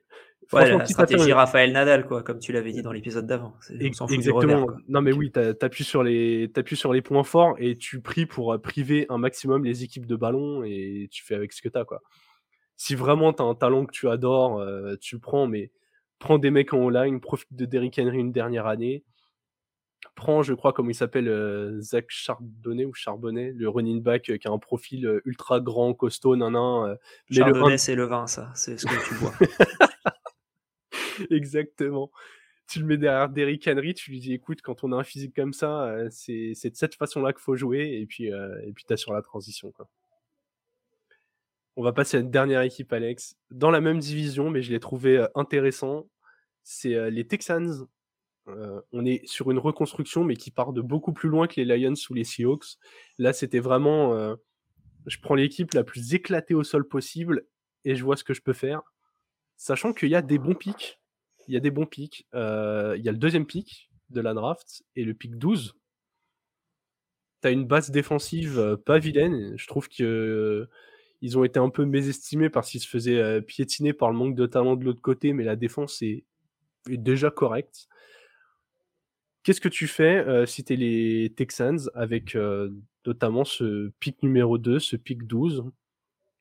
Ouais, 0.52 0.76
la 0.76 0.86
stratégie 0.86 1.32
Raphaël 1.32 1.72
Nadal, 1.72 2.06
quoi, 2.06 2.22
comme 2.22 2.38
tu 2.38 2.52
l'avais 2.52 2.72
dit 2.72 2.80
dans 2.80 2.92
l'épisode 2.92 3.26
d'avant. 3.26 3.54
Exactement. 3.80 4.66
non, 4.88 5.02
mais 5.02 5.12
oui, 5.12 5.30
t'appuies 5.30 5.84
sur 5.84 6.02
les, 6.02 6.50
sur 6.72 6.92
les 6.92 7.02
points 7.02 7.24
forts 7.24 7.56
et 7.58 7.76
tu 7.76 8.00
pries 8.00 8.24
pour 8.24 8.54
euh, 8.54 8.58
priver 8.58 9.04
un 9.10 9.18
maximum 9.18 9.64
les 9.64 9.82
équipes 9.84 10.06
de 10.06 10.16
ballon 10.16 10.62
et 10.64 11.08
tu 11.10 11.24
fais 11.24 11.34
avec 11.34 11.52
ce 11.52 11.60
que 11.60 11.68
t'as, 11.68 11.84
quoi. 11.84 12.00
Si 12.76 12.94
vraiment 12.94 13.32
t'as 13.32 13.44
un 13.44 13.56
talent 13.56 13.84
que 13.84 13.92
tu 13.92 14.08
adores, 14.08 14.60
euh, 14.60 14.94
tu 15.00 15.16
le 15.16 15.20
prends, 15.20 15.48
mais 15.48 15.72
prends 16.20 16.38
des 16.38 16.50
mecs 16.50 16.72
en 16.72 16.78
online, 16.78 17.20
profite 17.20 17.52
de 17.52 17.64
Derrick 17.64 17.98
Henry 17.98 18.18
une 18.18 18.32
dernière 18.32 18.66
année 18.66 19.04
prend, 20.18 20.42
je 20.42 20.52
crois, 20.52 20.72
comme 20.72 20.90
il 20.90 20.94
s'appelle, 20.94 21.28
euh, 21.28 21.80
Zach 21.80 22.06
Charbonnet 22.08 22.84
ou 22.84 22.92
Charbonnet, 22.92 23.52
le 23.54 23.68
running 23.68 24.02
back 24.02 24.30
euh, 24.30 24.36
qui 24.36 24.48
a 24.48 24.50
un 24.50 24.58
profil 24.58 25.06
euh, 25.06 25.20
ultra 25.24 25.60
grand, 25.60 25.94
costaud, 25.94 26.36
nanan. 26.36 26.96
Charbonnet, 27.30 27.78
c'est 27.78 27.94
le 27.94 28.04
vin, 28.04 28.26
ça, 28.26 28.50
c'est 28.54 28.78
ce 28.78 28.86
que 28.86 29.08
tu 29.08 29.14
vois. 29.14 29.32
Exactement. 31.30 32.10
tu 32.68 32.80
le 32.80 32.86
mets 32.86 32.96
derrière 32.96 33.28
Derrick 33.28 33.66
Henry, 33.66 33.94
tu 33.94 34.10
lui 34.10 34.20
dis 34.20 34.34
écoute, 34.34 34.60
quand 34.62 34.84
on 34.84 34.92
a 34.92 34.96
un 34.96 35.04
physique 35.04 35.34
comme 35.34 35.52
ça, 35.52 35.94
c'est 36.10 36.52
de 36.52 36.74
cette 36.76 36.94
façon-là 36.94 37.32
qu'il 37.32 37.42
faut 37.42 37.56
jouer, 37.56 37.98
et 38.00 38.06
puis 38.06 38.26
et 38.26 38.72
puis 38.74 38.84
t'as 38.86 38.96
sur 38.96 39.12
la 39.12 39.22
transition. 39.22 39.72
Quoi. 39.72 39.88
On 41.76 41.82
va 41.82 41.92
passer 41.92 42.18
à 42.18 42.20
une 42.20 42.30
dernière 42.30 42.62
équipe, 42.62 42.92
Alex. 42.92 43.36
Dans 43.50 43.70
la 43.70 43.80
même 43.80 43.98
division, 43.98 44.50
mais 44.50 44.62
je 44.62 44.70
l'ai 44.70 44.80
trouvé 44.80 45.26
intéressant. 45.34 46.08
C'est 46.62 47.10
les 47.10 47.26
Texans. 47.26 47.88
On 48.92 49.04
est 49.04 49.26
sur 49.26 49.50
une 49.50 49.58
reconstruction, 49.58 50.24
mais 50.24 50.36
qui 50.36 50.50
part 50.50 50.72
de 50.72 50.80
beaucoup 50.80 51.12
plus 51.12 51.28
loin 51.28 51.46
que 51.46 51.60
les 51.60 51.64
Lions 51.64 51.94
ou 52.10 52.14
les 52.14 52.24
Seahawks. 52.24 52.78
Là, 53.18 53.32
c'était 53.32 53.60
vraiment. 53.60 54.36
je 55.06 55.18
prends 55.20 55.34
l'équipe 55.34 55.74
la 55.74 55.84
plus 55.84 56.14
éclatée 56.14 56.54
au 56.54 56.64
sol 56.64 56.86
possible 56.86 57.46
et 57.84 57.96
je 57.96 58.04
vois 58.04 58.16
ce 58.16 58.24
que 58.24 58.34
je 58.34 58.42
peux 58.42 58.52
faire. 58.52 58.82
Sachant 59.56 59.92
qu'il 59.92 60.08
y 60.08 60.14
a 60.14 60.22
des 60.22 60.38
bons 60.38 60.54
pics 60.54 60.98
il 61.48 61.54
y 61.54 61.56
a 61.56 61.60
des 61.60 61.70
bons 61.70 61.86
pics. 61.86 62.26
Euh, 62.34 62.94
il 62.96 63.04
y 63.04 63.08
a 63.08 63.12
le 63.12 63.18
deuxième 63.18 63.46
pic 63.46 63.90
de 64.10 64.20
la 64.20 64.34
draft 64.34 64.84
et 64.94 65.04
le 65.04 65.14
pic 65.14 65.36
12. 65.36 65.74
Tu 67.42 67.48
as 67.48 67.50
une 67.50 67.66
base 67.66 67.90
défensive 67.90 68.58
euh, 68.58 68.76
pas 68.76 68.98
vilaine. 68.98 69.54
Je 69.56 69.66
trouve 69.66 69.88
que 69.88 70.02
euh, 70.04 70.70
ils 71.22 71.38
ont 71.38 71.44
été 71.44 71.58
un 71.58 71.70
peu 71.70 71.84
mésestimés 71.84 72.50
parce 72.50 72.70
qu'ils 72.70 72.80
se 72.80 72.88
faisaient 72.88 73.42
piétiner 73.42 73.92
par 73.92 74.12
le 74.12 74.16
manque 74.16 74.36
de 74.36 74.46
talent 74.46 74.76
de 74.76 74.84
l'autre 74.84 75.00
côté, 75.00 75.32
mais 75.32 75.42
la 75.42 75.56
défense 75.56 76.00
est, 76.02 76.24
déjà 76.86 77.30
correcte. 77.30 77.88
Qu'est-ce 79.48 79.62
que 79.62 79.70
tu 79.70 79.86
fais 79.86 80.44
si 80.46 80.62
tu 80.62 80.74
es 80.74 80.76
les 80.76 81.32
Texans 81.34 81.78
avec 81.94 82.36
notamment 83.06 83.46
ce 83.46 83.90
pic 83.98 84.22
numéro 84.22 84.58
2, 84.58 84.78
ce 84.78 84.96
pic 84.96 85.26
12 85.26 85.64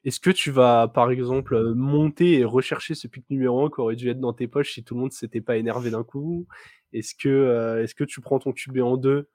est-ce 0.08 0.22
que 0.22 0.30
tu 0.30 0.52
vas, 0.52 0.88
par 0.88 1.12
exemple, 1.12 1.54
euh, 1.54 1.74
monter 1.74 2.39
et 2.39 2.46
rechercher 2.46 2.96
ce 2.96 3.10
pic 3.10 3.26
numéro 3.30 3.65
1 3.65 3.70
qui 3.70 3.82
aurait 3.82 3.98
dû 3.98 4.10
être 4.10 4.22
dans 4.22 4.32
tes 4.32 4.48
poches 4.48 4.72
si 4.72 4.82
tout 4.82 4.96
le 4.96 5.02
monde 5.02 5.12
s'était 5.12 5.41
pas 5.41 5.58
énervé 5.58 5.91
d'un 5.91 6.06
coup? 6.06 6.48
Est-ce 6.93 7.13
que, 7.13 7.28
euh, 7.28 7.86
que 7.93 8.06
tu 8.06 8.22
prends 8.22 8.39
ton 8.39 8.54
QB 8.54 8.78
en 8.80 8.96
2 8.96 9.28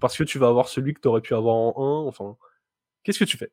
parce 0.00 0.18
que 0.18 0.24
tu 0.24 0.38
vas 0.38 0.48
avoir 0.48 0.68
celui 0.68 0.92
que 0.92 1.00
tu 1.00 1.08
aurais 1.08 1.22
pu 1.22 1.32
avoir 1.32 1.54
en 1.54 2.04
1 2.04 2.06
Enfin, 2.06 2.36
qu'est-ce 3.02 3.18
que 3.18 3.24
tu 3.24 3.38
fais? 3.38 3.50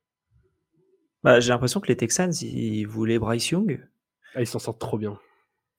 Bah, 1.24 1.40
J'ai 1.40 1.54
l'impression 1.54 1.80
que 1.80 1.88
les 1.88 1.96
Texans, 1.96 2.34
ils 2.42 2.86
voulaient 2.86 3.18
Bryce 3.18 3.52
Young. 3.52 3.88
Ah, 4.36 4.42
ils 4.42 4.48
s'en 4.48 4.60
sortent 4.60 4.82
trop 4.82 4.98
bien. 4.98 5.18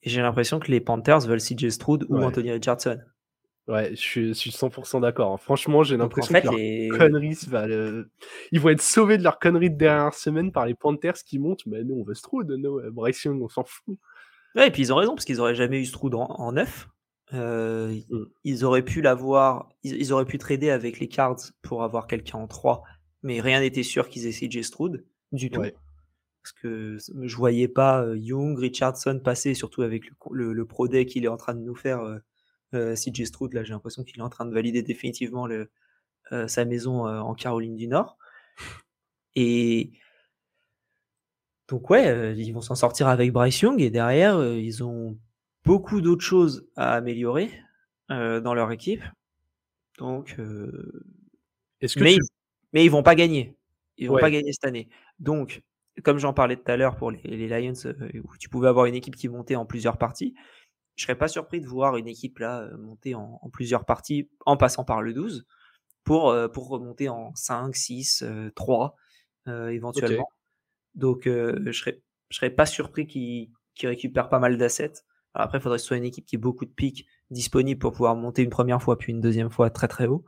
Et 0.02 0.08
j'ai 0.08 0.22
l'impression 0.22 0.58
que 0.58 0.70
les 0.70 0.80
Panthers 0.80 1.20
veulent 1.20 1.42
CJ 1.42 1.68
Stroud 1.68 2.06
ou 2.08 2.16
Anthony 2.16 2.50
Richardson. 2.50 2.98
Ouais, 3.68 3.90
je 3.90 4.32
suis, 4.32 4.32
100% 4.32 5.00
d'accord. 5.00 5.32
hein. 5.32 5.36
Franchement, 5.36 5.84
j'ai 5.84 5.96
l'impression 5.96 6.34
que 6.34 6.88
leurs 6.88 6.98
conneries 6.98 7.38
va 7.46 7.66
ils 8.50 8.60
vont 8.60 8.70
être 8.70 8.82
sauvés 8.82 9.18
de 9.18 9.22
leur 9.22 9.38
conneries 9.38 9.70
de 9.70 9.76
dernière 9.76 10.14
semaine 10.14 10.50
par 10.50 10.66
les 10.66 10.74
Panthers 10.74 11.14
qui 11.24 11.38
montent. 11.38 11.64
Mais 11.66 11.84
nous, 11.84 11.94
on 11.94 12.02
veut 12.02 12.14
Stroud, 12.14 12.50
nous, 12.50 12.78
euh, 12.78 12.90
Bryce 12.90 13.22
Young, 13.22 13.40
on 13.40 13.48
s'en 13.48 13.64
fout. 13.64 13.98
Ouais, 14.56 14.68
et 14.68 14.70
puis 14.70 14.82
ils 14.82 14.92
ont 14.92 14.96
raison, 14.96 15.14
parce 15.14 15.24
qu'ils 15.24 15.40
auraient 15.40 15.54
jamais 15.54 15.80
eu 15.80 15.86
Stroud 15.86 16.14
en, 16.14 16.24
en 16.24 16.52
neuf. 16.52 16.88
Euh, 17.34 17.94
mm. 18.10 18.24
Ils 18.44 18.64
auraient 18.64 18.84
pu 18.84 19.00
l'avoir, 19.00 19.68
ils, 19.82 20.12
auraient 20.12 20.26
pu 20.26 20.38
trader 20.38 20.70
avec 20.70 20.98
les 20.98 21.08
Cards 21.08 21.40
pour 21.62 21.82
avoir 21.82 22.06
quelqu'un 22.06 22.38
en 22.38 22.46
3, 22.46 22.82
mais 23.22 23.40
rien 23.40 23.60
n'était 23.60 23.82
sûr 23.82 24.08
qu'ils 24.08 24.26
aient 24.26 24.32
CJ 24.32 24.62
Stroud 24.62 25.04
du 25.30 25.50
tout. 25.50 25.62
Parce 25.62 26.52
que 26.60 26.96
je 26.98 27.36
voyais 27.36 27.68
pas 27.68 28.02
euh, 28.02 28.18
Young, 28.18 28.58
Richardson 28.58 29.20
passer, 29.22 29.54
surtout 29.54 29.82
avec 29.82 30.02
le, 30.32 30.52
le, 30.52 30.66
pro 30.66 30.88
deck 30.88 31.08
qu'il 31.08 31.24
est 31.24 31.28
en 31.28 31.36
train 31.36 31.54
de 31.54 31.60
nous 31.60 31.76
faire 31.76 32.00
euh, 32.00 32.18
CJ 32.72 33.24
Stroud, 33.24 33.52
là, 33.52 33.64
j'ai 33.64 33.72
l'impression 33.72 34.04
qu'il 34.04 34.18
est 34.18 34.22
en 34.22 34.28
train 34.28 34.46
de 34.46 34.52
valider 34.52 34.82
définitivement 34.82 35.46
le, 35.46 35.70
euh, 36.32 36.48
sa 36.48 36.64
maison 36.64 37.06
euh, 37.06 37.20
en 37.20 37.34
Caroline 37.34 37.76
du 37.76 37.88
Nord. 37.88 38.16
Et 39.34 39.92
donc, 41.68 41.88
ouais, 41.90 42.36
ils 42.36 42.52
vont 42.52 42.60
s'en 42.60 42.74
sortir 42.74 43.08
avec 43.08 43.32
Bryce 43.32 43.60
Young. 43.60 43.80
Et 43.80 43.90
derrière, 43.90 44.42
ils 44.54 44.84
ont 44.84 45.18
beaucoup 45.64 46.00
d'autres 46.00 46.24
choses 46.24 46.66
à 46.76 46.92
améliorer 46.92 47.50
dans 48.10 48.52
leur 48.52 48.72
équipe. 48.72 49.02
Donc, 49.98 50.36
Est-ce 51.80 51.94
que 51.94 52.04
mais, 52.04 52.14
ils, 52.14 52.20
mais 52.74 52.84
ils 52.84 52.90
vont 52.90 53.02
pas 53.02 53.14
gagner. 53.14 53.56
Ils 53.96 54.08
vont 54.08 54.18
pas 54.18 54.30
gagner 54.30 54.52
cette 54.52 54.66
année. 54.66 54.90
Donc, 55.18 55.62
comme 56.02 56.18
j'en 56.18 56.32
parlais 56.32 56.56
tout 56.56 56.70
à 56.70 56.76
l'heure 56.76 56.96
pour 56.96 57.10
les, 57.10 57.22
les 57.22 57.48
Lions, 57.48 57.72
où 58.24 58.36
tu 58.38 58.48
pouvais 58.48 58.68
avoir 58.68 58.86
une 58.86 58.94
équipe 58.94 59.16
qui 59.16 59.28
montait 59.28 59.56
en 59.56 59.64
plusieurs 59.64 59.98
parties, 59.98 60.34
je 60.96 61.04
serais 61.04 61.16
pas 61.16 61.28
surpris 61.28 61.60
de 61.60 61.66
voir 61.66 61.96
une 61.96 62.08
équipe 62.08 62.38
là 62.38 62.62
euh, 62.62 62.76
monter 62.76 63.14
en, 63.14 63.38
plusieurs 63.52 63.84
parties 63.84 64.28
en 64.46 64.56
passant 64.56 64.84
par 64.84 65.02
le 65.02 65.12
12 65.12 65.46
pour, 66.04 66.30
euh, 66.30 66.48
pour 66.48 66.68
remonter 66.68 67.08
en 67.08 67.34
5, 67.34 67.74
6, 67.74 68.24
3 68.54 68.96
éventuellement. 69.46 70.28
Donc 70.94 71.26
euh, 71.26 71.58
je 71.66 71.72
serais 71.72 72.02
je 72.28 72.36
serais 72.36 72.50
pas 72.50 72.66
surpris 72.66 73.06
qu'ils 73.06 73.48
récupèrent 73.82 74.28
pas 74.28 74.38
mal 74.38 74.56
d'assets. 74.56 74.92
Après, 75.34 75.58
il 75.58 75.60
faudrait 75.60 75.78
que 75.78 75.82
ce 75.82 75.88
soit 75.88 75.96
une 75.96 76.04
équipe 76.04 76.26
qui 76.26 76.36
ait 76.36 76.38
beaucoup 76.38 76.64
de 76.64 76.70
pics 76.70 77.06
disponibles 77.30 77.78
pour 77.78 77.92
pouvoir 77.92 78.16
monter 78.16 78.42
une 78.42 78.50
première 78.50 78.82
fois 78.82 78.96
puis 78.96 79.12
une 79.12 79.20
deuxième 79.20 79.50
fois 79.50 79.70
très 79.70 79.88
très 79.88 80.06
haut. 80.06 80.24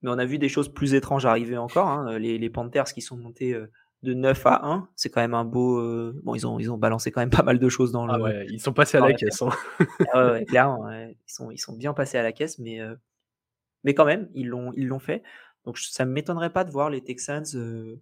Mais 0.00 0.10
on 0.10 0.18
a 0.18 0.24
vu 0.24 0.38
des 0.38 0.48
choses 0.48 0.72
plus 0.72 0.94
étranges 0.94 1.26
arriver 1.26 1.58
encore. 1.58 1.88
Hein. 1.88 2.18
Les, 2.18 2.38
les, 2.38 2.50
Panthers 2.50 2.84
qui 2.84 3.02
sont 3.02 3.16
montés 3.16 3.58
de 4.02 4.14
9 4.14 4.46
à 4.46 4.66
1, 4.66 4.88
c'est 4.94 5.10
quand 5.10 5.20
même 5.20 5.34
un 5.34 5.44
beau. 5.44 5.78
Euh, 5.78 6.20
bon, 6.22 6.34
ils 6.34 6.46
ont, 6.46 6.58
ils 6.58 6.70
ont 6.70 6.78
balancé 6.78 7.10
quand 7.10 7.20
même 7.20 7.30
pas 7.30 7.42
mal 7.42 7.58
de 7.58 7.68
choses 7.68 7.92
dans 7.92 8.08
ah 8.08 8.16
le. 8.16 8.22
ouais, 8.22 8.46
ils 8.50 8.60
sont 8.60 8.72
passés 8.72 8.98
à 8.98 9.00
la, 9.00 9.12
caisse. 9.12 9.42
Hein. 9.42 9.50
ah 10.12 10.32
ouais, 10.32 10.44
clairement, 10.44 10.88
ils, 10.90 11.16
sont, 11.26 11.50
ils 11.50 11.58
sont 11.58 11.76
bien 11.76 11.92
passés 11.94 12.18
à 12.18 12.22
la 12.22 12.32
caisse, 12.32 12.58
mais, 12.58 12.80
euh, 12.80 12.94
mais 13.84 13.94
quand 13.94 14.04
même, 14.04 14.28
ils 14.34 14.48
l'ont, 14.48 14.72
ils 14.76 14.86
l'ont 14.86 15.00
fait. 15.00 15.22
Donc 15.64 15.78
ça 15.78 16.04
ne 16.04 16.12
m'étonnerait 16.12 16.52
pas 16.52 16.64
de 16.64 16.70
voir 16.70 16.90
les 16.90 17.02
Texans 17.02 17.44
euh, 17.54 18.00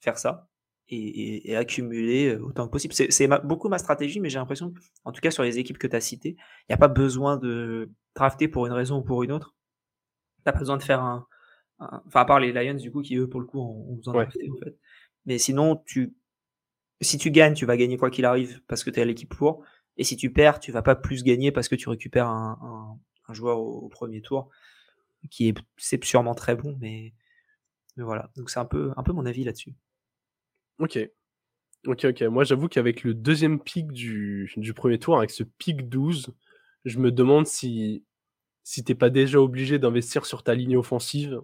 faire 0.00 0.18
ça 0.18 0.48
et, 0.88 1.50
et, 1.50 1.56
accumuler 1.56 2.36
autant 2.36 2.66
que 2.66 2.72
possible. 2.72 2.94
C'est, 2.94 3.28
beaucoup 3.44 3.68
ma 3.68 3.78
stratégie, 3.78 4.20
mais 4.20 4.30
j'ai 4.30 4.38
l'impression, 4.38 4.72
en 5.04 5.12
tout 5.12 5.20
cas 5.20 5.30
sur 5.30 5.42
les 5.42 5.58
équipes 5.58 5.78
que 5.78 5.86
tu 5.86 5.94
as 5.94 6.00
citées, 6.00 6.36
il 6.38 6.70
n'y 6.70 6.74
a 6.74 6.78
pas 6.78 6.88
besoin 6.88 7.36
de 7.36 7.90
drafter 8.14 8.48
pour 8.48 8.66
une 8.66 8.72
raison 8.72 8.98
ou 8.98 9.02
pour 9.02 9.22
une 9.22 9.32
autre. 9.32 9.54
Tu 10.38 10.44
pas 10.44 10.58
besoin 10.58 10.76
de 10.76 10.82
faire 10.82 11.02
un. 11.02 11.26
Enfin, 11.78 12.20
à 12.20 12.24
part 12.24 12.40
les 12.40 12.52
Lions, 12.52 12.74
du 12.74 12.90
coup, 12.90 13.02
qui 13.02 13.16
eux, 13.16 13.28
pour 13.28 13.40
le 13.40 13.46
coup, 13.46 13.60
ont, 13.60 13.94
besoin 13.94 14.14
de 14.14 14.18
drafter, 14.20 14.50
en 14.50 14.56
fait. 14.56 14.76
Mais 15.28 15.36
sinon, 15.36 15.76
tu, 15.84 16.14
si 17.02 17.18
tu 17.18 17.30
gagnes, 17.30 17.52
tu 17.52 17.66
vas 17.66 17.76
gagner 17.76 17.98
quoi 17.98 18.08
qu'il 18.08 18.24
arrive 18.24 18.62
parce 18.66 18.82
que 18.82 18.88
tu 18.88 18.98
es 18.98 19.02
à 19.02 19.04
l'équipe 19.04 19.28
pour. 19.28 19.62
Et 19.98 20.02
si 20.02 20.16
tu 20.16 20.32
perds, 20.32 20.58
tu 20.58 20.72
vas 20.72 20.80
pas 20.80 20.96
plus 20.96 21.22
gagner 21.22 21.52
parce 21.52 21.68
que 21.68 21.74
tu 21.74 21.90
récupères 21.90 22.28
un, 22.28 22.98
joueur 23.28 23.60
au, 23.60 23.90
premier 23.90 24.22
tour 24.22 24.48
qui 25.30 25.48
est 25.48 25.54
c'est 25.76 26.02
sûrement 26.02 26.34
très 26.34 26.56
bon, 26.56 26.78
mais, 26.80 27.12
mais 27.96 28.04
voilà. 28.04 28.30
Donc 28.36 28.48
c'est 28.48 28.58
un 28.58 28.64
peu, 28.64 28.90
un 28.96 29.02
peu 29.02 29.12
mon 29.12 29.26
avis 29.26 29.44
là-dessus. 29.44 29.74
Ok. 30.78 30.98
Ok, 31.86 32.06
ok. 32.06 32.22
Moi, 32.22 32.44
j'avoue 32.44 32.68
qu'avec 32.68 33.02
le 33.02 33.12
deuxième 33.12 33.60
pic 33.60 33.92
du, 33.92 34.50
du, 34.56 34.72
premier 34.72 34.98
tour, 34.98 35.18
avec 35.18 35.30
ce 35.30 35.42
pic 35.42 35.90
12, 35.90 36.32
je 36.86 36.98
me 36.98 37.12
demande 37.12 37.46
si, 37.46 38.02
si 38.64 38.82
t'es 38.82 38.94
pas 38.94 39.10
déjà 39.10 39.42
obligé 39.42 39.78
d'investir 39.78 40.24
sur 40.24 40.42
ta 40.42 40.54
ligne 40.54 40.78
offensive 40.78 41.42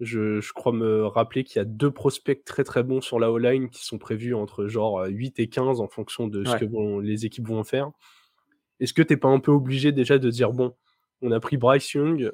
je, 0.00 0.52
crois 0.52 0.72
me 0.72 1.06
rappeler 1.06 1.44
qu'il 1.44 1.58
y 1.58 1.62
a 1.62 1.64
deux 1.64 1.90
prospects 1.90 2.44
très 2.44 2.64
très 2.64 2.82
bons 2.82 3.00
sur 3.00 3.20
la 3.20 3.30
O-line 3.30 3.68
qui 3.68 3.84
sont 3.84 3.98
prévus 3.98 4.34
entre 4.34 4.66
genre 4.66 5.04
8 5.06 5.38
et 5.38 5.48
15 5.48 5.80
en 5.80 5.88
fonction 5.88 6.26
de 6.26 6.44
ce 6.44 6.56
que 6.56 7.00
les 7.00 7.26
équipes 7.26 7.48
vont 7.48 7.64
faire. 7.64 7.90
Est-ce 8.80 8.94
que 8.94 9.02
t'es 9.02 9.18
pas 9.18 9.28
un 9.28 9.40
peu 9.40 9.52
obligé 9.52 9.92
déjà 9.92 10.18
de 10.18 10.30
dire 10.30 10.52
bon, 10.52 10.74
on 11.20 11.30
a 11.32 11.40
pris 11.40 11.58
Bryce 11.58 11.92
Young, 11.92 12.32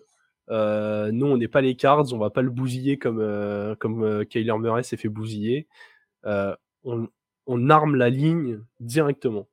euh, 0.49 1.11
nous 1.11 1.27
on 1.27 1.37
n'est 1.37 1.49
pas 1.49 1.61
les 1.61 1.75
Cards, 1.75 2.13
on 2.13 2.19
va 2.19 2.31
pas 2.31 2.43
le 2.43 2.51
bousiller 2.51 2.99
comme, 2.99 3.21
euh, 3.21 3.75
comme 3.75 4.05
euh, 4.05 4.25
Kyler 4.25 4.57
Murray 4.59 4.83
s'est 4.85 4.97
fait 4.97 5.09
bousiller. 5.09 5.67
On, 6.25 7.09
on, 7.47 7.71
arme 7.71 7.97
la 7.97 8.11
ligne 8.11 8.61
directement. 8.79 9.49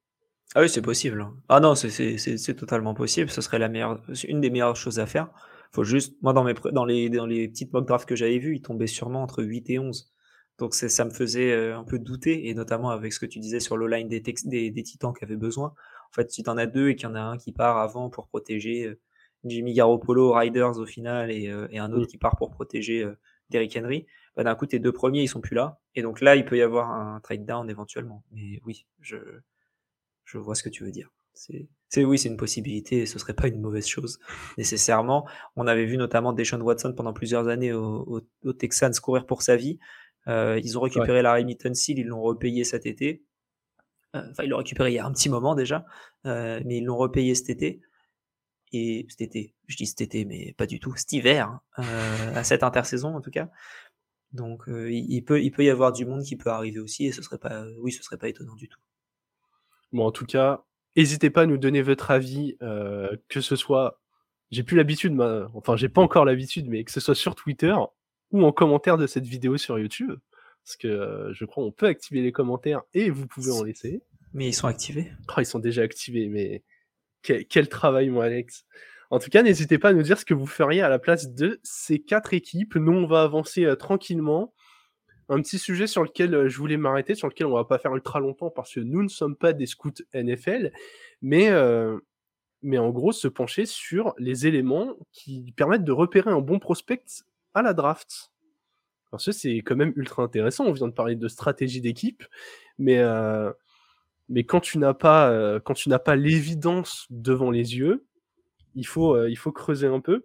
Ah 0.54 0.62
oui, 0.62 0.70
c'est 0.70 0.84
possible. 0.84 1.22
Hein. 1.22 1.34
Ah 1.50 1.60
non, 1.60 1.74
c'est 1.74 2.56
totalement 2.56 2.94
possible. 2.94 3.32
Ce 3.32 3.42
serait 3.42 3.58
la 3.58 3.70
meilleure, 3.70 4.00
une 4.28 4.40
des 4.40 4.52
meilleures 4.52 4.76
choses 4.76 5.00
à 5.00 5.08
faire. 5.08 5.30
Faut 5.74 5.84
juste, 5.84 6.16
moi, 6.22 6.34
dans, 6.34 6.44
mes, 6.44 6.54
dans, 6.72 6.86
les, 6.86 7.10
dans 7.10 7.26
les 7.26 7.48
petites 7.48 7.74
mock 7.74 7.88
drafts 7.88 8.08
que 8.08 8.16
j'avais 8.16 8.38
vues, 8.38 8.56
il 8.58 8.62
tombait 8.62 8.88
sûrement 8.88 9.24
entre 9.24 9.44
8 9.44 9.70
et 9.72 9.80
11. 9.80 10.14
Donc 10.60 10.76
ça 10.76 11.04
me 11.04 11.10
faisait 11.10 11.52
euh, 11.52 11.76
un 11.78 11.84
peu 11.84 11.98
douter, 11.98 12.48
et 12.48 12.54
notamment 12.54 12.92
avec 12.92 13.12
ce 13.12 13.20
que 13.20 13.26
tu 13.26 13.40
disais 13.40 13.60
sur 13.60 13.76
le 13.76 13.88
line 13.88 14.08
des, 14.08 14.22
des, 14.22 14.70
des 14.70 14.84
titans 14.84 15.14
qui 15.14 15.24
avaient 15.24 15.36
besoin. 15.36 15.70
En 15.70 16.14
fait, 16.14 16.32
si 16.32 16.44
tu 16.44 16.50
en 16.50 16.58
as 16.58 16.68
deux 16.68 16.90
et 16.90 16.96
qu'il 16.96 17.10
y 17.10 17.12
en 17.12 17.16
a 17.16 17.22
un 17.22 17.38
qui 17.38 17.52
part 17.52 17.80
avant 17.80 18.12
pour 18.12 18.28
protéger 18.28 18.86
euh, 18.86 19.00
Jimmy 19.46 19.74
Garoppolo, 19.74 20.32
Riders 20.32 20.78
au 20.78 20.86
final, 20.86 21.32
et, 21.32 21.50
euh, 21.50 21.68
et 21.72 21.80
un 21.80 21.92
autre 21.92 22.04
mm. 22.06 22.08
qui 22.08 22.18
part 22.20 22.36
pour 22.36 22.52
protéger 22.52 23.08
Derrick 23.50 23.76
Henry, 23.76 24.06
bah, 24.36 24.44
d'un 24.44 24.54
coup, 24.54 24.68
tes 24.68 24.78
deux 24.78 24.92
premiers, 24.92 25.24
ils 25.24 25.28
sont 25.28 25.42
plus 25.42 25.56
là. 25.56 25.80
Et 25.96 26.04
donc 26.04 26.22
là, 26.22 26.36
il 26.36 26.46
peut 26.46 26.58
y 26.58 26.62
avoir 26.62 26.92
un 26.92 27.20
trade 27.20 27.46
down 27.46 27.68
éventuellement. 27.68 28.24
Mais 28.32 28.60
oui, 28.64 28.86
je, 29.02 29.18
je 30.24 30.38
vois 30.38 30.54
ce 30.54 30.62
que 30.62 30.70
tu 30.70 30.84
veux 30.84 30.92
dire. 30.92 31.12
C'est 31.34 31.68
oui, 32.02 32.18
c'est 32.18 32.30
une 32.30 32.38
possibilité 32.38 33.02
et 33.02 33.06
ce 33.06 33.20
serait 33.20 33.36
pas 33.36 33.48
une 33.48 33.62
mauvaise 33.62 33.86
chose 33.86 34.20
nécessairement. 34.58 35.28
On 35.56 35.68
avait 35.68 35.86
vu 35.86 35.98
notamment 35.98 36.34
Deshaun 36.34 36.62
Watson 36.62 36.94
pendant 36.96 37.14
plusieurs 37.14 37.48
années 37.48 37.74
au, 37.74 38.24
au, 38.44 38.54
Texans 38.54 38.94
courir 39.02 39.26
pour 39.26 39.42
sa 39.44 39.56
vie. 39.56 39.80
Euh, 40.28 40.60
ils 40.64 40.78
ont 40.78 40.82
récupéré 40.82 41.22
la 41.22 41.34
Remington 41.34 41.74
Seal, 41.74 42.00
ils 42.00 42.08
l'ont 42.08 42.22
repayé 42.22 42.64
cet 42.64 42.86
été. 42.86 43.24
Euh, 44.16 44.24
enfin, 44.32 44.44
ils 44.44 44.50
l'ont 44.50 44.58
récupéré 44.58 44.92
il 44.92 44.96
y 44.96 45.00
a 45.00 45.06
un 45.06 45.12
petit 45.12 45.30
moment 45.30 45.54
déjà, 45.54 45.86
euh, 46.26 46.62
mais 46.66 46.78
ils 46.78 46.86
l'ont 46.86 46.98
repayé 46.98 47.36
cet 47.36 47.50
été. 47.50 47.82
Et 48.72 49.06
cet 49.10 49.22
été, 49.22 49.54
je 49.68 49.76
dis 49.78 49.86
cet 49.86 50.02
été, 50.02 50.26
mais 50.26 50.54
pas 50.58 50.66
du 50.66 50.80
tout, 50.80 50.96
cet 50.96 51.12
hiver, 51.12 51.60
hein, 51.78 51.84
à 52.34 52.44
cette 52.44 52.64
intersaison 52.64 53.16
en 53.16 53.22
tout 53.22 53.30
cas. 53.30 53.50
Donc, 54.32 54.64
il, 54.68 55.22
peut, 55.22 55.44
il 55.44 55.52
peut 55.52 55.64
y 55.64 55.70
avoir 55.70 55.94
du 55.94 56.08
monde 56.08 56.24
qui 56.24 56.36
peut 56.36 56.50
arriver 56.50 56.80
aussi, 56.80 57.06
et 57.06 57.12
ce 57.12 57.22
serait 57.22 57.38
pas, 57.38 57.66
oui, 57.82 57.92
ce 57.92 58.02
serait 58.02 58.18
pas 58.18 58.30
étonnant 58.30 58.56
du 58.56 58.68
tout. 58.68 58.80
Bon, 59.92 60.08
en 60.08 60.12
tout 60.12 60.26
cas, 60.26 60.66
N'hésitez 60.96 61.30
pas 61.30 61.44
à 61.44 61.46
nous 61.46 61.58
donner 61.58 61.82
votre 61.82 62.12
avis, 62.12 62.56
euh, 62.62 63.16
que 63.30 63.42
ce 63.42 63.56
soit 63.56 64.00
j'ai 64.52 64.64
plus 64.64 64.78
l'habitude, 64.78 65.20
enfin 65.56 65.76
j'ai 65.76 65.90
pas 65.90 66.02
encore 66.02 66.26
l'habitude, 66.26 66.68
mais 66.70 66.84
que 66.84 66.92
ce 66.92 67.00
soit 67.00 67.16
sur 67.16 67.34
Twitter 67.34 67.74
ou 68.32 68.44
en 68.44 68.52
commentaire 68.52 68.98
de 68.98 69.08
cette 69.08 69.26
vidéo 69.26 69.58
sur 69.58 69.80
YouTube. 69.80 70.14
Parce 70.64 70.78
que 70.78 70.88
euh, 70.88 71.34
je 71.34 71.46
crois 71.46 71.64
on 71.64 71.72
peut 71.72 71.88
activer 71.88 72.22
les 72.22 72.32
commentaires 72.32 72.84
et 72.94 73.10
vous 73.10 73.28
pouvez 73.28 73.52
en 73.52 73.64
laisser. 73.64 74.04
Mais 74.34 74.48
ils 74.48 74.54
sont 74.54 74.68
activés 74.68 75.12
oh, 75.30 75.40
Ils 75.40 75.46
sont 75.46 75.60
déjà 75.60 75.82
activés, 75.82 76.28
mais 76.28 76.64
quel, 77.24 77.70
travail, 77.70 78.10
moi, 78.10 78.26
Alex. 78.26 78.66
En 79.10 79.20
tout 79.20 79.30
cas, 79.30 79.44
n'hésitez 79.44 79.78
pas 79.78 79.90
à 79.90 79.94
nous 79.94 80.02
dire 80.02 80.20
ce 80.20 80.26
que 80.26 80.34
vous 80.34 80.48
feriez 80.48 80.82
à 80.82 80.90
la 80.90 81.00
place 81.00 81.34
de 81.34 81.60
ces 81.64 82.00
quatre 82.00 82.34
équipes. 82.34 82.76
Nous, 82.76 82.92
on 82.92 83.06
va 83.06 83.22
avancer 83.24 83.64
euh, 83.64 83.76
tranquillement. 83.76 84.54
Un 85.30 85.42
petit 85.42 85.58
sujet 85.58 85.88
sur 85.88 86.04
lequel 86.04 86.34
euh, 86.36 86.50
je 86.50 86.58
voulais 86.58 86.78
m'arrêter, 86.78 87.16
sur 87.16 87.28
lequel 87.28 87.48
on 87.48 87.54
va 87.54 87.66
pas 87.66 87.80
faire 87.80 87.96
ultra 87.96 88.20
longtemps 88.20 88.50
parce 88.50 88.74
que 88.74 88.80
nous 88.80 89.04
ne 89.04 89.08
sommes 89.08 89.36
pas 89.36 89.54
des 89.54 89.66
scouts 89.66 90.04
NFL, 90.14 90.72
mais 91.22 91.50
mais 92.64 92.78
en 92.78 92.90
gros 92.90 93.12
se 93.12 93.28
pencher 93.28 93.66
sur 93.66 94.16
les 94.18 94.48
éléments 94.48 94.96
qui 95.12 95.54
permettent 95.56 95.84
de 95.84 95.92
repérer 95.92 96.32
un 96.32 96.40
bon 96.40 96.60
prospect 96.60 97.04
à 97.54 97.62
la 97.62 97.74
draft. 97.74 98.32
Parce 99.12 99.26
que 99.26 99.32
c'est 99.32 99.58
quand 99.58 99.76
même 99.76 99.94
ultra 99.96 100.24
intéressant, 100.24 100.66
on 100.66 100.72
vient 100.72 100.88
de 100.88 100.94
parler 100.94 101.16
de 101.16 101.28
stratégie 101.28 101.82
d'équipe, 101.82 102.24
mais, 102.80 102.98
euh, 102.98 103.52
quand 104.48 104.62
tu 104.62 104.80
n'as 104.80 104.96
pas, 104.96 105.30
euh, 105.30 105.60
l'évidence 106.16 107.06
devant 107.12 107.52
les 107.52 107.78
yeux, 107.78 108.08
il 108.74 108.88
euh, 108.98 109.30
il 109.30 109.38
faut 109.38 109.52
creuser 109.52 109.86
un 109.86 110.00
peu. 110.00 110.24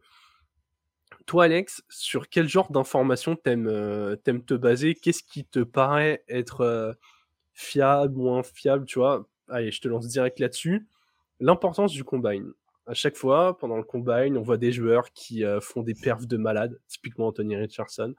Toi, 1.28 1.44
Alex, 1.44 1.82
sur 1.88 2.28
quel 2.28 2.48
genre 2.48 2.72
d'informations 2.72 3.36
t'aimes, 3.36 4.16
t'aimes 4.24 4.44
te 4.44 4.54
baser? 4.54 4.96
Qu'est-ce 4.96 5.22
qui 5.22 5.44
te 5.44 5.60
paraît 5.60 6.24
être 6.28 6.96
fiable, 7.54 8.16
moins 8.16 8.42
fiable, 8.42 8.84
tu 8.86 8.98
vois? 8.98 9.28
Allez, 9.48 9.70
je 9.70 9.80
te 9.80 9.86
lance 9.86 10.08
direct 10.08 10.40
là-dessus 10.40 10.88
l'importance 11.40 11.92
du 11.92 12.04
combine. 12.04 12.52
À 12.86 12.94
chaque 12.94 13.16
fois, 13.16 13.58
pendant 13.58 13.76
le 13.76 13.82
combine, 13.82 14.36
on 14.38 14.42
voit 14.42 14.56
des 14.56 14.72
joueurs 14.72 15.12
qui 15.12 15.44
euh, 15.44 15.60
font 15.60 15.82
des 15.82 15.94
perfs 15.94 16.26
de 16.26 16.36
malade, 16.36 16.78
typiquement 16.88 17.28
Anthony 17.28 17.56
Richardson. 17.56 18.14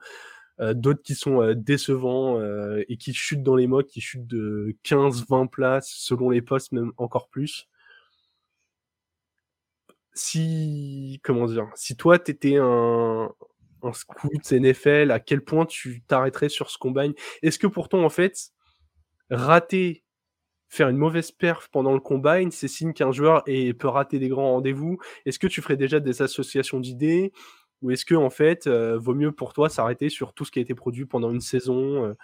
Euh, 0.60 0.74
d'autres 0.74 1.02
qui 1.02 1.14
sont 1.14 1.42
euh, 1.42 1.54
décevants 1.54 2.40
et 2.88 2.96
qui 2.96 3.12
chutent 3.12 3.42
dans 3.42 3.56
les 3.56 3.66
modes, 3.66 3.86
qui 3.86 4.00
chutent 4.00 4.26
de 4.26 4.76
15-20 4.84 5.48
places, 5.48 5.88
selon 5.88 6.30
les 6.30 6.42
postes, 6.42 6.72
même 6.72 6.92
encore 6.96 7.28
plus. 7.28 7.68
Si, 10.12 11.20
comment 11.22 11.46
dire, 11.46 11.68
si 11.74 11.96
toi 11.96 12.18
t'étais 12.18 12.56
un, 12.56 13.30
un 13.82 13.92
scout 13.92 14.52
NFL, 14.52 15.10
à 15.10 15.20
quel 15.20 15.42
point 15.42 15.66
tu 15.66 16.02
t'arrêterais 16.02 16.48
sur 16.48 16.70
ce 16.70 16.78
combine 16.78 17.14
Est-ce 17.42 17.58
que 17.58 17.66
pourtant, 17.66 18.04
en 18.04 18.08
fait, 18.08 18.50
rater 19.30 20.04
faire 20.68 20.88
une 20.88 20.96
mauvaise 20.96 21.32
perf 21.32 21.68
pendant 21.72 21.92
le 21.92 22.00
combine, 22.00 22.52
c'est 22.52 22.68
signe 22.68 22.92
qu'un 22.92 23.10
joueur 23.10 23.42
est, 23.46 23.74
peut 23.74 23.88
rater 23.88 24.18
des 24.18 24.28
grands 24.28 24.52
rendez-vous? 24.52 24.98
Est-ce 25.26 25.38
que 25.38 25.48
tu 25.48 25.62
ferais 25.62 25.76
déjà 25.76 25.98
des 26.00 26.22
associations 26.22 26.78
d'idées? 26.78 27.32
Ou 27.82 27.90
est-ce 27.90 28.04
que 28.04 28.14
en 28.14 28.30
fait, 28.30 28.66
euh, 28.66 28.98
vaut 28.98 29.14
mieux 29.14 29.32
pour 29.32 29.52
toi 29.52 29.68
s'arrêter 29.68 30.10
sur 30.10 30.32
tout 30.32 30.44
ce 30.44 30.50
qui 30.50 30.58
a 30.58 30.62
été 30.62 30.74
produit 30.74 31.06
pendant 31.06 31.30
une 31.30 31.40
saison 31.40 32.04
euh? 32.04 32.14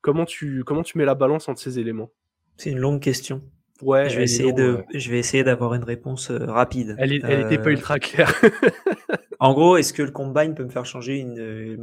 comment 0.00 0.24
tu 0.24 0.64
comment 0.64 0.82
tu 0.82 0.98
mets 0.98 1.04
la 1.04 1.14
balance 1.14 1.48
entre 1.48 1.60
ces 1.60 1.78
éléments? 1.78 2.10
C'est 2.56 2.70
une 2.70 2.78
longue 2.78 3.00
question. 3.00 3.42
Ouais, 3.82 4.08
je 4.08 4.16
vais 4.16 4.24
essayer 4.24 4.52
de 4.52 4.84
je 4.92 5.10
vais 5.10 5.18
essayer 5.18 5.44
d'avoir 5.44 5.74
une 5.74 5.84
réponse 5.84 6.30
euh, 6.30 6.46
rapide. 6.46 6.96
Elle 6.98 7.10
n'était 7.10 7.58
pas 7.58 7.70
ultra 7.70 7.98
claire. 7.98 8.32
en 9.40 9.52
gros, 9.54 9.76
est-ce 9.76 9.92
que 9.92 10.02
le 10.02 10.10
combine 10.10 10.54
peut 10.54 10.64
me 10.64 10.70
faire 10.70 10.86
changer 10.86 11.24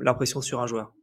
l'impression 0.01 0.41
sur 0.41 0.61
un 0.61 0.67
joueur? 0.67 0.93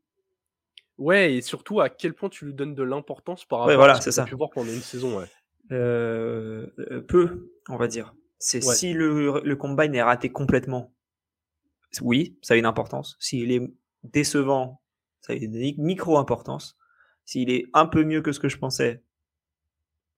Ouais, 0.98 1.34
et 1.34 1.40
surtout 1.40 1.80
à 1.80 1.88
quel 1.88 2.12
point 2.12 2.28
tu 2.28 2.44
lui 2.44 2.54
donnes 2.54 2.74
de 2.74 2.82
l'importance 2.82 3.44
par 3.44 3.60
rapport 3.60 3.74
voilà, 3.76 3.94
à 3.94 4.00
ce 4.00 4.10
que 4.10 4.14
tu 4.14 4.20
as 4.20 4.24
pu 4.24 4.34
voir 4.34 4.50
pendant 4.50 4.70
une 4.70 4.80
saison. 4.80 5.18
Ouais. 5.18 5.26
Euh, 5.70 6.66
peu, 7.08 7.50
on 7.68 7.76
va 7.76 7.86
dire. 7.86 8.14
C'est 8.38 8.60
si 8.60 8.92
le, 8.92 9.40
le 9.42 9.56
combine 9.56 9.94
est 9.94 10.02
raté 10.02 10.30
complètement, 10.30 10.92
oui, 12.00 12.36
ça 12.42 12.54
a 12.54 12.56
une 12.56 12.66
importance. 12.66 13.16
S'il 13.20 13.52
est 13.52 13.62
décevant, 14.02 14.80
ça 15.20 15.32
a 15.32 15.36
une 15.36 15.56
micro-importance. 15.78 16.76
S'il 17.24 17.50
est 17.50 17.66
un 17.72 17.86
peu 17.86 18.04
mieux 18.04 18.20
que 18.20 18.32
ce 18.32 18.40
que 18.40 18.48
je 18.48 18.58
pensais, 18.58 19.02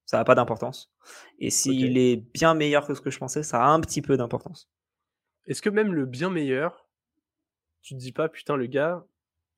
ça 0.06 0.18
n'a 0.18 0.24
pas 0.24 0.34
d'importance. 0.34 0.92
Et 1.38 1.50
s'il 1.50 1.98
est 1.98 2.16
bien 2.16 2.54
meilleur 2.54 2.86
que 2.86 2.94
ce 2.94 3.00
que 3.00 3.10
je 3.10 3.18
pensais, 3.18 3.42
ça 3.42 3.62
a 3.62 3.68
un 3.68 3.80
petit 3.80 4.02
peu 4.02 4.16
d'importance. 4.16 4.68
Est-ce 5.46 5.62
que 5.62 5.70
même 5.70 5.92
le 5.92 6.06
bien 6.06 6.30
meilleur, 6.30 6.88
tu 7.82 7.94
te 7.94 7.98
dis 8.00 8.12
pas, 8.12 8.28
putain, 8.28 8.56
le 8.56 8.66
gars, 8.66 9.04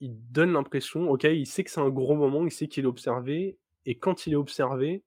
il 0.01 0.14
donne 0.30 0.53
l'impression, 0.53 1.09
ok, 1.11 1.24
il 1.24 1.47
sait 1.47 1.64
que 1.64 1.70
c'est 1.70 1.80
un 1.80 1.88
gros 1.88 2.16
moment, 2.16 2.44
il 2.44 2.51
sait 2.51 2.68
qu'il 2.68 2.84
est 2.84 2.88
observé, 2.88 3.59
et 3.86 3.99
quand 3.99 4.26
il 4.26 4.32
est 4.32 4.36
observé, 4.36 5.05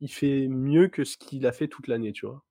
il 0.00 0.10
fait 0.10 0.48
mieux 0.48 0.88
que 0.88 1.04
ce 1.04 1.16
qu'il 1.16 1.46
a 1.46 1.52
fait 1.52 1.68
toute 1.68 1.88
l'année, 1.88 2.12
tu 2.12 2.26
vois? 2.26 2.44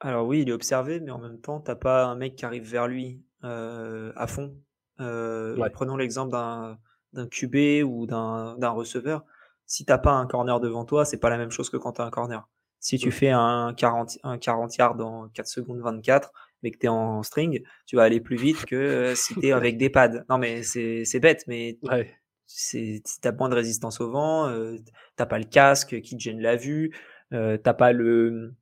Alors 0.00 0.26
oui, 0.26 0.42
il 0.42 0.48
est 0.48 0.52
observé, 0.52 0.98
mais 0.98 1.10
en 1.10 1.18
même 1.18 1.40
temps, 1.40 1.60
t'as 1.60 1.74
pas 1.74 2.06
un 2.06 2.16
mec 2.16 2.36
qui 2.36 2.44
arrive 2.44 2.64
vers 2.64 2.88
lui 2.88 3.22
euh, 3.44 4.12
à 4.16 4.26
fond. 4.26 4.56
Euh, 4.98 5.68
prenons 5.72 5.96
l'exemple 5.96 6.32
d'un, 6.32 6.78
d'un 7.12 7.26
QB 7.26 7.84
ou 7.84 8.06
d'un, 8.06 8.56
d'un 8.58 8.70
receveur. 8.70 9.24
Si 9.70 9.84
t'as 9.84 9.98
pas 9.98 10.10
un 10.10 10.26
corner 10.26 10.58
devant 10.58 10.84
toi, 10.84 11.04
c'est 11.04 11.18
pas 11.18 11.30
la 11.30 11.38
même 11.38 11.52
chose 11.52 11.70
que 11.70 11.76
quand 11.76 11.92
t'as 11.92 12.04
un 12.04 12.10
corner. 12.10 12.48
Si 12.80 12.98
tu 12.98 13.12
fais 13.12 13.30
un 13.30 13.72
40, 13.72 14.18
un 14.24 14.36
40 14.36 14.76
yards 14.76 15.00
en 15.00 15.28
4 15.28 15.46
secondes 15.46 15.78
24, 15.78 16.32
mais 16.64 16.72
que 16.72 16.78
tu 16.78 16.86
es 16.86 16.88
en 16.88 17.22
string, 17.22 17.62
tu 17.86 17.94
vas 17.94 18.02
aller 18.02 18.20
plus 18.20 18.34
vite 18.34 18.64
que 18.64 18.74
euh, 18.74 19.14
si 19.14 19.32
tu 19.36 19.46
es 19.46 19.52
avec 19.52 19.76
des 19.76 19.88
pads. 19.88 20.24
Non, 20.28 20.38
mais 20.38 20.64
c'est 20.64 21.20
bête, 21.20 21.44
mais 21.46 21.78
ouais. 21.84 22.12
tu 22.48 23.00
as 23.22 23.30
moins 23.30 23.48
de 23.48 23.54
résistance 23.54 24.00
au 24.00 24.10
vent, 24.10 24.48
euh, 24.48 24.76
t'as 25.14 25.26
pas 25.26 25.38
le 25.38 25.44
casque 25.44 26.00
qui 26.00 26.16
te 26.16 26.20
gêne 26.20 26.40
la 26.40 26.56
vue, 26.56 26.92
euh, 27.32 27.56
t'as 27.56 27.74
pas 27.74 27.92
le, 27.92 28.56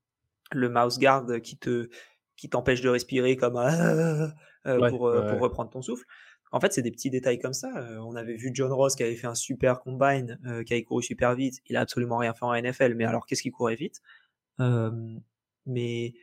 le 0.53 0.69
mouse 0.69 0.99
guard 0.99 1.25
qui 1.43 1.57
te 1.57 1.89
qui 2.37 2.51
t'empêche 2.51 2.83
de 2.83 2.91
respirer 2.91 3.39
comme 3.39 3.57
euh, 3.57 4.29
pour, 4.91 5.11
pour 5.11 5.41
reprendre 5.41 5.71
ton 5.71 5.81
souffle. 5.81 6.05
En 6.53 6.61
fait, 6.61 6.73
c'est 6.73 6.83
des 6.83 6.91
petits 6.91 7.11
détails 7.11 7.39
comme 7.39 7.53
ça. 7.53 7.71
on 8.03 8.17
avait 8.17 8.37
vu 8.37 8.51
John 8.55 8.73
Ross 8.73 8.95
qui 8.95 9.03
avait 9.03 9.17
fait 9.17 9.27
un 9.27 9.35
super 9.35 9.81
combine, 9.81 10.39
qui 10.67 10.73
avait 10.73 10.85
couru 10.85 11.03
super 11.03 11.35
vite. 11.35 11.61
Il 11.67 11.77
a 11.77 11.81
absolument 11.81 12.19
rien 12.19 12.33
fait 12.35 12.45
en 12.45 12.55
NFL, 12.55 12.95
mais 12.95 13.05
alors 13.05 13.27
qu'est-ce 13.27 13.43
qu'il 13.43 13.53
courait 13.53 13.77
vite? 13.77 14.01
Mais 15.67 16.15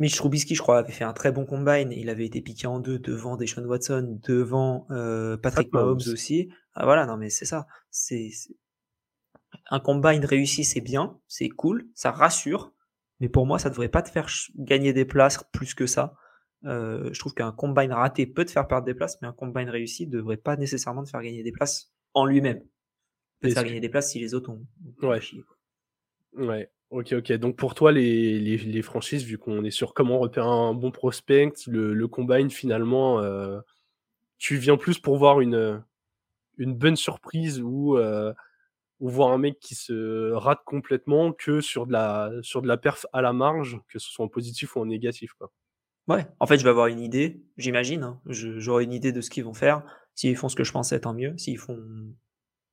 Mitch 0.00 0.16
Trubisky, 0.16 0.54
je 0.54 0.62
crois, 0.62 0.78
avait 0.78 0.92
fait 0.92 1.04
un 1.04 1.12
très 1.12 1.30
bon 1.30 1.44
combine. 1.44 1.92
Il 1.92 2.08
avait 2.08 2.24
été 2.24 2.40
piqué 2.40 2.66
en 2.66 2.80
deux 2.80 2.98
devant 2.98 3.36
Deshaun 3.36 3.66
Watson, 3.66 4.18
devant 4.26 4.86
euh, 4.90 5.36
Patrick 5.36 5.72
Mahomes 5.74 6.00
aussi. 6.10 6.48
Ah, 6.74 6.86
voilà, 6.86 7.04
non 7.04 7.18
mais 7.18 7.28
c'est 7.28 7.44
ça. 7.44 7.66
C'est 7.90 8.30
un 9.70 9.78
combine 9.78 10.24
réussi, 10.24 10.64
c'est 10.64 10.80
bien, 10.80 11.18
c'est 11.28 11.50
cool, 11.50 11.86
ça 11.94 12.12
rassure. 12.12 12.72
Mais 13.20 13.28
pour 13.28 13.44
moi, 13.44 13.58
ça 13.58 13.68
devrait 13.68 13.90
pas 13.90 14.00
te 14.00 14.08
faire 14.08 14.28
gagner 14.56 14.94
des 14.94 15.04
places 15.04 15.44
plus 15.52 15.74
que 15.74 15.86
ça. 15.86 16.14
Euh, 16.64 17.10
je 17.12 17.18
trouve 17.18 17.34
qu'un 17.34 17.52
combine 17.52 17.92
raté 17.92 18.26
peut 18.26 18.44
te 18.44 18.50
faire 18.50 18.66
perdre 18.66 18.84
des 18.84 18.94
places, 18.94 19.18
mais 19.22 19.28
un 19.28 19.32
combine 19.32 19.70
réussi 19.70 20.06
devrait 20.06 20.36
pas 20.36 20.56
nécessairement 20.56 21.02
te 21.04 21.08
faire 21.08 21.22
gagner 21.22 21.42
des 21.42 21.52
places 21.52 21.92
en 22.14 22.26
lui-même. 22.26 22.62
Peut 23.40 23.48
te 23.48 23.54
faire 23.54 23.64
gagner 23.64 23.80
des 23.80 23.88
places 23.88 24.10
si 24.10 24.18
les 24.18 24.34
autres 24.34 24.50
ont. 24.50 24.66
Ouais. 25.02 25.20
Ouais. 26.34 26.70
Ok, 26.90 27.12
ok. 27.12 27.32
Donc 27.34 27.56
pour 27.56 27.74
toi, 27.74 27.92
les, 27.92 28.38
les, 28.38 28.82
franchises, 28.82 29.24
vu 29.24 29.38
qu'on 29.38 29.64
est 29.64 29.70
sur 29.70 29.94
comment 29.94 30.18
repérer 30.18 30.48
un 30.48 30.74
bon 30.74 30.90
prospect, 30.90 31.52
le, 31.68 31.94
le 31.94 32.08
combine 32.08 32.50
finalement, 32.50 33.20
euh, 33.20 33.60
tu 34.38 34.56
viens 34.56 34.76
plus 34.76 34.98
pour 34.98 35.16
voir 35.16 35.40
une, 35.40 35.82
une 36.58 36.74
bonne 36.74 36.96
surprise 36.96 37.60
ou, 37.60 37.96
euh, 37.96 38.34
ou 38.98 39.08
voir 39.08 39.32
un 39.32 39.38
mec 39.38 39.60
qui 39.60 39.76
se 39.76 40.32
rate 40.32 40.62
complètement 40.64 41.32
que 41.32 41.60
sur 41.60 41.86
de 41.86 41.92
la, 41.92 42.32
sur 42.42 42.60
de 42.60 42.68
la 42.68 42.76
perf 42.76 43.06
à 43.12 43.22
la 43.22 43.32
marge, 43.32 43.78
que 43.88 43.98
ce 43.98 44.10
soit 44.10 44.24
en 44.24 44.28
positif 44.28 44.74
ou 44.74 44.80
en 44.80 44.86
négatif. 44.86 45.32
Quoi. 45.34 45.52
Ouais, 46.10 46.26
en 46.40 46.46
fait, 46.48 46.58
je 46.58 46.64
vais 46.64 46.70
avoir 46.70 46.88
une 46.88 46.98
idée, 46.98 47.40
j'imagine. 47.56 48.02
Hein. 48.02 48.20
J'aurai 48.26 48.82
une 48.82 48.92
idée 48.92 49.12
de 49.12 49.20
ce 49.20 49.30
qu'ils 49.30 49.44
vont 49.44 49.54
faire. 49.54 49.84
S'ils 50.16 50.36
font 50.36 50.48
ce 50.48 50.56
que 50.56 50.64
je 50.64 50.72
pensais, 50.72 50.98
tant 50.98 51.14
mieux. 51.14 51.38
S'ils 51.38 51.56
font 51.56 51.78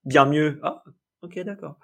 bien 0.05 0.25
mieux, 0.25 0.59
ah, 0.63 0.83
ok, 1.21 1.37
d'accord. 1.41 1.77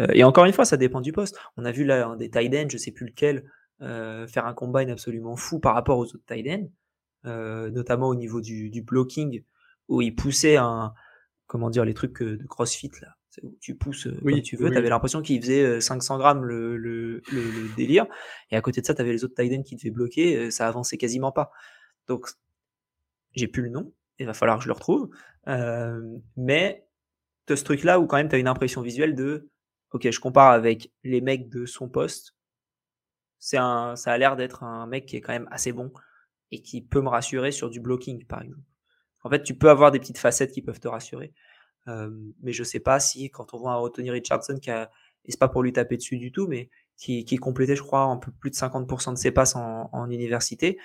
Euh, 0.00 0.08
et 0.14 0.24
encore 0.24 0.46
une 0.46 0.52
fois, 0.52 0.64
ça 0.64 0.76
dépend 0.76 1.00
du 1.00 1.12
poste. 1.12 1.38
On 1.56 1.64
a 1.64 1.70
vu 1.70 1.84
là 1.84 2.08
un 2.08 2.16
des 2.16 2.28
tight 2.28 2.52
ends, 2.52 2.68
je 2.68 2.76
sais 2.76 2.90
plus 2.90 3.06
lequel, 3.06 3.48
euh, 3.82 4.26
faire 4.26 4.46
un 4.46 4.52
combine 4.52 4.90
absolument 4.90 5.36
fou 5.36 5.60
par 5.60 5.74
rapport 5.74 5.98
aux 5.98 6.06
autres 6.06 6.24
tight 6.26 6.48
ends, 6.48 6.68
euh, 7.26 7.70
notamment 7.70 8.08
au 8.08 8.16
niveau 8.16 8.40
du, 8.40 8.68
du, 8.68 8.82
blocking, 8.82 9.44
où 9.86 10.02
il 10.02 10.12
poussait 10.12 10.56
un, 10.56 10.92
comment 11.46 11.70
dire, 11.70 11.84
les 11.84 11.94
trucs 11.94 12.20
de 12.20 12.44
CrossFit 12.48 12.90
là. 13.00 13.14
Où 13.42 13.56
tu 13.60 13.74
pousses 13.74 14.08
oui, 14.22 14.34
comme 14.34 14.42
tu 14.42 14.56
veux, 14.56 14.70
tu 14.70 14.76
avais 14.76 14.88
l'impression 14.88 15.22
qu'il 15.22 15.40
faisait 15.40 15.80
500 15.80 16.18
grammes 16.18 16.44
le, 16.44 16.76
le, 16.76 17.22
le, 17.30 17.76
délire, 17.76 18.06
et 18.50 18.56
à 18.56 18.60
côté 18.60 18.80
de 18.80 18.86
ça, 18.86 18.94
tu 18.94 19.02
avais 19.02 19.12
les 19.12 19.24
autres 19.24 19.34
tight 19.34 19.52
ends 19.52 19.62
qui 19.62 19.76
devaient 19.76 19.90
bloquer, 19.90 20.50
ça 20.50 20.66
avançait 20.66 20.96
quasiment 20.96 21.32
pas. 21.32 21.50
Donc, 22.06 22.28
j'ai 23.34 23.48
plus 23.48 23.62
le 23.62 23.68
nom, 23.68 23.92
il 24.18 24.26
va 24.26 24.34
falloir 24.34 24.58
que 24.58 24.64
je 24.64 24.68
le 24.68 24.74
retrouve, 24.74 25.10
mais 26.36 26.86
de 27.46 27.54
ce 27.54 27.64
truc-là 27.64 28.00
où 28.00 28.06
quand 28.06 28.16
même 28.16 28.28
tu 28.28 28.34
as 28.36 28.38
une 28.38 28.48
impression 28.48 28.80
visuelle 28.80 29.14
de 29.14 29.50
ok, 29.92 30.10
je 30.10 30.20
compare 30.20 30.50
avec 30.50 30.92
les 31.04 31.20
mecs 31.20 31.48
de 31.48 31.66
son 31.66 31.88
poste, 31.88 32.34
c'est 33.38 33.56
un, 33.56 33.96
ça 33.96 34.12
a 34.12 34.18
l'air 34.18 34.36
d'être 34.36 34.62
un 34.62 34.86
mec 34.86 35.06
qui 35.06 35.16
est 35.16 35.20
quand 35.20 35.32
même 35.32 35.48
assez 35.50 35.72
bon 35.72 35.92
et 36.50 36.62
qui 36.62 36.82
peut 36.82 37.00
me 37.00 37.08
rassurer 37.08 37.52
sur 37.52 37.70
du 37.70 37.80
blocking, 37.80 38.24
par 38.26 38.42
exemple. 38.42 38.62
En 39.22 39.30
fait, 39.30 39.42
tu 39.42 39.56
peux 39.56 39.70
avoir 39.70 39.90
des 39.90 39.98
petites 39.98 40.18
facettes 40.18 40.52
qui 40.52 40.62
peuvent 40.62 40.80
te 40.80 40.88
rassurer. 40.88 41.32
Mais 41.86 42.52
je 42.52 42.64
sais 42.64 42.80
pas 42.80 43.00
si, 43.00 43.30
quand 43.30 43.54
on 43.54 43.58
voit 43.58 43.74
un 43.74 43.88
Tony 43.90 44.10
Richardson 44.10 44.58
qui 44.60 44.70
a 44.70 44.90
et 45.26 45.32
c'est 45.32 45.38
pas 45.40 45.48
pour 45.48 45.62
lui 45.62 45.72
taper 45.72 45.96
dessus 45.96 46.18
du 46.18 46.32
tout, 46.32 46.46
mais 46.46 46.70
qui, 46.96 47.24
qui 47.24 47.36
complétait, 47.36 47.76
je 47.76 47.82
crois, 47.82 48.02
un 48.02 48.16
peu 48.16 48.30
plus 48.30 48.50
de 48.50 48.54
50% 48.56 49.12
de 49.12 49.18
ses 49.18 49.30
passes 49.30 49.56
en, 49.56 49.90
en 49.92 50.10
université, 50.10 50.78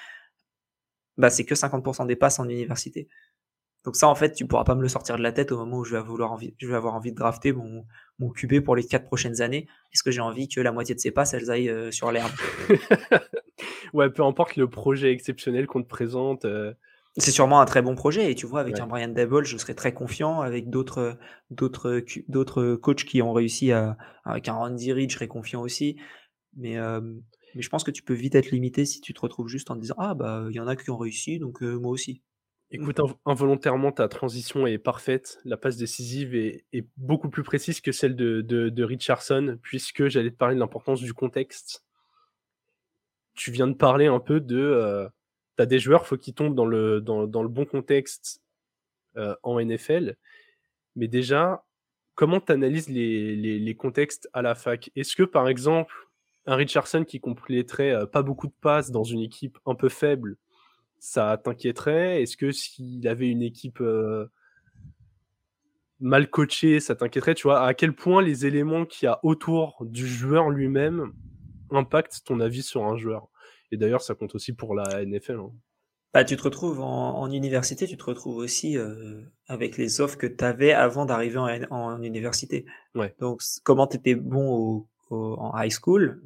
bah, 1.17 1.29
c'est 1.29 1.45
que 1.45 1.55
50% 1.55 2.07
des 2.07 2.15
passes 2.15 2.39
en 2.39 2.49
université. 2.49 3.07
Donc 3.83 3.95
ça, 3.95 4.07
en 4.07 4.15
fait, 4.15 4.33
tu 4.33 4.45
pourras 4.45 4.63
pas 4.63 4.75
me 4.75 4.81
le 4.81 4.87
sortir 4.87 5.17
de 5.17 5.23
la 5.23 5.31
tête 5.31 5.51
au 5.51 5.57
moment 5.57 5.77
où 5.77 5.83
je 5.83 5.95
vais, 5.95 6.01
vouloir 6.01 6.31
envie, 6.31 6.53
je 6.59 6.67
vais 6.67 6.75
avoir 6.75 6.93
envie 6.93 7.11
de 7.11 7.17
drafter 7.17 7.51
mon, 7.51 7.85
mon 8.19 8.29
QB 8.29 8.61
pour 8.61 8.75
les 8.75 8.83
quatre 8.83 9.05
prochaines 9.05 9.41
années. 9.41 9.67
Est-ce 9.93 10.03
que 10.03 10.11
j'ai 10.11 10.21
envie 10.21 10.47
que 10.47 10.61
la 10.61 10.71
moitié 10.71 10.93
de 10.93 10.99
ses 10.99 11.11
passes, 11.11 11.33
elles 11.33 11.49
aillent 11.49 11.69
euh, 11.69 11.91
sur 11.91 12.11
l'herbe? 12.11 12.31
Ouais, 13.93 14.09
peu 14.09 14.23
importe 14.23 14.55
le 14.55 14.69
projet 14.69 15.11
exceptionnel 15.11 15.67
qu'on 15.67 15.83
te 15.83 15.87
présente. 15.87 16.45
Euh, 16.45 16.73
c'est 17.17 17.31
sûrement 17.31 17.61
un 17.61 17.65
très 17.65 17.81
bon 17.81 17.95
projet. 17.95 18.31
Et 18.31 18.35
tu 18.35 18.45
vois, 18.45 18.61
avec 18.61 18.79
un 18.79 18.87
Brian 18.87 19.09
Dable, 19.09 19.45
je 19.45 19.57
serais 19.57 19.73
très 19.73 19.93
confiant. 19.93 20.41
Avec 20.41 20.69
d'autres, 20.69 21.17
d'autres, 21.49 22.03
d'autres 22.27 22.75
coachs 22.75 23.03
qui 23.03 23.21
ont 23.21 23.33
réussi 23.33 23.71
à, 23.71 23.97
avec 24.23 24.47
un 24.47 24.53
Randy 24.53 24.93
Reed, 24.93 25.09
je 25.09 25.15
serais 25.15 25.27
confiant 25.27 25.61
aussi. 25.61 25.97
Mais, 26.55 26.77
euh, 26.77 27.01
mais 27.55 27.61
je 27.61 27.69
pense 27.69 27.83
que 27.83 27.91
tu 27.91 28.03
peux 28.03 28.13
vite 28.13 28.35
être 28.35 28.51
limité 28.51 28.85
si 28.85 29.01
tu 29.01 29.13
te 29.13 29.21
retrouves 29.21 29.47
juste 29.47 29.71
en 29.71 29.75
te 29.75 29.81
disant, 29.81 29.95
ah, 29.97 30.13
bah, 30.13 30.45
il 30.49 30.55
y 30.55 30.59
en 30.59 30.67
a 30.67 30.75
qui 30.75 30.89
ont 30.89 30.97
réussi, 30.97 31.39
donc 31.39 31.61
moi 31.61 31.91
aussi. 31.91 32.21
Écoute, 32.73 33.01
involontairement, 33.25 33.91
ta 33.91 34.07
transition 34.07 34.65
est 34.65 34.77
parfaite. 34.77 35.39
La 35.43 35.57
passe 35.57 35.75
décisive 35.75 36.33
est, 36.35 36.65
beaucoup 36.95 37.29
plus 37.29 37.43
précise 37.43 37.81
que 37.81 37.91
celle 37.91 38.15
de, 38.15 38.41
de, 38.41 38.83
Richardson, 38.83 39.59
puisque 39.61 40.07
j'allais 40.07 40.31
te 40.31 40.37
parler 40.37 40.55
de 40.55 40.61
l'importance 40.61 41.01
du 41.01 41.13
contexte. 41.13 41.83
Tu 43.33 43.51
viens 43.51 43.67
de 43.67 43.73
parler 43.73 44.05
un 44.05 44.21
peu 44.21 44.39
de. 44.39 44.57
Euh, 44.57 45.09
tu 45.57 45.67
des 45.67 45.79
joueurs, 45.79 46.05
faut 46.05 46.17
qu'ils 46.17 46.33
tombent 46.33 46.55
dans 46.55 46.65
le, 46.65 46.99
bon 46.99 47.65
contexte 47.65 48.41
euh, 49.17 49.35
en 49.43 49.59
NFL. 49.59 50.15
Mais 50.95 51.07
déjà, 51.07 51.63
comment 52.15 52.39
tu 52.39 52.51
analyses 52.51 52.89
les, 52.89 53.75
contextes 53.77 54.29
à 54.33 54.41
la 54.41 54.55
fac? 54.55 54.91
Est-ce 54.95 55.15
que, 55.15 55.23
par 55.23 55.47
exemple, 55.47 55.93
un 56.45 56.55
Richardson 56.55 57.03
qui 57.03 57.19
compléterait 57.19 57.91
euh, 57.91 58.05
pas 58.05 58.23
beaucoup 58.23 58.47
de 58.47 58.53
passes 58.61 58.91
dans 58.91 59.03
une 59.03 59.21
équipe 59.21 59.57
un 59.65 59.75
peu 59.75 59.89
faible, 59.89 60.37
ça 60.99 61.39
t'inquiéterait? 61.43 62.21
Est-ce 62.21 62.37
que 62.37 62.51
s'il 62.51 63.07
avait 63.07 63.29
une 63.29 63.41
équipe 63.41 63.81
euh, 63.81 64.27
mal 65.99 66.29
coachée, 66.29 66.79
ça 66.79 66.95
t'inquiéterait? 66.95 67.35
Tu 67.35 67.43
vois, 67.43 67.65
à 67.65 67.73
quel 67.73 67.93
point 67.93 68.21
les 68.21 68.45
éléments 68.45 68.85
qu'il 68.85 69.05
y 69.05 69.09
a 69.09 69.19
autour 69.23 69.77
du 69.85 70.07
joueur 70.07 70.49
lui-même 70.49 71.13
impactent 71.71 72.23
ton 72.25 72.39
avis 72.39 72.63
sur 72.63 72.85
un 72.85 72.97
joueur? 72.97 73.30
Et 73.71 73.77
d'ailleurs, 73.77 74.01
ça 74.01 74.15
compte 74.15 74.35
aussi 74.35 74.53
pour 74.53 74.75
la 74.75 75.05
NFL. 75.05 75.39
Hein. 75.39 75.51
Bah, 76.13 76.25
tu 76.25 76.35
te 76.35 76.43
retrouves 76.43 76.81
en, 76.81 77.31
université, 77.31 77.87
tu 77.87 77.95
te 77.95 78.03
retrouves 78.03 78.35
aussi 78.35 78.77
euh, 78.77 79.21
avec 79.47 79.77
les 79.77 80.01
offres 80.01 80.17
que 80.17 80.27
tu 80.27 80.43
avais 80.43 80.73
avant 80.73 81.05
d'arriver 81.05 81.65
en, 81.69 82.01
université. 82.03 82.65
Ouais. 82.95 83.15
Donc, 83.19 83.41
comment 83.63 83.87
tu 83.87 83.95
étais 83.97 84.15
bon 84.15 84.85
en 85.09 85.51
high 85.55 85.71
school 85.71 86.21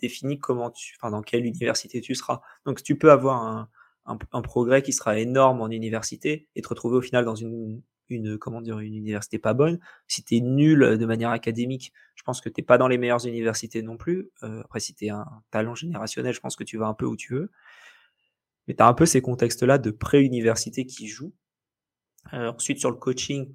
définit 0.00 0.38
comment 0.38 0.70
tu, 0.70 0.94
enfin, 0.98 1.10
dans 1.10 1.22
quelle 1.22 1.44
université 1.44 2.00
tu 2.00 2.14
seras. 2.14 2.40
Donc, 2.64 2.82
tu 2.82 2.96
peux 2.96 3.10
avoir 3.10 3.42
un, 3.42 3.68
un, 4.06 4.42
progrès 4.42 4.82
qui 4.82 4.92
sera 4.92 5.18
énorme 5.18 5.60
en 5.60 5.68
université 5.68 6.48
et 6.54 6.62
te 6.62 6.68
retrouver 6.68 6.96
au 6.96 7.02
final 7.02 7.24
dans 7.24 7.34
une, 7.34 7.82
une 8.08 8.38
comment 8.38 8.62
une 8.62 8.94
université 8.94 9.38
pas 9.38 9.54
bonne. 9.54 9.78
Si 10.06 10.22
tu 10.22 10.40
nul 10.40 10.98
de 10.98 11.06
manière 11.06 11.30
académique, 11.30 11.92
je 12.14 12.22
pense 12.22 12.40
que 12.40 12.48
t'es 12.48 12.62
pas 12.62 12.78
dans 12.78 12.88
les 12.88 12.98
meilleures 12.98 13.26
universités 13.26 13.82
non 13.82 13.96
plus. 13.96 14.30
Euh, 14.42 14.62
après, 14.64 14.80
si 14.80 14.94
tu 14.94 15.06
es 15.06 15.10
un 15.10 15.26
talent 15.50 15.74
générationnel, 15.74 16.34
je 16.34 16.40
pense 16.40 16.56
que 16.56 16.64
tu 16.64 16.78
vas 16.78 16.86
un 16.86 16.94
peu 16.94 17.06
où 17.06 17.16
tu 17.16 17.34
veux. 17.34 17.50
Mais 18.66 18.74
tu 18.74 18.82
un 18.82 18.94
peu 18.94 19.06
ces 19.06 19.22
contextes-là 19.22 19.78
de 19.78 19.90
pré-université 19.90 20.86
qui 20.86 21.08
jouent. 21.08 21.34
Euh, 22.32 22.50
ensuite, 22.52 22.80
sur 22.80 22.90
le 22.90 22.96
coaching, 22.96 23.54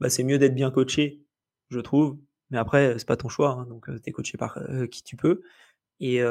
bah, 0.00 0.08
c'est 0.08 0.24
mieux 0.24 0.38
d'être 0.38 0.54
bien 0.54 0.70
coaché, 0.70 1.22
je 1.70 1.80
trouve. 1.80 2.18
Mais 2.50 2.58
après, 2.58 2.98
c'est 2.98 3.06
pas 3.06 3.16
ton 3.16 3.28
choix, 3.28 3.50
hein, 3.52 3.66
donc 3.66 3.88
euh, 3.88 4.00
tu 4.02 4.10
es 4.10 4.12
coaché 4.12 4.38
par 4.38 4.58
qui 4.90 5.02
tu 5.04 5.16
peux. 5.16 5.42
Et 6.00 6.22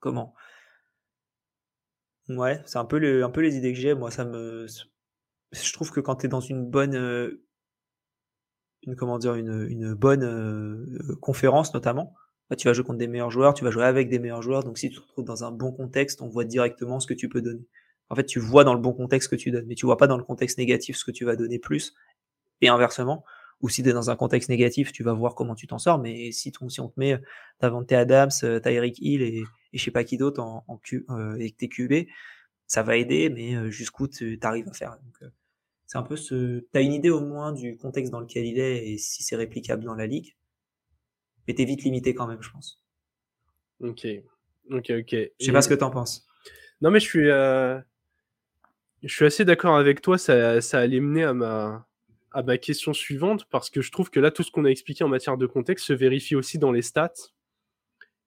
comment? 0.00 0.34
Ouais, 2.28 2.60
c'est 2.66 2.78
un 2.78 2.84
peu 2.84 3.24
un 3.24 3.30
peu 3.30 3.40
les 3.40 3.56
idées 3.56 3.72
que 3.72 3.78
j'ai. 3.78 3.94
Moi, 3.94 4.10
ça 4.10 4.24
me 4.24 4.66
je 5.52 5.72
trouve 5.72 5.90
que 5.90 6.00
quand 6.00 6.16
tu 6.16 6.26
es 6.26 6.28
dans 6.28 6.40
une 6.40 6.64
bonne, 6.64 6.94
une 8.82 8.96
comment 8.96 9.18
dire? 9.18 9.34
Une, 9.34 9.66
une 9.68 9.94
bonne, 9.94 11.16
conférence 11.20 11.74
notamment, 11.74 12.14
bah, 12.50 12.56
tu 12.56 12.68
vas 12.68 12.72
jouer 12.72 12.84
contre 12.84 12.98
des 12.98 13.08
meilleurs 13.08 13.30
joueurs, 13.30 13.54
tu 13.54 13.64
vas 13.64 13.70
jouer 13.70 13.84
avec 13.84 14.08
des 14.08 14.18
meilleurs 14.18 14.42
joueurs, 14.42 14.62
donc 14.62 14.78
si 14.78 14.90
tu 14.90 14.96
te 14.96 15.00
retrouves 15.00 15.24
dans 15.24 15.44
un 15.44 15.50
bon 15.50 15.72
contexte, 15.72 16.22
on 16.22 16.28
voit 16.28 16.44
directement 16.44 17.00
ce 17.00 17.06
que 17.06 17.14
tu 17.14 17.28
peux 17.28 17.42
donner. 17.42 17.66
En 18.08 18.14
fait, 18.14 18.24
tu 18.24 18.38
vois 18.38 18.62
dans 18.62 18.74
le 18.74 18.80
bon 18.80 18.92
contexte 18.92 19.28
ce 19.28 19.36
que 19.36 19.40
tu 19.40 19.50
donnes, 19.50 19.66
mais 19.66 19.74
tu 19.74 19.86
vois 19.86 19.96
pas 19.96 20.06
dans 20.06 20.16
le 20.18 20.24
contexte 20.24 20.58
négatif 20.58 20.96
ce 20.96 21.04
que 21.04 21.10
tu 21.10 21.24
vas 21.24 21.34
donner 21.36 21.58
plus 21.58 21.94
et 22.60 22.68
inversement. 22.68 23.24
Ou 23.62 23.70
si 23.70 23.82
tu 23.82 23.88
es 23.88 23.92
dans 23.92 24.10
un 24.10 24.16
contexte 24.16 24.50
négatif, 24.50 24.92
tu 24.92 25.02
vas 25.02 25.14
voir 25.14 25.34
comment 25.34 25.54
tu 25.54 25.66
t'en 25.66 25.78
sors, 25.78 25.98
mais 25.98 26.30
si 26.30 26.52
ton 26.52 26.68
si 26.68 26.80
on 26.80 26.88
te 26.88 27.00
met, 27.00 27.18
tu 27.60 27.94
Adams, 27.94 28.30
Tyreek 28.62 28.98
Hill 29.00 29.22
et 29.22 29.44
et 29.76 29.78
je 29.78 29.84
sais 29.84 29.90
pas 29.90 30.04
qui 30.04 30.16
d'autre 30.16 30.42
en, 30.42 30.64
en 30.68 30.78
Q, 30.78 31.04
euh, 31.10 31.34
avec 31.34 31.58
tes 31.58 31.68
QB, 31.68 32.08
ça 32.66 32.82
va 32.82 32.96
aider, 32.96 33.28
mais 33.28 33.54
euh, 33.54 33.70
jusqu'où 33.70 34.08
tu 34.08 34.38
arrives 34.42 34.68
à 34.68 34.72
faire. 34.72 34.90
Donc, 35.04 35.22
euh, 35.22 35.28
c'est 35.86 35.98
un 35.98 36.02
peu 36.02 36.16
ce. 36.16 36.60
Tu 36.72 36.78
as 36.78 36.80
une 36.80 36.92
idée 36.92 37.10
au 37.10 37.20
moins 37.20 37.52
du 37.52 37.76
contexte 37.76 38.12
dans 38.12 38.20
lequel 38.20 38.44
il 38.46 38.58
est 38.58 38.88
et 38.88 38.98
si 38.98 39.22
c'est 39.22 39.36
réplicable 39.36 39.84
dans 39.84 39.94
la 39.94 40.06
ligue. 40.06 40.36
Mais 41.46 41.54
t'es 41.54 41.64
vite 41.64 41.84
limité 41.84 42.14
quand 42.14 42.26
même, 42.26 42.42
je 42.42 42.50
pense. 42.50 42.82
Ok. 43.80 44.06
Ok, 44.70 44.90
ok. 44.90 45.10
Je 45.10 45.44
sais 45.44 45.52
pas 45.52 45.62
ce 45.62 45.68
que 45.68 45.74
t'en 45.74 45.90
penses. 45.90 46.26
Non, 46.80 46.90
mais 46.90 46.98
je 46.98 47.04
suis. 47.04 47.28
Je 49.02 49.14
suis 49.14 49.24
assez 49.24 49.44
d'accord 49.44 49.76
avec 49.76 50.00
toi. 50.00 50.18
Ça, 50.18 50.60
ça 50.60 50.80
allait 50.80 50.98
mener 50.98 51.22
à 51.22 51.32
ma, 51.32 51.86
à 52.32 52.42
ma 52.42 52.58
question 52.58 52.92
suivante 52.92 53.46
parce 53.48 53.70
que 53.70 53.80
je 53.80 53.90
trouve 53.90 54.10
que 54.10 54.20
là, 54.20 54.30
tout 54.30 54.42
ce 54.42 54.50
qu'on 54.50 54.66
a 54.66 54.68
expliqué 54.68 55.04
en 55.04 55.08
matière 55.08 55.38
de 55.38 55.46
contexte 55.46 55.86
se 55.86 55.92
vérifie 55.92 56.34
aussi 56.34 56.58
dans 56.58 56.70
les 56.70 56.82
stats. 56.82 57.12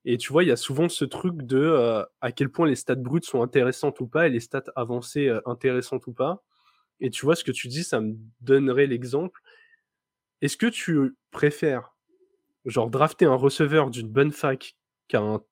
Et 0.06 0.18
tu 0.18 0.32
vois, 0.32 0.44
il 0.44 0.48
y 0.48 0.52
a 0.52 0.56
souvent 0.56 0.88
ce 0.88 1.06
truc 1.06 1.44
de 1.44 1.60
euh, 1.60 2.04
à 2.22 2.32
quel 2.32 2.50
point 2.50 2.68
les 2.68 2.76
stats 2.76 2.96
brutes 2.96 3.26
sont 3.26 3.42
intéressantes 3.42 4.00
ou 4.00 4.08
pas 4.08 4.28
et 4.28 4.30
les 4.30 4.40
stats 4.40 4.64
avancées 4.76 5.28
euh, 5.28 5.42
intéressantes 5.46 6.08
ou 6.08 6.14
pas. 6.14 6.44
Et 7.02 7.10
tu 7.10 7.26
vois, 7.26 7.36
ce 7.36 7.44
que 7.44 7.52
tu 7.52 7.68
dis, 7.68 7.84
ça 7.84 8.00
me 8.00 8.16
donnerait 8.42 8.88
l'exemple. 8.88 9.42
Est-ce 10.42 10.58
que 10.58 10.68
tu 10.68 11.16
préfères, 11.32 11.96
genre, 12.66 12.90
drafter 12.90 13.26
un 13.26 13.36
receveur 13.36 13.90
d'une 13.90 14.08
bonne 14.08 14.32
fac 14.32 14.76
qui 15.08 15.16
a 15.16 15.22
un, 15.22 15.44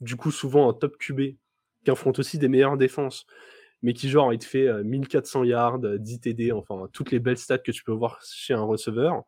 du 0.00 0.16
coup 0.16 0.30
souvent 0.30 0.68
un 0.68 0.74
top 0.74 0.96
QB, 0.98 1.36
qui 1.84 1.90
affronte 1.90 2.18
aussi 2.18 2.38
des 2.38 2.48
meilleures 2.48 2.76
défenses, 2.76 3.26
mais 3.82 3.94
qui, 3.94 4.08
genre, 4.08 4.32
il 4.32 4.38
te 4.38 4.44
fait 4.44 4.82
1400 4.84 5.42
euh, 5.42 5.46
yards, 5.46 5.78
10 5.80 6.20
TD, 6.20 6.52
enfin, 6.52 6.88
toutes 6.92 7.10
les 7.10 7.18
belles 7.18 7.38
stats 7.38 7.58
que 7.58 7.72
tu 7.72 7.82
peux 7.84 7.92
voir 7.92 8.20
chez 8.22 8.54
un 8.54 8.62
receveur, 8.62 9.22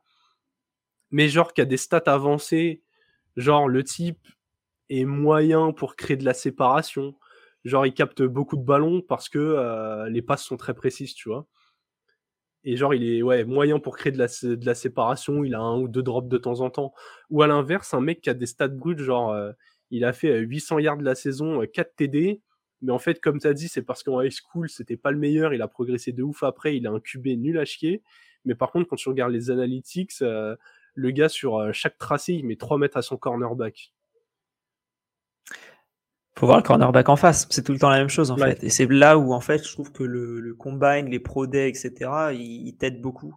mais 1.11 1.29
genre, 1.29 1.53
qui 1.53 1.61
a 1.61 1.64
des 1.64 1.77
stats 1.77 2.03
avancées, 2.07 2.83
genre, 3.37 3.68
le 3.68 3.85
type 3.85 4.27
est 4.99 5.05
moyen 5.05 5.72
pour 5.72 5.97
créer 5.97 6.16
de 6.16 6.24
la 6.24 6.34
séparation. 6.34 7.14
Genre, 7.64 7.86
il 7.86 7.95
capte 7.95 8.22
beaucoup 8.22 8.57
de 8.57 8.64
ballons 8.64 9.01
parce 9.01 9.28
que 9.28 9.38
euh, 9.38 10.09
les 10.11 10.22
passes 10.22 10.45
sont 10.45 10.57
très 10.57 10.74
précises, 10.74 11.14
tu 11.14 11.30
vois. 11.30 11.47
Et 12.64 12.76
genre, 12.76 12.95
il 12.95 13.05
est 13.05 13.22
ouais, 13.22 13.45
moyen 13.45 13.78
pour 13.78 13.97
créer 13.97 14.12
de 14.12 14.18
la, 14.18 14.74
séparation. 14.74 15.45
Il 15.45 15.55
a 15.55 15.61
un 15.61 15.78
ou 15.78 15.88
deux 15.88 16.03
drops 16.03 16.28
de 16.28 16.38
temps 16.38 16.61
en 16.61 16.70
temps. 16.70 16.92
Ou 17.30 17.42
à 17.42 17.47
l'inverse, 17.47 17.95
un 17.95 18.01
mec 18.01 18.20
qui 18.22 18.30
a 18.30 18.34
des 18.34 18.47
stats 18.47 18.68
bruts, 18.68 18.99
genre, 18.99 19.32
euh, 19.32 19.53
il 19.90 20.05
a 20.05 20.12
fait 20.12 20.40
800 20.40 20.76
euh, 20.76 20.80
yards 20.82 20.97
de 20.99 21.05
la 21.05 21.14
saison, 21.14 21.62
4 21.66 21.95
TD. 21.97 22.42
Mais 22.82 22.92
en 22.92 22.99
fait, 22.99 23.20
comme 23.20 23.38
tu 23.38 23.47
as 23.47 23.55
dit, 23.55 23.68
c'est 23.68 23.82
parce 23.82 24.03
qu'en 24.03 24.20
high 24.20 24.32
school, 24.32 24.68
c'était 24.68 24.97
pas 24.97 25.11
le 25.11 25.18
meilleur. 25.18 25.55
Il 25.55 25.62
a 25.62 25.68
progressé 25.68 26.12
de 26.12 26.22
ouf 26.22 26.42
après. 26.42 26.76
Il 26.76 26.86
a 26.86 26.90
un 26.90 27.01
QB 27.01 27.28
nul 27.38 27.59
à 27.59 27.64
chier. 27.64 28.03
Mais 28.45 28.55
par 28.55 28.72
contre, 28.72 28.88
quand 28.88 28.97
tu 28.97 29.09
regardes 29.09 29.32
les 29.32 29.51
analytics, 29.51 30.20
le 30.20 31.11
gars, 31.11 31.30
sur 31.30 31.72
chaque 31.72 31.97
tracé, 31.97 32.34
il 32.34 32.47
met 32.47 32.57
3 32.57 32.76
mètres 32.76 32.99
à 32.99 33.03
son 33.03 33.16
cornerback 33.16 33.95
faut 36.36 36.47
voir 36.47 36.59
le 36.59 36.62
cornerback 36.62 37.09
en 37.09 37.16
face. 37.16 37.47
C'est 37.51 37.62
tout 37.62 37.72
le 37.72 37.78
temps 37.78 37.90
la 37.90 37.99
même 37.99 38.09
chose 38.09 38.30
en 38.30 38.36
fait. 38.36 38.62
Et 38.64 38.70
c'est 38.70 38.86
là 38.86 39.18
où 39.18 39.32
en 39.32 39.40
fait 39.40 39.66
je 39.66 39.72
trouve 39.72 39.92
que 39.92 40.03
le, 40.03 40.40
le 40.40 40.55
combine, 40.55 41.07
les 41.07 41.20
pro 41.20 41.47
day, 41.47 41.68
etc. 41.68 42.32
Ils, 42.32 42.76
t'aident 42.76 43.01
beaucoup 43.01 43.34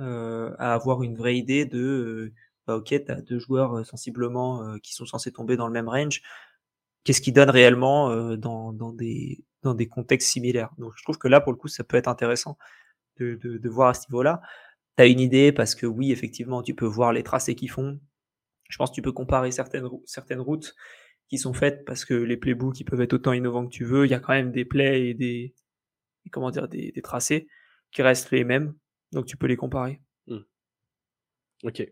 euh, 0.00 0.54
à 0.58 0.74
avoir 0.74 1.02
une 1.02 1.16
vraie 1.16 1.36
idée 1.36 1.64
de 1.64 1.78
euh, 1.78 2.34
bah, 2.66 2.76
ok, 2.76 2.94
t'as 3.04 3.20
deux 3.20 3.38
joueurs 3.38 3.78
euh, 3.78 3.84
sensiblement 3.84 4.62
euh, 4.62 4.78
qui 4.78 4.94
sont 4.94 5.06
censés 5.06 5.32
tomber 5.32 5.56
dans 5.56 5.66
le 5.66 5.72
même 5.72 5.88
range. 5.88 6.22
Qu'est-ce 7.04 7.20
qu'ils 7.20 7.34
donnent 7.34 7.50
réellement 7.50 8.36
dans, 8.36 8.72
dans 8.72 8.92
des 8.92 9.44
dans 9.62 9.74
des 9.74 9.86
contextes 9.86 10.28
similaires? 10.28 10.70
Donc 10.78 10.92
je 10.96 11.04
trouve 11.04 11.18
que 11.18 11.28
là 11.28 11.40
pour 11.40 11.52
le 11.52 11.58
coup 11.58 11.68
ça 11.68 11.84
peut 11.84 11.96
être 11.96 12.08
intéressant 12.08 12.58
de, 13.18 13.36
de, 13.36 13.58
de 13.58 13.68
voir 13.68 13.88
à 13.90 13.94
ce 13.94 14.08
niveau-là. 14.10 14.40
T'as 14.96 15.08
une 15.08 15.20
idée 15.20 15.52
parce 15.52 15.76
que 15.76 15.86
oui 15.86 16.10
effectivement 16.12 16.62
tu 16.62 16.74
peux 16.74 16.86
voir 16.86 17.12
les 17.12 17.22
tracés 17.22 17.54
qu'ils 17.54 17.70
font. 17.70 18.00
Je 18.68 18.76
pense 18.76 18.90
que 18.90 18.96
tu 18.96 19.02
peux 19.02 19.12
comparer 19.12 19.52
certaines 19.52 19.88
certaines 20.04 20.40
routes 20.40 20.74
qui 21.28 21.38
sont 21.38 21.52
faites 21.52 21.84
parce 21.84 22.04
que 22.04 22.14
les 22.14 22.36
playbooks 22.36 22.80
ils 22.80 22.84
peuvent 22.84 23.00
être 23.00 23.14
autant 23.14 23.32
innovants 23.32 23.66
que 23.66 23.72
tu 23.72 23.84
veux. 23.84 24.04
Il 24.06 24.10
y 24.10 24.14
a 24.14 24.20
quand 24.20 24.32
même 24.32 24.52
des 24.52 24.64
plays 24.64 25.08
et 25.08 25.14
des 25.14 25.54
comment 26.30 26.50
dire 26.50 26.68
des, 26.68 26.92
tracés 27.02 27.48
qui 27.92 28.02
restent 28.02 28.30
les 28.30 28.44
mêmes, 28.44 28.74
donc 29.12 29.26
tu 29.26 29.36
peux 29.36 29.46
les 29.46 29.56
comparer. 29.56 30.00
Hmm. 30.26 30.40
Ok. 31.62 31.86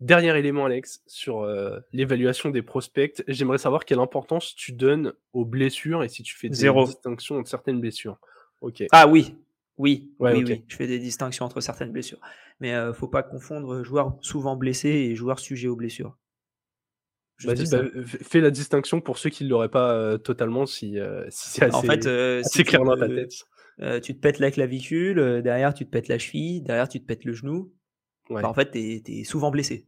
Dernier 0.00 0.36
élément, 0.36 0.66
Alex, 0.66 1.02
sur 1.06 1.42
euh, 1.42 1.78
l'évaluation 1.92 2.50
des 2.50 2.62
prospects. 2.62 3.22
J'aimerais 3.28 3.58
savoir 3.58 3.84
quelle 3.84 4.00
importance 4.00 4.54
tu 4.54 4.72
donnes 4.72 5.14
aux 5.32 5.44
blessures 5.44 6.02
et 6.02 6.08
si 6.08 6.22
tu 6.22 6.36
fais 6.36 6.48
des 6.48 6.70
distinctions 6.72 7.36
entre 7.36 7.48
certaines 7.48 7.80
blessures. 7.80 8.18
Ok. 8.60 8.84
Ah 8.90 9.06
oui. 9.06 9.36
Oui, 9.76 10.12
Ouais, 10.20 10.34
oui, 10.34 10.44
oui, 10.46 10.64
je 10.68 10.76
fais 10.76 10.86
des 10.86 11.00
distinctions 11.00 11.44
entre 11.44 11.60
certaines 11.60 11.90
blessures. 11.90 12.20
Mais 12.60 12.74
euh, 12.74 12.92
faut 12.92 13.08
pas 13.08 13.24
confondre 13.24 13.82
joueur 13.82 14.16
souvent 14.20 14.56
blessé 14.56 14.88
et 14.88 15.16
joueur 15.16 15.40
sujet 15.40 15.66
aux 15.66 15.74
blessures. 15.74 16.16
Vas-y, 17.42 17.66
bah, 17.68 17.82
f- 17.82 18.22
fais 18.22 18.40
la 18.40 18.50
distinction 18.50 19.00
pour 19.00 19.18
ceux 19.18 19.30
qui 19.30 19.44
ne 19.44 19.48
l'auraient 19.50 19.68
pas 19.68 19.92
euh, 19.92 20.18
totalement, 20.18 20.66
si, 20.66 20.98
euh, 20.98 21.24
si 21.30 21.48
c'est 21.50 21.64
assez, 21.64 21.76
en 21.76 21.82
fait, 21.82 22.06
euh, 22.06 22.42
si 22.42 22.46
assez 22.46 22.62
tu 22.62 22.70
clair 22.70 22.84
dans 22.84 22.94
te- 22.94 23.00
ta 23.00 23.08
tête. 23.08 23.32
euh, 23.80 24.00
tu 24.00 24.14
te 24.14 24.20
pètes 24.20 24.38
la 24.38 24.50
clavicule, 24.50 25.18
euh, 25.18 25.42
derrière 25.42 25.74
tu 25.74 25.84
te 25.84 25.90
pètes 25.90 26.08
la 26.08 26.18
cheville, 26.18 26.62
derrière 26.62 26.88
tu 26.88 27.00
te 27.00 27.06
pètes 27.06 27.24
le 27.24 27.32
genou. 27.32 27.72
Ouais. 28.30 28.42
Bah, 28.42 28.48
en 28.48 28.54
fait, 28.54 28.70
t'es 28.70 29.02
es 29.06 29.24
souvent 29.24 29.50
blessé. 29.50 29.86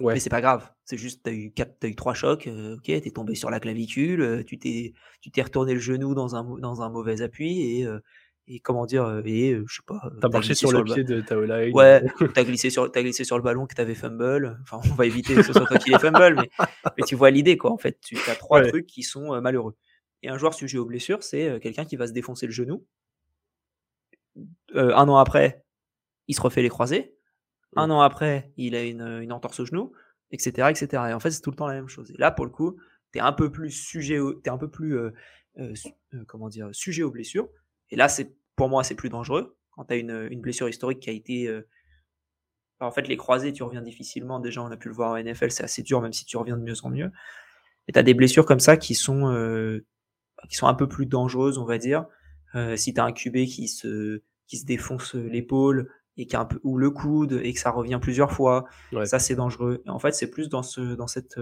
Ouais. 0.00 0.14
Mais 0.14 0.20
c'est 0.20 0.30
pas 0.30 0.40
grave. 0.40 0.70
C'est 0.84 0.96
juste, 0.96 1.22
t'as 1.24 1.32
eu 1.32 1.50
quatre, 1.52 1.78
t'as 1.78 1.88
eu 1.88 1.94
trois 1.94 2.14
chocs. 2.14 2.46
euh, 2.46 2.76
ok, 2.76 2.84
t'es 2.84 3.10
tombé 3.10 3.34
sur 3.34 3.50
la 3.50 3.60
clavicule, 3.60 4.22
euh, 4.22 4.42
tu 4.42 4.58
t'es, 4.58 4.94
tu 5.20 5.30
t'es 5.30 5.42
retourné 5.42 5.74
le 5.74 5.80
genou 5.80 6.14
dans 6.14 6.36
un, 6.36 6.44
dans 6.58 6.82
un 6.82 6.88
mauvais 6.90 7.20
appui 7.22 7.60
et, 7.80 7.86
euh, 7.86 7.98
et 8.52 8.58
comment 8.60 8.84
dire, 8.84 9.04
euh, 9.04 9.22
et 9.24 9.52
euh, 9.52 9.64
je 9.68 9.76
sais 9.76 9.82
pas. 9.86 10.00
euh, 10.06 10.18
T'as 10.20 10.28
marché 10.28 10.54
sur 10.54 10.72
le 10.72 10.82
pied 10.84 11.04
de 11.04 11.20
Tao 11.20 11.42
Lai. 11.44 11.70
Ouais, 11.72 12.02
t'as 12.34 12.42
glissé 12.44 12.68
sur, 12.68 12.90
t'as 12.90 13.02
glissé 13.02 13.22
sur 13.24 13.36
le 13.36 13.42
ballon 13.44 13.66
que 13.66 13.74
t'avais 13.74 13.94
fumble. 13.94 14.58
Enfin, 14.62 14.80
on 14.90 14.94
va 14.94 15.06
éviter 15.06 15.34
que 15.34 15.42
ce 15.42 15.52
soit 15.52 15.66
toi 15.66 15.78
qui 15.78 15.90
les 15.90 15.98
fumble, 15.98 16.34
mais, 16.36 16.50
mais 16.98 17.04
tu 17.06 17.14
vois 17.14 17.30
l'idée, 17.30 17.56
quoi. 17.56 17.70
En 17.70 17.78
fait, 17.78 17.98
tu 18.00 18.16
as 18.28 18.34
trois 18.34 18.60
Ouais. 18.60 18.68
trucs 18.68 18.86
qui 18.86 19.02
sont 19.04 19.40
malheureux. 19.40 19.76
Et 20.22 20.28
un 20.28 20.36
joueur 20.36 20.52
sujet 20.54 20.78
aux 20.78 20.84
blessures, 20.84 21.22
c'est 21.22 21.60
quelqu'un 21.60 21.84
qui 21.84 21.96
va 21.96 22.06
se 22.06 22.12
défoncer 22.12 22.46
le 22.46 22.52
genou. 22.52 22.84
Euh, 24.74 24.94
un 24.94 25.08
an 25.08 25.16
après, 25.16 25.64
il 26.28 26.34
se 26.34 26.40
refait 26.40 26.62
les 26.62 26.68
croisés. 26.68 27.14
Un 27.76 27.90
an 27.90 28.00
après, 28.00 28.52
il 28.56 28.74
a 28.74 28.82
une, 28.82 29.02
une 29.22 29.32
entorse 29.32 29.60
au 29.60 29.64
genou, 29.64 29.92
etc., 30.32 30.68
etc. 30.70 30.88
Et 31.10 31.12
en 31.12 31.20
fait, 31.20 31.30
c'est 31.30 31.40
tout 31.40 31.50
le 31.50 31.56
temps 31.56 31.66
la 31.68 31.74
même 31.74 31.88
chose. 31.88 32.10
Et 32.10 32.16
là, 32.18 32.30
pour 32.30 32.44
le 32.44 32.50
coup, 32.50 32.76
t'es 33.12 33.20
un 33.20 33.32
peu 33.32 33.50
plus 33.50 33.70
sujet, 33.70 34.18
au, 34.18 34.34
t'es 34.34 34.50
un 34.50 34.58
peu 34.58 34.68
plus, 34.68 34.96
euh, 34.98 35.10
euh, 35.58 35.72
euh, 36.14 36.24
comment 36.26 36.48
dire, 36.48 36.68
sujet 36.72 37.02
aux 37.02 37.10
blessures. 37.10 37.48
Et 37.90 37.96
là, 37.96 38.08
c'est, 38.08 38.34
pour 38.60 38.68
moi, 38.68 38.84
c'est 38.84 38.94
plus 38.94 39.08
dangereux 39.08 39.56
quand 39.70 39.86
t'as 39.86 39.96
une, 39.96 40.28
une 40.30 40.42
blessure 40.42 40.68
historique 40.68 41.00
qui 41.00 41.08
a 41.08 41.14
été, 41.14 41.48
euh, 41.48 41.66
enfin, 42.78 42.88
en 42.88 42.92
fait, 42.92 43.08
les 43.08 43.16
croisés, 43.16 43.54
tu 43.54 43.62
reviens 43.62 43.80
difficilement. 43.80 44.38
Déjà, 44.38 44.62
on 44.62 44.70
a 44.70 44.76
pu 44.76 44.88
le 44.88 44.94
voir 44.94 45.12
en 45.12 45.16
NFL, 45.16 45.50
c'est 45.50 45.64
assez 45.64 45.82
dur, 45.82 46.02
même 46.02 46.12
si 46.12 46.26
tu 46.26 46.36
reviens 46.36 46.58
de 46.58 46.62
mieux 46.62 46.74
en 46.82 46.90
mieux. 46.90 47.10
Et 47.88 47.92
t'as 47.92 48.02
des 48.02 48.12
blessures 48.12 48.44
comme 48.44 48.60
ça 48.60 48.76
qui 48.76 48.94
sont, 48.94 49.32
euh, 49.32 49.86
qui 50.50 50.56
sont 50.56 50.66
un 50.66 50.74
peu 50.74 50.86
plus 50.86 51.06
dangereuses, 51.06 51.56
on 51.56 51.64
va 51.64 51.78
dire. 51.78 52.04
Euh, 52.54 52.76
si 52.76 52.92
t'as 52.92 53.06
un 53.06 53.12
QB 53.12 53.46
qui 53.46 53.66
se, 53.66 54.20
qui 54.46 54.58
se 54.58 54.66
défonce 54.66 55.14
l'épaule 55.14 55.90
et 56.18 56.26
qui 56.26 56.36
a 56.36 56.40
un 56.40 56.44
peu, 56.44 56.60
ou 56.62 56.76
le 56.76 56.90
coude 56.90 57.40
et 57.42 57.54
que 57.54 57.60
ça 57.60 57.70
revient 57.70 57.98
plusieurs 58.02 58.30
fois, 58.30 58.66
Ouais. 58.92 59.06
ça 59.06 59.18
c'est 59.18 59.36
dangereux. 59.36 59.82
Et 59.86 59.88
en 59.88 59.98
fait, 59.98 60.12
c'est 60.12 60.28
plus 60.28 60.50
dans 60.50 60.62
ce, 60.62 60.94
dans 60.96 61.06
cette, 61.06 61.40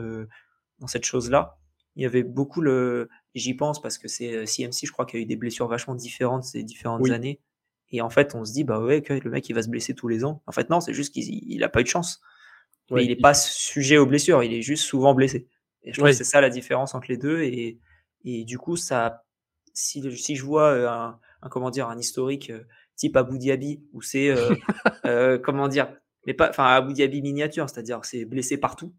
dans 0.79 0.87
cette 0.87 1.05
chose-là. 1.05 1.59
Il 1.97 2.05
y 2.05 2.07
avait 2.07 2.23
beaucoup 2.23 2.61
le, 2.61 3.09
j'y 3.39 3.55
pense 3.55 3.81
parce 3.81 3.99
que 3.99 4.09
c'est 4.09 4.33
euh, 4.35 4.47
CMC, 4.47 4.87
je 4.87 4.93
crois 4.93 5.07
qu'il 5.07 5.19
y 5.21 5.23
a 5.23 5.25
eu 5.25 5.27
des 5.27 5.37
blessures 5.37 5.69
vachement 5.69 5.95
différentes 5.95 6.45
ces 6.45 6.63
différentes 6.63 7.03
Oui. 7.03 7.13
années. 7.13 7.41
Et 7.91 8.03
en 8.03 8.11
fait, 8.11 8.35
on 8.35 8.45
se 8.45 8.53
dit, 8.53 8.65
bah 8.65 8.81
ouais, 8.81 9.01
que 9.03 9.15
le 9.15 9.31
mec 9.31 9.49
il 9.49 9.55
va 9.55 9.63
se 9.63 9.69
blesser 9.69 9.95
tous 9.95 10.09
les 10.09 10.25
ans. 10.25 10.43
En 10.47 10.53
fait, 10.53 10.69
non, 10.71 10.81
c'est 10.81 10.93
juste 10.95 11.13
qu'il 11.15 11.25
il 11.51 11.65
a 11.65 11.69
pas 11.71 11.81
eu 11.81 11.85
de 11.85 11.89
chance. 11.89 12.21
Ouais, 12.91 12.97
mais 13.01 13.05
il 13.07 13.11
est 13.11 13.15
il- 13.15 13.23
pas 13.23 13.35
sujet 13.35 13.97
aux 13.99 14.07
blessures, 14.07 14.43
il 14.43 14.53
est 14.53 14.63
juste 14.63 14.85
souvent 14.85 15.15
blessé. 15.15 15.49
Et 15.85 15.93
je 15.93 15.97
trouve 15.97 16.05
Ouais. 16.05 16.11
que 16.11 16.17
c'est 16.17 16.25
ça 16.25 16.41
la 16.41 16.51
différence 16.51 16.95
entre 16.95 17.07
les 17.09 17.17
deux. 17.17 17.43
Et, 17.43 17.79
et 18.25 18.45
du 18.45 18.59
coup, 18.59 18.77
ça, 18.77 19.25
si, 19.73 20.03
si 20.17 20.37
je 20.37 20.45
vois 20.45 20.71
euh, 20.73 20.89
un, 20.89 21.19
un, 21.43 21.49
comment 21.49 21.71
dire, 21.71 21.89
un 21.89 21.99
historique 21.99 22.51
euh, 22.51 22.65
type 22.97 23.17
Abu 23.17 23.39
Dhabi, 23.39 23.83
où 23.93 24.03
c'est, 24.03 24.29
euh, 24.29 24.57
euh, 25.07 25.39
comment 25.39 25.69
dire, 25.69 25.95
mais 26.27 26.35
pas, 26.35 26.51
enfin, 26.51 26.65
Abu 26.67 26.93
Dhabi 26.95 27.23
miniature, 27.23 27.71
c'est-à-dire 27.71 28.05
c'est 28.05 28.25
blessé 28.27 28.59
partout, 28.59 28.93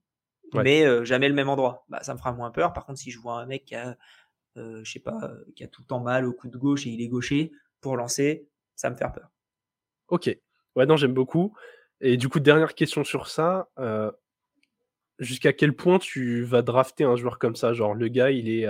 Ouais. 0.54 0.64
mais 0.64 0.84
euh, 0.86 1.06
jamais 1.06 1.28
le 1.28 1.36
même 1.36 1.50
endroit. 1.50 1.86
Bah, 1.90 2.00
ça 2.02 2.14
me 2.14 2.18
fera 2.18 2.32
moins 2.34 2.50
peur. 2.50 2.74
Par 2.74 2.86
contre, 2.88 2.98
si 3.00 3.12
je 3.12 3.20
vois 3.20 3.40
un 3.40 3.46
mec 3.46 3.66
qui 3.66 3.76
a, 3.76 3.98
euh, 4.60 4.84
je 4.84 4.92
sais 4.92 5.00
pas, 5.00 5.20
euh, 5.24 5.44
qui 5.56 5.64
a 5.64 5.68
tout 5.68 5.82
le 5.82 5.88
temps 5.88 6.00
mal 6.00 6.26
au 6.26 6.34
coup 6.34 6.48
de 6.48 6.58
gauche 6.58 6.86
et 6.86 6.90
il 6.90 7.02
est 7.02 7.08
gaucher 7.08 7.52
pour 7.82 7.98
lancer, 7.98 8.48
ça 8.76 8.90
me 8.90 8.96
fait 8.96 9.06
peur. 9.14 9.30
Ok. 10.10 10.36
Ouais, 10.76 10.86
non, 10.86 10.98
j'aime 10.98 11.14
beaucoup. 11.14 11.56
Et 12.02 12.18
du 12.18 12.30
coup, 12.30 12.40
dernière 12.40 12.76
question 12.76 13.04
sur 13.04 13.28
ça. 13.28 13.70
euh, 13.80 14.12
Jusqu'à 15.20 15.52
quel 15.52 15.76
point 15.76 16.00
tu 16.00 16.44
vas 16.44 16.62
drafter 16.62 17.04
un 17.04 17.18
joueur 17.18 17.40
comme 17.40 17.56
ça? 17.56 17.74
Genre, 17.74 17.94
le 17.94 18.08
gars, 18.08 18.32
il 18.32 18.48
est, 18.48 18.66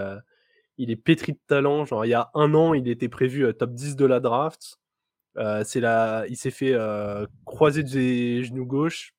il 0.77 0.89
est 0.89 0.95
pétri 0.95 1.33
de 1.33 1.39
talent. 1.45 1.85
Genre, 1.85 2.05
il 2.05 2.09
y 2.09 2.15
a 2.15 2.31
un 2.33 2.55
an, 2.55 2.73
il 2.73 2.87
était 2.87 3.07
prévu 3.09 3.45
top 3.53 3.73
10 3.73 3.95
de 3.95 4.05
la 4.07 4.19
draft. 4.19 4.79
C'est 5.63 5.79
la... 5.79 6.25
Il 6.27 6.37
s'est 6.37 6.49
fait 6.49 6.75
croiser 7.45 7.83
des 7.83 8.43
genoux 8.43 8.65
gauche. 8.65 9.13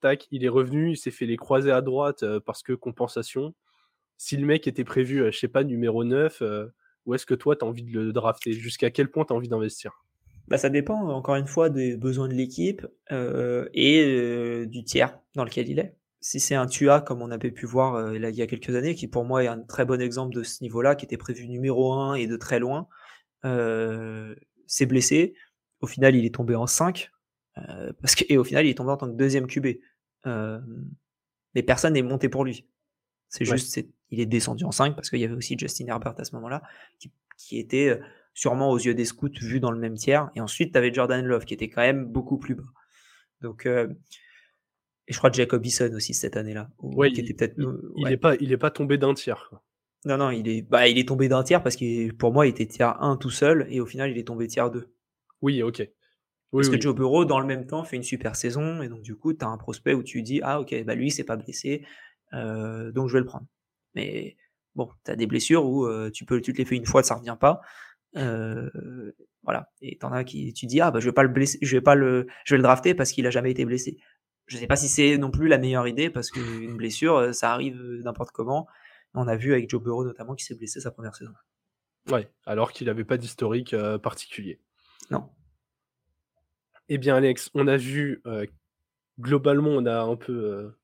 Tac, 0.00 0.26
il 0.30 0.46
est 0.46 0.48
revenu. 0.48 0.92
Il 0.92 0.96
s'est 0.96 1.10
fait 1.10 1.26
les 1.26 1.36
croiser 1.36 1.70
à 1.70 1.82
droite 1.82 2.24
parce 2.46 2.62
que 2.62 2.72
compensation. 2.72 3.52
Si 4.24 4.36
le 4.36 4.46
mec 4.46 4.68
était 4.68 4.84
prévu, 4.84 5.32
je 5.32 5.36
sais 5.36 5.48
pas, 5.48 5.64
numéro 5.64 6.04
9, 6.04 6.42
euh, 6.42 6.68
où 7.06 7.14
est-ce 7.14 7.26
que 7.26 7.34
toi, 7.34 7.56
tu 7.56 7.64
as 7.64 7.68
envie 7.68 7.82
de 7.82 7.90
le 8.00 8.12
drafter? 8.12 8.52
Jusqu'à 8.52 8.92
quel 8.92 9.10
point 9.10 9.24
tu 9.24 9.32
as 9.32 9.36
envie 9.36 9.48
d'investir? 9.48 10.04
Bah, 10.46 10.58
ça 10.58 10.70
dépend 10.70 11.08
encore 11.08 11.34
une 11.34 11.48
fois 11.48 11.70
des 11.70 11.96
besoins 11.96 12.28
de 12.28 12.34
l'équipe 12.34 12.86
euh, 13.10 13.68
et 13.74 14.00
euh, 14.04 14.64
du 14.66 14.84
tiers 14.84 15.18
dans 15.34 15.42
lequel 15.44 15.68
il 15.68 15.80
est. 15.80 15.96
Si 16.20 16.38
c'est 16.38 16.54
un 16.54 16.66
Tua, 16.66 17.00
comme 17.00 17.20
on 17.20 17.32
avait 17.32 17.50
pu 17.50 17.66
voir 17.66 18.14
il 18.14 18.22
y 18.22 18.42
a 18.42 18.46
quelques 18.46 18.72
années, 18.76 18.94
qui 18.94 19.08
pour 19.08 19.24
moi 19.24 19.42
est 19.42 19.48
un 19.48 19.58
très 19.58 19.84
bon 19.84 20.00
exemple 20.00 20.32
de 20.32 20.44
ce 20.44 20.62
niveau-là, 20.62 20.94
qui 20.94 21.04
était 21.04 21.16
prévu 21.16 21.48
numéro 21.48 21.92
1 21.92 22.14
et 22.14 22.28
de 22.28 22.36
très 22.36 22.60
loin, 22.60 22.86
s'est 23.42 24.86
blessé. 24.86 25.34
Au 25.80 25.88
final, 25.88 26.14
il 26.14 26.24
est 26.24 26.34
tombé 26.34 26.54
en 26.54 26.68
5. 26.68 27.10
euh, 27.58 27.92
parce 28.00 28.14
que, 28.14 28.22
et 28.28 28.38
au 28.38 28.44
final, 28.44 28.66
il 28.66 28.70
est 28.70 28.74
tombé 28.78 28.92
en 28.92 28.96
tant 28.96 29.10
que 29.10 29.16
deuxième 29.16 29.48
QB. 29.48 29.66
Mais 30.24 31.62
personne 31.66 31.94
n'est 31.94 32.02
monté 32.02 32.28
pour 32.28 32.44
lui. 32.44 32.68
C'est 33.28 33.48
Ouais. 33.48 33.56
juste, 33.56 33.72
c'est, 33.72 33.88
il 34.12 34.20
est 34.20 34.26
descendu 34.26 34.64
en 34.64 34.70
5 34.70 34.94
parce 34.94 35.10
qu'il 35.10 35.18
y 35.18 35.24
avait 35.24 35.34
aussi 35.34 35.56
Justin 35.58 35.86
Herbert 35.88 36.14
à 36.18 36.24
ce 36.24 36.34
moment-là, 36.36 36.62
qui, 37.00 37.10
qui 37.36 37.58
était 37.58 37.88
euh, 37.88 37.96
sûrement 38.34 38.70
aux 38.70 38.78
yeux 38.78 38.94
des 38.94 39.04
scouts 39.04 39.30
vu 39.40 39.58
dans 39.58 39.70
le 39.72 39.78
même 39.78 39.94
tiers. 39.96 40.30
Et 40.36 40.40
ensuite, 40.40 40.70
tu 40.72 40.78
avais 40.78 40.92
Jordan 40.94 41.24
Love 41.24 41.44
qui 41.44 41.54
était 41.54 41.68
quand 41.68 41.82
même 41.82 42.04
beaucoup 42.06 42.38
plus 42.38 42.54
bas. 42.54 42.62
Donc, 43.40 43.66
euh, 43.66 43.88
et 45.08 45.12
je 45.12 45.18
crois 45.18 45.32
Jacob 45.32 45.64
Eason 45.66 45.92
aussi 45.94 46.14
cette 46.14 46.36
année-là. 46.36 46.70
ou- 46.78 46.94
Ouais, 46.94 47.10
qui 47.10 47.20
il- 47.20 47.24
était 47.24 47.34
peut-être. 47.34 47.54
Il, 47.58 47.64
euh, 47.64 47.92
il 47.96 48.04
ouais. 48.04 48.12
est 48.12 48.16
pas, 48.16 48.36
il 48.36 48.52
est 48.52 48.56
pas 48.56 48.70
tombé 48.70 48.98
d'un 48.98 49.14
tiers. 49.14 49.46
quoi. 49.50 49.62
Non, 50.04 50.16
non, 50.16 50.30
il 50.30 50.48
est, 50.48 50.62
bah, 50.62 50.88
il 50.88 50.98
est 50.98 51.06
tombé 51.08 51.28
d'un 51.28 51.42
tiers 51.42 51.62
parce 51.62 51.76
que 51.76 52.12
pour 52.12 52.32
moi, 52.32 52.46
il 52.46 52.50
était 52.50 52.66
tiers 52.66 53.00
1 53.02 53.16
tout 53.16 53.30
seul 53.30 53.66
et 53.70 53.80
au 53.80 53.86
final, 53.86 54.10
il 54.10 54.18
est 54.18 54.26
tombé 54.26 54.46
tiers 54.46 54.70
2. 54.70 54.88
Oui, 55.42 55.62
ok. 55.62 55.78
Oui, 55.80 55.88
Parce 56.60 56.68
oui. 56.68 56.76
que 56.76 56.82
Joe 56.82 56.94
Burrow, 56.94 57.24
dans 57.24 57.40
le 57.40 57.46
même 57.46 57.66
temps, 57.66 57.82
fait 57.82 57.96
une 57.96 58.02
super 58.02 58.36
saison 58.36 58.82
et 58.82 58.88
donc 58.88 59.02
du 59.02 59.14
coup, 59.16 59.32
tu 59.32 59.44
as 59.44 59.48
un 59.48 59.56
prospect 59.56 59.94
où 59.94 60.02
tu 60.02 60.22
dis 60.22 60.40
Ah, 60.42 60.60
ok, 60.60 60.84
bah 60.84 60.94
lui, 60.94 61.10
c'est 61.10 61.24
pas 61.24 61.36
blessé, 61.36 61.84
euh, 62.34 62.92
donc 62.92 63.08
je 63.08 63.14
vais 63.14 63.20
le 63.20 63.24
prendre. 63.26 63.46
Mais 63.94 64.36
bon, 64.74 64.90
tu 65.04 65.10
as 65.10 65.16
des 65.16 65.26
blessures 65.26 65.64
où 65.64 65.86
euh, 65.86 66.10
tu, 66.10 66.24
peux, 66.24 66.40
tu 66.40 66.52
te 66.52 66.58
les 66.58 66.64
fais 66.64 66.76
une 66.76 66.86
fois, 66.86 67.02
ça 67.02 67.14
revient 67.14 67.36
pas. 67.38 67.60
Euh, 68.16 68.70
voilà. 69.42 69.70
Et 69.80 69.98
t'en 69.98 70.12
as 70.12 70.24
qui, 70.24 70.52
tu 70.52 70.66
dis 70.66 70.80
Ah, 70.80 70.90
bah 70.90 71.00
je 71.00 71.06
vais 71.06 71.12
pas 71.12 71.22
le 71.22 71.28
blesser, 71.28 71.58
je 71.62 71.76
vais 71.76 71.80
pas 71.80 71.94
le, 71.94 72.26
je 72.44 72.54
vais 72.54 72.58
le 72.58 72.62
drafter 72.62 72.94
parce 72.94 73.12
qu'il 73.12 73.26
a 73.26 73.30
jamais 73.30 73.50
été 73.50 73.64
blessé. 73.64 73.98
Je 74.46 74.58
sais 74.58 74.66
pas 74.66 74.76
si 74.76 74.88
c'est 74.88 75.16
non 75.18 75.30
plus 75.30 75.48
la 75.48 75.58
meilleure 75.58 75.88
idée 75.88 76.10
parce 76.10 76.30
qu'une 76.30 76.76
blessure, 76.76 77.34
ça 77.34 77.52
arrive 77.52 77.80
n'importe 78.04 78.32
comment. 78.32 78.66
On 79.14 79.28
a 79.28 79.36
vu 79.36 79.52
avec 79.52 79.68
Joe 79.70 79.82
Burrow 79.82 80.04
notamment 80.04 80.34
qui 80.34 80.44
s'est 80.44 80.54
blessé 80.54 80.80
sa 80.80 80.90
première 80.90 81.14
saison. 81.14 81.32
Ouais, 82.10 82.28
alors 82.44 82.72
qu'il 82.72 82.88
n'avait 82.88 83.04
pas 83.04 83.16
d'historique 83.16 83.74
euh, 83.74 83.98
particulier. 83.98 84.60
Non. 85.10 85.28
Eh 86.88 86.98
bien, 86.98 87.14
Alex, 87.16 87.50
on 87.54 87.68
a 87.68 87.76
vu, 87.76 88.22
globalement, 89.20 89.70
on 89.70 89.86
a 89.86 90.02
un 90.02 90.16
peu 90.16 90.74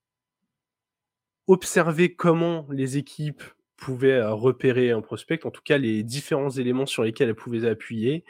observé 1.48 2.14
comment 2.14 2.66
les 2.70 2.98
équipes 2.98 3.42
pouvaient 3.76 4.20
euh, 4.20 4.32
repérer 4.32 4.90
un 4.90 5.00
prospect, 5.00 5.44
en 5.46 5.50
tout 5.50 5.62
cas 5.62 5.78
les 5.78 6.04
différents 6.04 6.50
éléments 6.50 6.86
sur 6.86 7.02
lesquels 7.02 7.30
elles 7.30 7.34
pouvaient 7.34 7.68
appuyer. 7.68 8.24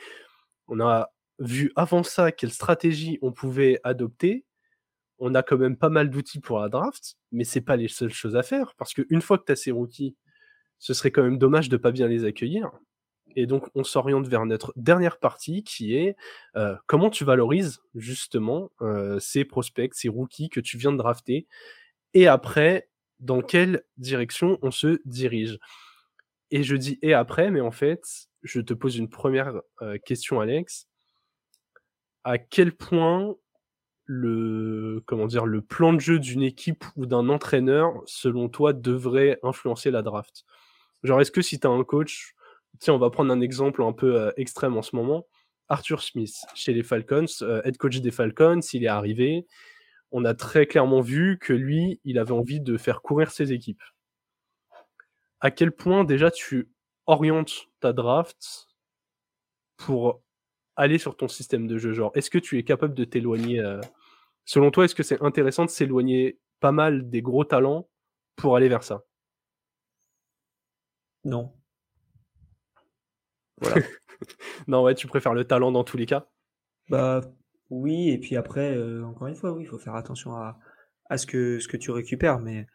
On 0.68 0.80
a 0.80 1.10
vu 1.38 1.72
avant 1.76 2.02
ça 2.02 2.32
quelle 2.32 2.52
stratégie 2.52 3.18
on 3.20 3.32
pouvait 3.32 3.80
adopter. 3.84 4.44
On 5.18 5.34
a 5.34 5.42
quand 5.42 5.58
même 5.58 5.76
pas 5.76 5.88
mal 5.88 6.10
d'outils 6.10 6.40
pour 6.40 6.60
la 6.60 6.68
draft, 6.68 7.16
mais 7.32 7.44
c'est 7.44 7.60
pas 7.60 7.76
les 7.76 7.88
seules 7.88 8.12
choses 8.12 8.36
à 8.36 8.42
faire, 8.42 8.74
parce 8.78 8.94
qu'une 8.94 9.20
fois 9.20 9.38
que 9.38 9.44
tu 9.46 9.52
as 9.52 9.56
ces 9.56 9.72
rookies, 9.72 10.16
ce 10.78 10.94
serait 10.94 11.10
quand 11.10 11.24
même 11.24 11.38
dommage 11.38 11.68
de 11.68 11.76
pas 11.76 11.90
bien 11.90 12.06
les 12.06 12.24
accueillir. 12.24 12.70
Et 13.34 13.46
donc, 13.46 13.68
on 13.74 13.84
s'oriente 13.84 14.28
vers 14.28 14.46
notre 14.46 14.72
dernière 14.76 15.18
partie 15.18 15.64
qui 15.64 15.96
est 15.96 16.16
euh, 16.56 16.76
comment 16.86 17.10
tu 17.10 17.24
valorises 17.24 17.80
justement 17.94 18.70
euh, 18.80 19.18
ces 19.18 19.44
prospects, 19.44 19.92
ces 19.94 20.08
rookies 20.08 20.48
que 20.48 20.60
tu 20.60 20.78
viens 20.78 20.92
de 20.92 20.98
drafter. 20.98 21.46
Et 22.14 22.26
après, 22.26 22.88
dans 23.20 23.42
quelle 23.42 23.82
direction 23.96 24.58
on 24.62 24.70
se 24.70 25.00
dirige. 25.04 25.58
Et 26.50 26.62
je 26.62 26.76
dis 26.76 26.98
et 27.02 27.14
après, 27.14 27.50
mais 27.50 27.60
en 27.60 27.70
fait, 27.70 28.02
je 28.42 28.60
te 28.60 28.72
pose 28.72 28.96
une 28.96 29.10
première 29.10 29.60
euh, 29.82 29.98
question, 29.98 30.40
Alex. 30.40 30.86
À 32.24 32.38
quel 32.38 32.72
point 32.72 33.34
le 34.04 35.02
comment 35.06 35.26
dire 35.26 35.44
le 35.44 35.60
plan 35.60 35.92
de 35.92 36.00
jeu 36.00 36.18
d'une 36.18 36.42
équipe 36.42 36.84
ou 36.96 37.06
d'un 37.06 37.28
entraîneur, 37.28 38.02
selon 38.06 38.48
toi, 38.48 38.72
devrait 38.72 39.38
influencer 39.42 39.90
la 39.90 40.02
draft? 40.02 40.44
Genre, 41.02 41.20
est-ce 41.20 41.30
que 41.30 41.42
si 41.42 41.60
tu 41.60 41.66
as 41.66 41.70
un 41.70 41.84
coach, 41.84 42.34
tiens, 42.80 42.94
on 42.94 42.98
va 42.98 43.10
prendre 43.10 43.32
un 43.32 43.40
exemple 43.40 43.82
un 43.82 43.92
peu 43.92 44.20
euh, 44.20 44.32
extrême 44.36 44.76
en 44.76 44.82
ce 44.82 44.96
moment, 44.96 45.26
Arthur 45.68 46.02
Smith 46.02 46.34
chez 46.54 46.72
les 46.72 46.82
Falcons, 46.82 47.26
euh, 47.42 47.62
head 47.64 47.76
coach 47.76 48.00
des 48.00 48.10
Falcons, 48.10 48.60
il 48.72 48.84
est 48.84 48.88
arrivé, 48.88 49.46
on 50.10 50.24
a 50.24 50.34
très 50.34 50.66
clairement 50.66 51.00
vu 51.00 51.38
que 51.38 51.52
lui, 51.52 52.00
il 52.04 52.18
avait 52.18 52.32
envie 52.32 52.60
de 52.60 52.76
faire 52.76 53.02
courir 53.02 53.30
ses 53.30 53.52
équipes. 53.52 53.82
À 55.40 55.50
quel 55.50 55.72
point 55.72 56.04
déjà 56.04 56.30
tu 56.30 56.70
orientes 57.06 57.68
ta 57.80 57.92
draft 57.92 58.68
pour 59.76 60.22
aller 60.76 60.98
sur 60.98 61.16
ton 61.16 61.28
système 61.28 61.66
de 61.66 61.78
jeu? 61.78 61.92
Genre, 61.92 62.10
est-ce 62.14 62.30
que 62.30 62.38
tu 62.38 62.58
es 62.58 62.64
capable 62.64 62.94
de 62.94 63.04
t'éloigner 63.04 63.60
euh, 63.60 63.80
Selon 64.44 64.70
toi, 64.70 64.86
est-ce 64.86 64.94
que 64.94 65.02
c'est 65.02 65.22
intéressant 65.22 65.66
de 65.66 65.70
s'éloigner 65.70 66.38
pas 66.60 66.72
mal 66.72 67.10
des 67.10 67.22
gros 67.22 67.44
talents 67.44 67.88
pour 68.34 68.56
aller 68.56 68.68
vers 68.68 68.82
ça? 68.82 69.04
Non. 71.24 71.52
Voilà. 73.60 73.86
non, 74.68 74.82
ouais, 74.84 74.94
tu 74.94 75.08
préfères 75.08 75.34
le 75.34 75.44
talent 75.44 75.72
dans 75.72 75.82
tous 75.82 75.96
les 75.96 76.06
cas? 76.06 76.28
Bah 76.88 77.20
oui, 77.70 78.10
et 78.10 78.18
puis 78.18 78.36
après, 78.36 78.74
euh, 78.76 79.04
encore 79.04 79.26
une 79.28 79.34
fois, 79.34 79.52
oui, 79.52 79.64
il 79.64 79.66
faut 79.66 79.78
faire 79.78 79.94
attention 79.94 80.34
à, 80.34 80.58
à 81.10 81.18
ce, 81.18 81.26
que, 81.26 81.58
ce 81.58 81.68
que 81.68 81.76
tu 81.76 81.90
récupères, 81.90 82.38
mais 82.38 82.66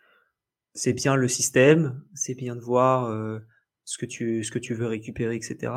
c'est 0.74 0.94
bien 0.94 1.16
le 1.16 1.28
système, 1.28 2.04
c'est 2.14 2.36
bien 2.36 2.56
de 2.56 2.62
voir 2.62 3.06
euh, 3.06 3.40
ce, 3.86 3.98
que 3.98 4.06
tu, 4.06 4.44
ce 4.44 4.52
que 4.52 4.60
tu 4.60 4.74
veux 4.74 4.88
récupérer, 4.88 5.36
etc. 5.36 5.74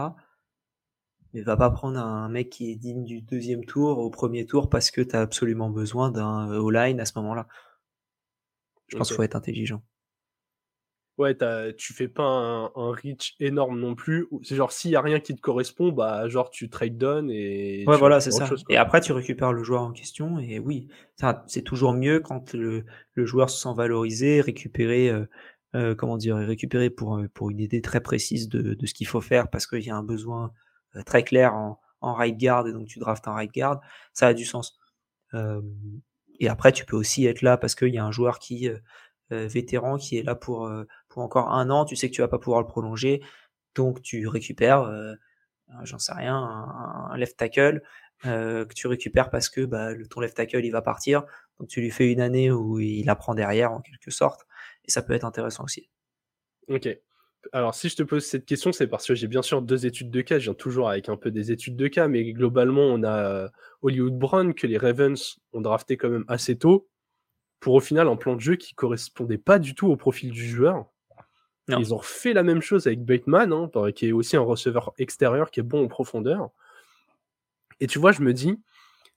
Mais 1.32 1.42
va 1.42 1.56
pas 1.56 1.70
prendre 1.70 1.98
un 1.98 2.28
mec 2.28 2.50
qui 2.50 2.70
est 2.70 2.76
digne 2.76 3.04
du 3.04 3.20
deuxième 3.20 3.64
tour 3.64 3.98
au 3.98 4.10
premier 4.10 4.46
tour 4.46 4.68
parce 4.68 4.90
que 4.90 5.00
tu 5.00 5.16
as 5.16 5.20
absolument 5.20 5.70
besoin 5.70 6.10
d'un 6.10 6.50
all-line 6.50 7.00
à 7.00 7.04
ce 7.04 7.12
moment-là. 7.16 7.46
Je 8.88 8.96
pense 8.96 9.08
qu'il 9.08 9.16
faut 9.16 9.22
être 9.22 9.36
intelligent 9.36 9.82
ouais, 11.18 11.36
tu 11.76 11.92
fais 11.92 12.08
pas 12.08 12.24
un, 12.24 12.70
reach 12.74 13.34
énorme 13.40 13.78
non 13.78 13.94
plus. 13.94 14.26
C'est 14.42 14.56
genre, 14.56 14.72
s'il 14.72 14.90
y 14.90 14.96
a 14.96 15.00
rien 15.00 15.20
qui 15.20 15.34
te 15.34 15.40
correspond, 15.40 15.90
bah, 15.90 16.28
genre, 16.28 16.50
tu 16.50 16.68
trade 16.68 16.96
down 16.96 17.30
et. 17.30 17.84
Ouais, 17.86 17.96
voilà, 17.96 18.20
c'est 18.20 18.30
ça. 18.30 18.48
et 18.68 18.76
après, 18.76 19.00
tu 19.00 19.12
récupères 19.12 19.52
le 19.52 19.62
joueur 19.62 19.82
en 19.82 19.92
question. 19.92 20.38
Et 20.38 20.58
oui, 20.58 20.88
c'est 21.46 21.62
toujours 21.62 21.92
mieux 21.92 22.20
quand 22.20 22.52
le, 22.54 22.84
joueur 23.16 23.50
se 23.50 23.60
sent 23.60 23.74
valorisé, 23.74 24.40
récupéré, 24.40 25.08
euh, 25.08 25.26
euh, 25.74 25.94
comment 25.94 26.16
dire, 26.16 26.36
récupéré 26.36 26.90
pour, 26.90 27.16
euh, 27.16 27.28
pour 27.32 27.50
une 27.50 27.60
idée 27.60 27.80
très 27.80 28.00
précise 28.00 28.48
de, 28.48 28.76
ce 28.86 28.94
qu'il 28.94 29.06
faut 29.06 29.20
faire 29.20 29.48
parce 29.48 29.66
qu'il 29.66 29.82
y 29.82 29.90
a 29.90 29.96
un 29.96 30.02
besoin 30.02 30.52
très 31.04 31.22
clair 31.24 31.54
en, 31.54 31.78
en 32.00 32.14
right 32.14 32.38
guard 32.38 32.66
et 32.66 32.72
donc 32.72 32.86
tu 32.86 32.98
draftes 32.98 33.28
un 33.28 33.32
right 33.32 33.52
guard. 33.52 33.80
Ça 34.12 34.28
a 34.28 34.34
du 34.34 34.44
sens. 34.44 34.78
et 36.38 36.48
après, 36.48 36.72
tu 36.72 36.84
peux 36.84 36.96
aussi 36.96 37.26
être 37.26 37.42
là 37.42 37.56
parce 37.56 37.74
qu'il 37.74 37.94
y 37.94 37.98
a 37.98 38.04
un 38.04 38.12
joueur 38.12 38.38
qui. 38.38 38.68
vétéran 39.30 39.96
qui 39.96 40.18
est 40.18 40.22
là 40.22 40.36
pour, 40.36 40.70
encore 41.22 41.52
un 41.52 41.70
an, 41.70 41.84
tu 41.84 41.96
sais 41.96 42.08
que 42.08 42.14
tu 42.14 42.20
vas 42.20 42.28
pas 42.28 42.38
pouvoir 42.38 42.60
le 42.60 42.66
prolonger, 42.66 43.22
donc 43.74 44.02
tu 44.02 44.26
récupères, 44.26 44.82
euh, 44.82 45.14
j'en 45.84 45.98
sais 45.98 46.12
rien, 46.12 46.36
un, 46.36 47.16
left 47.16 47.36
tackle 47.36 47.82
euh, 48.24 48.64
que 48.64 48.74
tu 48.74 48.86
récupères 48.86 49.30
parce 49.30 49.48
que 49.48 49.62
bah, 49.62 49.92
ton 50.10 50.20
left 50.20 50.36
tackle 50.36 50.64
il 50.64 50.70
va 50.70 50.82
partir, 50.82 51.24
donc 51.58 51.68
tu 51.68 51.80
lui 51.80 51.90
fais 51.90 52.10
une 52.12 52.20
année 52.20 52.50
où 52.50 52.80
il 52.80 53.08
apprend 53.10 53.34
derrière 53.34 53.72
en 53.72 53.80
quelque 53.80 54.10
sorte, 54.10 54.46
et 54.84 54.90
ça 54.90 55.02
peut 55.02 55.12
être 55.12 55.24
intéressant 55.24 55.64
aussi. 55.64 55.90
Ok. 56.68 56.88
Alors, 57.52 57.74
si 57.74 57.88
je 57.88 57.96
te 57.96 58.02
pose 58.02 58.24
cette 58.24 58.44
question, 58.44 58.72
c'est 58.72 58.88
parce 58.88 59.06
que 59.06 59.14
j'ai 59.14 59.28
bien 59.28 59.42
sûr 59.42 59.62
deux 59.62 59.86
études 59.86 60.10
de 60.10 60.20
cas. 60.20 60.38
Je 60.38 60.44
viens 60.44 60.54
toujours 60.54 60.88
avec 60.90 61.08
un 61.08 61.16
peu 61.16 61.30
des 61.30 61.52
études 61.52 61.76
de 61.76 61.88
cas, 61.88 62.08
mais 62.08 62.32
globalement, 62.32 62.82
on 62.82 63.02
a 63.02 63.18
euh, 63.18 63.48
Hollywood 63.82 64.18
Brown 64.18 64.54
que 64.54 64.66
les 64.66 64.78
Ravens 64.78 65.38
ont 65.52 65.60
drafté 65.60 65.96
quand 65.96 66.08
même 66.08 66.24
assez 66.28 66.58
tôt, 66.58 66.88
pour 67.60 67.74
au 67.74 67.80
final 67.80 68.08
un 68.08 68.16
plan 68.16 68.34
de 68.34 68.40
jeu 68.40 68.56
qui 68.56 68.74
correspondait 68.74 69.38
pas 69.38 69.58
du 69.58 69.74
tout 69.74 69.88
au 69.88 69.96
profil 69.96 70.30
du 70.30 70.46
joueur. 70.46 70.86
Ils 71.68 71.92
ont 71.92 72.00
fait 72.00 72.32
la 72.32 72.44
même 72.44 72.62
chose 72.62 72.86
avec 72.86 73.04
Bateman, 73.04 73.52
hein, 73.52 73.70
qui 73.92 74.08
est 74.08 74.12
aussi 74.12 74.36
un 74.36 74.42
receveur 74.42 74.92
extérieur 74.98 75.50
qui 75.50 75.60
est 75.60 75.64
bon 75.64 75.84
en 75.84 75.88
profondeur. 75.88 76.50
Et 77.80 77.86
tu 77.86 77.98
vois, 77.98 78.12
je 78.12 78.22
me 78.22 78.32
dis 78.32 78.60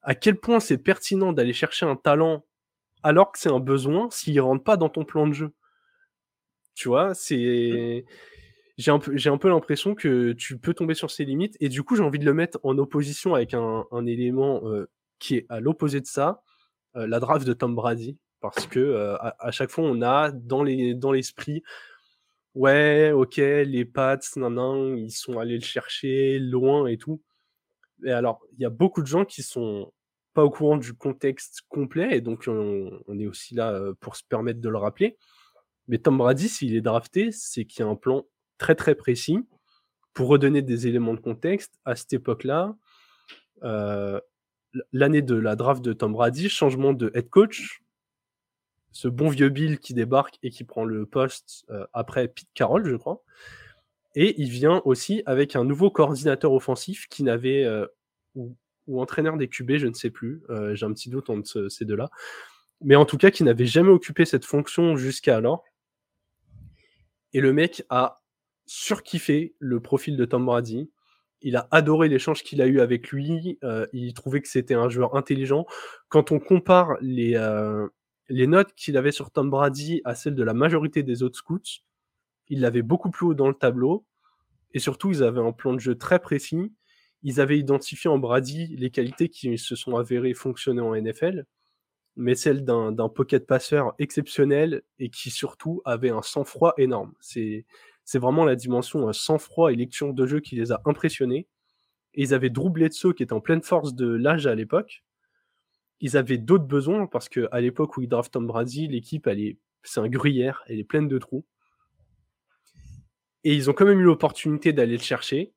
à 0.02 0.16
quel 0.16 0.38
point 0.38 0.60
c'est 0.60 0.78
pertinent 0.78 1.34
d'aller 1.34 1.54
chercher 1.54 1.86
un 1.86 1.96
talent 1.96 2.44
alors 3.04 3.32
que 3.32 3.40
c'est 3.40 3.52
un 3.52 3.60
besoin 3.60 4.10
s'il 4.10 4.36
ne 4.36 4.42
rentre 4.42 4.64
pas 4.64 4.78
dans 4.78 4.90
ton 4.90 5.06
plan 5.06 5.28
de 5.28 5.34
jeu. 5.34 5.54
Tu 6.76 6.88
vois, 6.88 7.14
c'est. 7.14 8.06
J'ai 8.78 8.92
un 8.92 9.00
peu, 9.00 9.18
j'ai 9.18 9.30
un 9.30 9.38
peu 9.38 9.50
l'impression 9.50 9.94
que 9.94 10.32
tu 10.32 10.58
peux 10.58 10.74
tomber 10.74 10.94
sur 10.94 11.12
ses 11.12 11.26
limites 11.26 11.58
et 11.60 11.68
du 11.68 11.84
coup 11.84 11.98
j'ai 11.98 12.04
envie 12.04 12.20
de 12.20 12.24
le 12.24 12.34
mettre 12.34 12.60
en 12.64 12.78
opposition 12.78 13.36
avec 13.36 13.54
un, 13.54 13.86
élément 14.06 14.62
euh, 14.64 14.90
qui 15.20 15.36
est 15.36 15.46
à 15.50 15.60
l'opposé 15.60 16.00
de 16.00 16.06
ça, 16.06 16.42
euh, 16.96 17.06
la 17.06 17.20
draft 17.20 17.46
de 17.46 17.52
Tom 17.52 17.76
Brady, 17.76 18.18
parce 18.40 18.68
que 18.68 18.80
euh, 18.80 19.18
à, 19.20 19.52
chaque 19.52 19.70
fois 19.70 19.84
on 19.84 20.02
a 20.02 20.32
dans 20.32 20.64
les 20.64 20.94
dans 20.94 21.12
l'esprit 21.12 21.62
ouais, 22.56 23.12
ok, 23.12 23.38
les 23.38 23.86
Pats, 23.86 24.20
nan, 24.36 24.98
ils 24.98 25.12
sont 25.12 25.40
allés 25.40 25.56
le 25.58 25.64
chercher 25.64 26.40
loin 26.40 26.88
et 26.88 26.98
tout. 26.98 27.22
Et 28.06 28.12
alors, 28.12 28.42
il 28.54 28.62
y 28.62 28.66
a 28.66 28.70
beaucoup 28.70 29.02
de 29.02 29.08
gens 29.08 29.26
qui 29.26 29.44
sont 29.44 29.92
pas 30.34 30.44
au 30.44 30.50
courant 30.50 30.78
du 30.78 30.94
contexte 30.94 31.62
complet, 31.70 32.16
et 32.16 32.22
donc 32.22 32.46
on, 32.48 33.20
est 33.20 33.28
aussi 33.28 33.56
là 33.56 33.92
pour 34.00 34.16
se 34.16 34.24
permettre 34.24 34.62
de 34.62 34.70
le 34.70 34.78
rappeler. 34.78 35.18
Mais 35.88 35.98
Tom 35.98 36.18
Brady, 36.18 36.50
s'il 36.50 36.76
est 36.76 36.82
drafté, 36.82 37.32
c'est 37.32 37.66
qu'il 37.66 37.84
y 37.84 37.88
a 37.88 37.90
un 37.90 37.96
plan 37.96 38.26
très 38.58 38.76
très 38.76 38.96
précis 38.96 39.40
pour 40.14 40.30
redonner 40.30 40.62
des 40.62 40.88
éléments 40.88 41.14
de 41.14 41.20
contexte. 41.20 41.80
À 41.86 41.96
cette 41.96 42.14
époque-là, 42.14 42.76
l'année 44.94 45.22
de 45.22 45.36
la 45.36 45.56
draft 45.56 45.84
de 45.84 45.94
Tom 45.94 46.14
Brady, 46.14 46.50
changement 46.50 46.94
de 46.94 47.12
head 47.16 47.30
coach, 47.30 47.82
ce 48.92 49.08
bon 49.08 49.30
vieux 49.30 49.50
Bill 49.50 49.80
qui 49.80 49.94
débarque 49.94 50.38
et 50.44 50.50
qui 50.50 50.64
prend 50.64 50.84
le 50.84 51.06
poste 51.06 51.66
euh, 51.70 51.86
après 51.94 52.28
Pete 52.28 52.50
Carroll, 52.54 52.88
je 52.88 52.96
crois. 52.96 53.24
Et 54.16 54.42
il 54.42 54.50
vient 54.50 54.82
aussi 54.86 55.22
avec 55.26 55.56
un 55.56 55.64
nouveau 55.64 55.92
coordinateur 55.92 56.52
offensif 56.52 57.08
qui 57.10 57.24
n'avait, 57.24 57.64
euh, 57.64 57.86
ou, 58.36 58.56
entraîneur 59.00 59.38
des 59.38 59.48
QB, 59.48 59.78
je 59.78 59.88
ne 59.88 59.94
sais 59.94 60.10
plus, 60.10 60.42
euh, 60.50 60.74
j'ai 60.74 60.86
un 60.86 60.94
petit 60.94 61.10
doute 61.10 61.30
entre 61.30 61.68
ces 61.70 61.86
deux-là, 61.86 62.10
mais 62.82 62.96
en 62.96 63.06
tout 63.06 63.18
cas 63.18 63.30
qui 63.30 63.44
n'avait 63.44 63.68
jamais 63.68 63.92
occupé 63.92 64.26
cette 64.26 64.46
fonction 64.46 64.96
jusqu'à 64.96 65.38
alors. 65.38 65.64
Et 67.34 67.42
le 67.42 67.54
mec 67.54 67.84
a 67.90 68.24
surkiffé 68.66 69.54
le 69.60 69.80
profil 69.80 70.18
de 70.18 70.26
Tom 70.26 70.46
Brady. 70.46 70.90
Il 71.42 71.56
a 71.56 71.68
adoré 71.70 72.10
l'échange 72.10 72.42
qu'il 72.42 72.62
a 72.62 72.66
eu 72.66 72.80
avec 72.80 73.10
lui. 73.10 73.60
il 73.94 74.14
trouvait 74.16 74.42
que 74.42 74.48
c'était 74.48 74.74
un 74.74 74.90
joueur 74.90 75.16
intelligent. 75.16 75.66
Quand 76.10 76.32
on 76.32 76.40
compare 76.40 76.98
les, 77.02 77.36
les 78.30 78.48
notes 78.48 78.74
qu'il 78.76 78.96
avait 78.98 79.12
sur 79.12 79.32
Tom 79.32 79.50
Brady 79.50 80.02
à 80.06 80.16
celles 80.16 80.36
de 80.36 80.44
la 80.44 80.54
majorité 80.54 81.04
des 81.04 81.24
autres 81.24 81.38
scouts, 81.38 81.82
il 82.48 82.62
l'avait 82.62 82.82
beaucoup 82.82 83.10
plus 83.10 83.28
haut 83.28 83.34
dans 83.34 83.48
le 83.48 83.54
tableau. 83.54 84.06
Et 84.74 84.80
surtout, 84.80 85.12
ils 85.12 85.24
avaient 85.24 85.42
un 85.42 85.52
plan 85.52 85.74
de 85.74 85.80
jeu 85.80 85.96
très 85.96 86.20
précis. 86.20 86.72
Ils 87.24 87.42
avaient 87.42 87.58
identifié 87.58 88.10
en 88.10 88.20
Brady 88.20 88.76
les 88.78 88.92
qualités 88.92 89.30
qui 89.30 89.58
se 89.58 89.76
sont 89.76 89.98
avérées 89.98 90.34
fonctionner 90.34 90.82
en 90.82 90.96
NFL, 90.96 91.46
mais 92.16 92.36
celles 92.36 92.64
d'un 92.64 93.10
pocket 93.10 93.46
passeur 93.46 93.94
exceptionnel 94.00 94.84
et 95.00 95.10
qui 95.10 95.32
surtout 95.32 95.82
avait 95.86 96.12
un 96.12 96.22
sang-froid 96.22 96.74
énorme. 96.78 97.14
C'est 97.20 97.66
vraiment 98.16 98.46
la 98.46 98.56
dimension 98.56 99.12
sang-froid 99.12 99.72
et 99.72 99.76
lecture 99.76 100.14
de 100.14 100.26
jeu 100.26 100.40
qui 100.40 100.56
les 100.56 100.72
a 100.72 100.82
impressionnés. 100.86 101.48
Et 102.14 102.24
ils 102.24 102.34
avaient 102.34 102.50
Drew 102.50 102.70
Bledsoe 102.70 103.14
qui 103.14 103.24
était 103.24 103.34
en 103.34 103.42
pleine 103.42 103.62
force 103.62 103.94
de 103.94 104.08
l'âge 104.08 104.48
à 104.48 104.56
l'époque, 104.56 105.04
ils 106.02 106.18
avaient 106.18 106.38
d'autres 106.38 106.66
besoins 106.66 107.08
parce 107.08 107.30
que 107.30 107.48
à 107.52 107.62
l'époque 107.62 107.98
où 107.98 108.02
ils 108.02 108.08
draftent 108.08 108.34
Tom 108.34 108.48
Brady, 108.48 108.88
l'équipe, 108.88 109.28
elle 109.28 109.40
est, 109.40 109.58
c'est 109.84 110.00
un 110.00 110.08
gruyère, 110.08 110.64
elle 110.68 110.80
est 110.80 110.84
pleine 110.84 111.08
de 111.08 111.18
trous. 111.18 111.46
Et 113.44 113.54
ils 113.54 113.70
ont 113.70 113.74
quand 113.74 113.86
même 113.86 114.00
eu 114.00 114.04
l'opportunité 114.04 114.74
d'aller 114.74 114.98
le 114.98 115.04
chercher. 115.04 115.54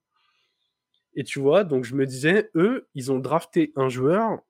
Et 1.15 1.25
tu 1.25 1.41
vois, 1.41 1.65
donc 1.65 1.85
je 1.85 1.95
me 1.95 2.07
disais, 2.07 2.51
eux, 2.55 2.89
ils 2.95 3.13
ont 3.13 3.19
drafté 3.19 3.73
un 3.77 3.89
joueur, 3.89 4.41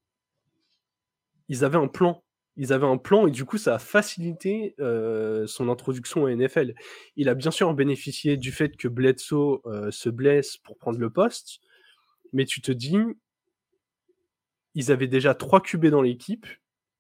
ils 1.49 1.65
avaient 1.65 1.79
un 1.79 1.89
plan. 1.89 2.23
Ils 2.57 2.75
avaient 2.75 2.87
un 2.87 2.99
plan 2.99 3.27
et 3.27 3.31
du 3.31 3.47
coup, 3.47 3.57
ça 3.57 3.77
a 3.77 3.79
facilité 3.79 4.75
euh, 4.79 5.47
son 5.47 5.71
introduction 5.71 6.27
à 6.27 6.35
NFL. 6.35 6.75
Il 7.17 7.31
a 7.31 7.35
bien 7.35 7.51
sûr 7.51 7.73
bénéficié 7.73 8.37
du 8.37 8.53
fait 8.53 8.77
que 8.77 8.89
Bledsoe 8.89 9.63
euh, 9.65 9.91
se 9.91 10.11
blesse 10.11 10.59
pour 10.59 10.77
prendre 10.77 10.99
le 10.99 11.09
poste, 11.09 11.61
mais 12.35 12.45
tu 12.45 12.61
te 12.61 12.71
dis, 12.71 12.99
ils 14.75 14.93
avaient 14.93 15.09
déjà 15.09 15.35
trois 15.35 15.61
QB 15.61 15.87
dans 15.87 16.03
l'équipe. 16.03 16.47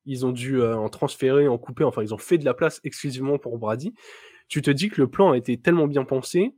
Ils 0.04 0.26
ont 0.26 0.32
dû 0.32 0.60
euh, 0.60 0.76
en 0.76 0.88
transférer, 0.88 1.48
en 1.48 1.58
couper, 1.58 1.84
enfin, 1.84 2.02
ils 2.02 2.12
ont 2.12 2.18
fait 2.18 2.38
de 2.38 2.44
la 2.44 2.54
place 2.54 2.80
exclusivement 2.84 3.38
pour 3.38 3.58
Brady. 3.58 3.94
Tu 4.48 4.60
te 4.62 4.70
dis 4.70 4.88
que 4.90 5.00
le 5.00 5.08
plan 5.08 5.32
a 5.32 5.36
été 5.36 5.56
tellement 5.58 5.86
bien 5.86 6.04
pensé 6.04 6.54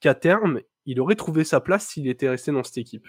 qu'à 0.00 0.14
terme, 0.14 0.60
il 0.84 1.00
aurait 1.00 1.16
trouvé 1.16 1.44
sa 1.44 1.60
place 1.60 1.88
s'il 1.88 2.08
était 2.08 2.28
resté 2.28 2.52
dans 2.52 2.62
cette 2.62 2.78
équipe. 2.78 3.06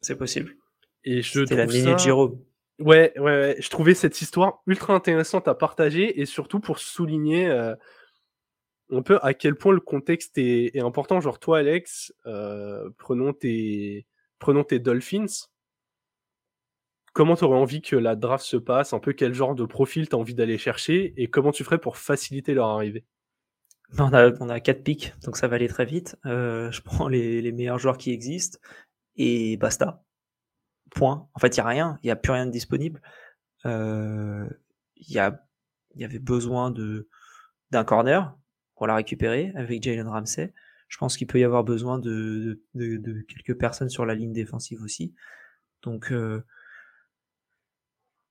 C'est 0.00 0.16
possible. 0.16 0.56
Et 1.04 1.22
je 1.22 1.40
C'était 1.40 1.56
la 1.56 1.68
ça... 1.68 2.16
Ouais, 2.78 3.12
ouais, 3.16 3.22
ouais, 3.22 3.56
je 3.60 3.68
trouvais 3.68 3.94
cette 3.94 4.20
histoire 4.20 4.62
ultra 4.66 4.94
intéressante 4.94 5.46
à 5.46 5.54
partager 5.54 6.20
et 6.20 6.26
surtout 6.26 6.58
pour 6.58 6.78
souligner 6.78 7.46
euh, 7.46 7.74
un 8.90 9.02
peu 9.02 9.18
à 9.22 9.34
quel 9.34 9.54
point 9.54 9.72
le 9.72 9.80
contexte 9.80 10.36
est, 10.38 10.78
important. 10.80 11.20
Genre 11.20 11.38
toi, 11.38 11.58
Alex, 11.58 12.12
euh, 12.26 12.90
prenons 12.98 13.32
tes, 13.32 14.06
prenons 14.42 14.64
tes 14.64 14.80
Dolphins. 14.80 15.46
Comment 17.12 17.36
tu 17.36 17.44
aurais 17.44 17.58
envie 17.58 17.80
que 17.80 17.94
la 17.94 18.16
draft 18.16 18.44
se 18.44 18.56
passe? 18.56 18.92
Un 18.92 18.98
peu 18.98 19.12
quel 19.12 19.34
genre 19.34 19.54
de 19.54 19.64
profil 19.64 20.08
tu 20.08 20.16
as 20.16 20.18
envie 20.18 20.34
d'aller 20.34 20.58
chercher? 20.58 21.14
Et 21.16 21.28
comment 21.30 21.52
tu 21.52 21.62
ferais 21.62 21.78
pour 21.78 21.96
faciliter 21.96 22.52
leur 22.52 22.66
arrivée? 22.66 23.04
On 23.98 24.12
a, 24.12 24.32
on 24.40 24.48
a 24.48 24.58
quatre 24.58 24.82
pics, 24.82 25.14
donc 25.22 25.36
ça 25.36 25.46
va 25.46 25.56
aller 25.56 25.68
très 25.68 25.84
vite. 25.84 26.16
Euh, 26.26 26.72
je 26.72 26.82
prends 26.82 27.06
les, 27.06 27.52
meilleurs 27.52 27.78
joueurs 27.78 27.98
qui 27.98 28.10
existent 28.10 28.58
et 29.14 29.56
basta. 29.58 30.02
Point. 30.90 31.28
En 31.34 31.38
fait, 31.38 31.56
il 31.56 31.60
n'y 31.60 31.64
a 31.64 31.68
rien, 31.68 31.98
il 32.02 32.06
n'y 32.06 32.10
a 32.10 32.16
plus 32.16 32.32
rien 32.32 32.46
de 32.46 32.50
disponible. 32.50 33.00
Euh, 33.64 34.48
il 34.96 35.10
y, 35.10 35.20
y 36.00 36.04
avait 36.04 36.18
besoin 36.18 36.74
d'un 37.70 37.84
corner, 37.84 38.36
on 38.76 38.86
l'a 38.86 38.96
récupéré 38.96 39.52
avec 39.54 39.84
Jalen 39.84 40.08
Ramsey. 40.08 40.52
Je 40.92 40.98
pense 40.98 41.16
qu'il 41.16 41.26
peut 41.26 41.40
y 41.40 41.44
avoir 41.44 41.64
besoin 41.64 41.98
de, 41.98 42.60
de, 42.74 43.22
quelques 43.22 43.58
personnes 43.58 43.88
sur 43.88 44.04
la 44.04 44.14
ligne 44.14 44.34
défensive 44.34 44.82
aussi. 44.82 45.14
Donc, 45.80 46.12
euh, 46.12 46.44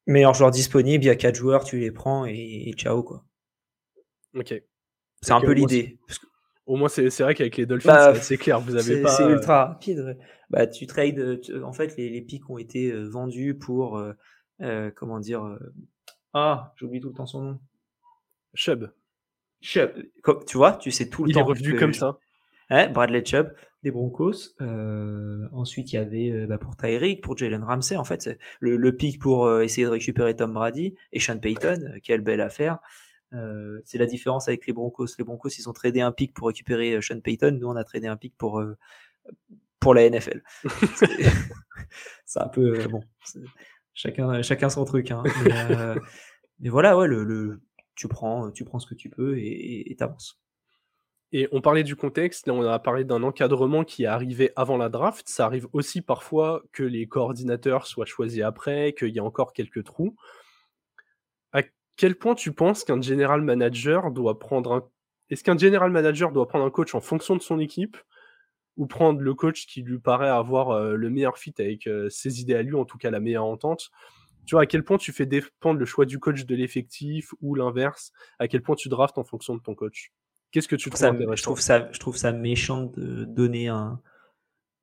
meilleur 0.06 0.36
joueur 0.36 0.52
disponible, 0.52 1.04
il 1.04 1.08
y 1.08 1.10
a 1.10 1.16
quatre 1.16 1.34
joueurs, 1.34 1.64
tu 1.64 1.80
les 1.80 1.90
prends 1.90 2.24
et, 2.28 2.72
ciao 2.78 3.02
quoi. 3.02 3.26
Ok. 4.36 4.54
C'est 5.24 5.32
un 5.32 5.42
peu 5.42 5.54
l'idée. 5.54 5.98
Au 6.68 6.76
moins, 6.76 6.88
c'est 6.88 7.10
vrai 7.20 7.34
qu'avec 7.34 7.58
les 7.58 7.66
Dolphins, 7.66 8.12
bah, 8.12 8.16
c'est 8.22 8.38
clair, 8.38 8.62
vous 8.62 8.76
avez 8.76 9.02
pas. 9.02 9.10
C'est 9.10 9.26
ultra 9.26 9.66
rapide. 9.66 10.20
Bah, 10.52 10.68
tu 10.68 10.86
trades. 10.86 11.42
en 11.64 11.74
fait, 11.74 11.98
les, 11.98 12.12
les 12.12 12.22
pics 12.22 12.48
ont 12.48 12.60
été 12.60 12.92
euh, 12.92 13.10
vendus 13.10 13.56
pour. 13.56 13.98
Euh, 13.98 14.14
euh, 14.62 14.92
comment 14.96 15.20
dire 15.20 15.58
Ah, 16.34 16.74
j'oublie 16.76 17.00
tout 17.02 17.10
le 17.10 17.16
temps 17.16 17.26
son 17.26 17.42
nom. 17.42 17.60
Chubb. 18.54 18.94
Chubb. 19.62 19.94
tu 20.46 20.58
vois, 20.58 20.74
tu 20.74 20.92
sais 20.92 21.10
tout 21.10 21.24
le 21.24 21.34
temps. 21.34 21.40
Il 21.40 21.42
est 21.42 21.46
revenu 21.46 21.76
comme 21.76 21.96
ça. 21.96 22.20
Bradley 22.94 23.24
Chubb 23.26 23.54
des 23.84 23.92
Broncos. 23.92 24.56
ensuite, 25.52 25.92
il 25.92 25.96
y 25.96 26.00
avait 26.00 26.48
bah, 26.48 26.58
pour 26.58 26.76
Tyreek, 26.76 27.22
pour 27.22 27.38
Jalen 27.38 27.64
Ramsey. 27.64 27.98
En 27.98 28.04
fait, 28.04 28.30
le, 28.60 28.78
le 28.78 28.96
pic 28.96 29.20
pour 29.20 29.62
essayer 29.62 29.86
de 29.86 29.92
récupérer 29.92 30.36
Tom 30.36 30.54
Brady 30.54 30.96
et 31.12 31.20
Sean 31.20 31.40
Payton. 31.40 32.00
quelle 32.04 32.22
belle 32.22 32.42
affaire. 32.42 32.80
Euh, 33.34 33.80
c'est 33.86 33.98
la 33.98 34.06
différence 34.06 34.48
avec 34.48 34.68
les 34.68 34.74
Broncos. 34.74 35.08
Les 35.18 35.24
Broncos, 35.24 35.50
ils 35.58 35.70
ont 35.70 35.74
tradé 35.74 36.02
un 36.02 36.12
pic 36.12 36.34
pour 36.34 36.48
récupérer 36.48 36.94
euh, 36.94 37.02
Sean 37.02 37.20
Payton. 37.20 37.58
Nous, 37.60 37.68
on 37.68 37.76
a 37.76 37.84
tradé 37.84 38.08
un 38.08 38.18
pic 38.18 38.36
pour, 38.38 38.60
euh, 38.60 38.78
pour 39.80 39.94
la 39.94 40.10
NFL. 40.10 40.44
c'est 42.26 42.42
un 42.42 42.50
peu 42.50 42.88
bon. 42.88 43.02
Chacun, 43.94 44.42
chacun 44.42 44.70
son 44.70 44.86
truc. 44.86 45.12
Hein. 45.12 45.24
Mais, 46.60 46.70
voilà, 46.70 46.98
ouais, 46.98 47.08
le, 47.08 47.62
tu 47.96 48.08
prends, 48.08 48.52
tu 48.52 48.66
prends 48.66 48.80
ce 48.80 48.88
que 48.88 48.96
tu 48.96 49.10
peux 49.10 49.38
et 49.38 49.96
t'avances. 49.98 50.40
Et 51.34 51.48
on 51.54 51.62
parlait 51.62 51.84
du 51.84 51.96
contexte, 51.96 52.48
là 52.48 52.54
on 52.54 52.62
a 52.64 52.80
parlé 52.80 53.06
d'un 53.06 53.24
encadrement 53.24 53.86
qui 53.86 54.04
est 54.04 54.08
arrivé 54.08 54.52
avant 54.56 54.78
la 54.78 54.90
draft. 54.90 55.30
Ça 55.30 55.46
arrive 55.46 55.68
aussi 55.72 56.02
parfois 56.02 56.62
que 56.74 56.84
les 56.84 57.08
coordinateurs 57.08 57.88
soient 57.88 58.06
choisis 58.06 58.44
après, 58.44 58.94
qu'il 58.94 59.10
y 59.10 59.20
a 59.20 59.24
encore 59.24 59.54
quelques 59.54 59.84
trous. 59.84 60.16
Quel 62.02 62.16
point 62.16 62.34
tu 62.34 62.52
penses 62.52 62.84
qu'un 62.84 63.00
general 63.00 63.42
manager 63.42 64.10
doit 64.10 64.40
prendre 64.40 64.74
un... 64.74 64.90
Est-ce 65.30 65.44
qu'un 65.44 65.56
general 65.56 65.92
manager 65.92 66.32
doit 66.32 66.48
prendre 66.48 66.66
un 66.66 66.72
coach 66.72 66.96
en 66.96 67.00
fonction 67.00 67.36
de 67.36 67.42
son 67.44 67.60
équipe 67.60 67.96
ou 68.76 68.88
prendre 68.88 69.20
le 69.20 69.36
coach 69.36 69.68
qui 69.68 69.84
lui 69.84 70.00
paraît 70.00 70.28
avoir 70.28 70.72
euh, 70.72 70.96
le 70.96 71.10
meilleur 71.12 71.38
fit 71.38 71.54
avec 71.60 71.86
euh, 71.86 72.10
ses 72.10 72.42
idées 72.42 72.56
à 72.56 72.64
lui, 72.64 72.76
en 72.76 72.86
tout 72.86 72.98
cas 72.98 73.12
la 73.12 73.20
meilleure 73.20 73.46
entente? 73.46 73.92
Tu 74.48 74.56
vois, 74.56 74.64
à 74.64 74.66
quel 74.66 74.84
point 74.84 74.98
tu 74.98 75.12
fais 75.12 75.28
dépendre 75.28 75.80
le 75.80 75.86
choix 75.86 76.06
du 76.06 76.18
coach 76.18 76.46
de 76.46 76.56
l'effectif 76.56 77.36
ou 77.40 77.54
l'inverse? 77.54 78.12
À 78.40 78.48
quel 78.48 78.64
point 78.64 78.76
tu 78.76 78.90
draftes 78.90 79.20
en 79.20 79.24
fonction 79.24 79.56
de 79.56 79.62
ton 79.62 79.76
coach? 79.76 80.12
Qu'est-ce 80.52 80.68
que 80.68 80.76
tu 80.76 80.90
trouves 80.90 81.00
ça, 81.00 81.14
je 81.14 81.44
trouve 81.44 81.62
ça, 81.62 81.92
je 81.92 82.00
trouve 82.00 82.18
ça 82.18 82.32
méchant 82.32 82.84
de 82.84 83.24
donner 83.26 83.70
un, 83.70 84.02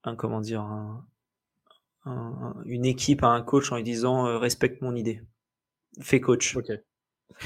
un 0.05 0.17
comment 0.17 0.41
dire, 0.41 0.67
une 2.65 2.85
équipe 2.87 3.23
à 3.23 3.29
un 3.29 3.43
coach 3.43 3.71
en 3.71 3.77
lui 3.77 3.83
disant 3.83 4.27
euh, 4.27 4.39
respecte 4.39 4.81
mon 4.81 4.97
idée, 4.97 5.23
fais 6.01 6.21
coach. 6.21 6.57
Ok 6.57 6.71